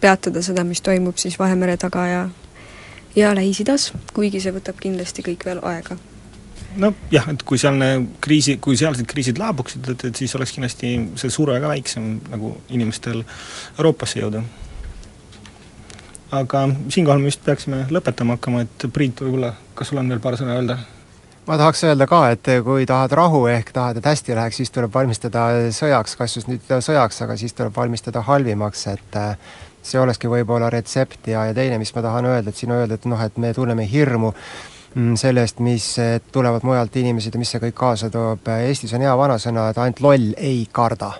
peatada 0.00 0.42
seda, 0.42 0.64
mis 0.64 0.82
toimub 0.82 1.18
siis 1.18 1.38
Vahemere 1.38 1.76
taga 1.76 2.06
ja 2.06 2.28
ja 3.18 3.32
Lähis-Idas, 3.34 3.90
kuigi 4.14 4.40
see 4.42 4.54
võtab 4.54 4.78
kindlasti 4.82 5.24
kõik 5.26 5.44
veel 5.48 5.60
aega. 5.66 5.96
nojah, 6.78 7.30
et 7.32 7.42
kui 7.48 7.58
sealne 7.58 7.88
kriisi, 8.20 8.58
kui 8.62 8.76
sealsed 8.78 9.08
kriisid 9.08 9.38
laabuksid, 9.40 9.88
et, 9.94 10.04
et 10.10 10.20
siis 10.22 10.34
oleks 10.36 10.52
kindlasti 10.54 10.92
see 11.18 11.32
surve 11.32 11.58
ka 11.60 11.72
väiksem 11.72 12.18
nagu 12.28 12.52
inimestel 12.68 13.24
Euroopasse 13.78 14.20
jõuda. 14.20 14.42
aga 16.30 16.68
siinkohal 16.92 17.18
me 17.18 17.32
vist 17.32 17.42
peaksime 17.44 17.86
lõpetama 17.90 18.36
hakkama, 18.36 18.66
et 18.66 18.86
Priit, 18.92 19.24
võib-olla 19.24 19.54
kas 19.74 19.90
sul 19.90 19.98
on 19.98 20.08
veel 20.12 20.20
paar 20.20 20.36
sõna 20.36 20.58
öelda? 20.58 20.78
ma 21.48 21.56
tahaks 21.56 21.84
öelda 21.88 22.06
ka, 22.06 22.20
et 22.34 22.50
kui 22.64 22.86
tahad 22.86 23.12
rahu 23.16 23.46
ehk 23.48 23.72
tahad, 23.72 23.96
et 23.96 24.06
hästi 24.06 24.36
läheks, 24.36 24.60
siis 24.60 24.70
tuleb 24.70 24.92
valmistada 24.94 25.48
sõjaks, 25.72 26.18
kas 26.20 26.36
just 26.36 26.50
nüüd 26.50 26.68
sõjaks, 26.68 27.22
aga 27.24 27.38
siis 27.40 27.56
tuleb 27.56 27.72
valmistada 27.76 28.20
halvimaks, 28.26 28.86
et 28.92 29.18
see 29.82 30.00
olekski 30.00 30.30
võib-olla 30.30 30.70
retsept 30.72 31.30
ja, 31.32 31.46
ja 31.48 31.54
teine, 31.56 31.78
mis 31.80 31.94
ma 31.94 32.02
tahan 32.04 32.28
öelda, 32.28 32.50
et 32.50 32.60
siin 32.60 32.74
öelda, 32.74 32.98
et 32.98 33.08
noh, 33.08 33.20
et 33.24 33.38
me 33.40 33.52
tunneme 33.56 33.86
hirmu 33.88 34.32
mm, 34.32 35.16
sellest, 35.20 35.62
mis 35.64 35.90
tulevad 36.32 36.66
mujalt 36.66 36.96
inimesed 37.00 37.34
ja 37.34 37.42
mis 37.42 37.52
see 37.54 37.62
kõik 37.62 37.76
kaasa 37.78 38.10
toob, 38.12 38.48
Eestis 38.68 38.94
on 38.96 39.04
hea 39.06 39.16
vanasõna, 39.18 39.68
et 39.70 39.82
ainult 39.82 40.02
loll 40.04 40.32
ei 40.36 40.64
karda. 40.72 41.12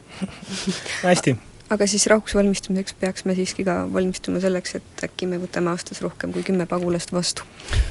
Hästi. 1.09 1.37
aga 1.75 1.87
siis 1.87 2.07
rahuks 2.11 2.35
valmistumiseks 2.35 2.95
peaks 3.01 3.27
me 3.29 3.37
siiski 3.39 3.65
ka 3.65 3.81
valmistuma 3.93 4.41
selleks, 4.45 4.79
et 4.81 5.05
äkki 5.09 5.29
me 5.31 5.41
võtame 5.43 5.73
aastas 5.73 6.03
rohkem 6.05 6.33
kui 6.33 6.47
kümme 6.47 6.67
pagulast 6.67 7.13
vastu. 7.13 7.47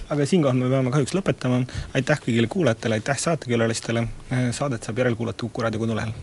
aga 0.10 0.26
siinkohal 0.26 0.58
me 0.58 0.72
peame 0.74 0.94
kahjuks 0.94 1.18
lõpetama, 1.18 1.64
aitäh 1.98 2.26
kõigile 2.26 2.50
kuulajatele, 2.52 3.02
aitäh 3.02 3.22
saatekülalistele, 3.28 4.08
saadet 4.52 4.84
saab 4.84 5.06
järelkuulata 5.06 5.48
Kuku 5.48 5.66
raadio 5.66 5.86
kodulehel 5.86 6.14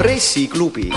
pressiklubi 0.00 0.88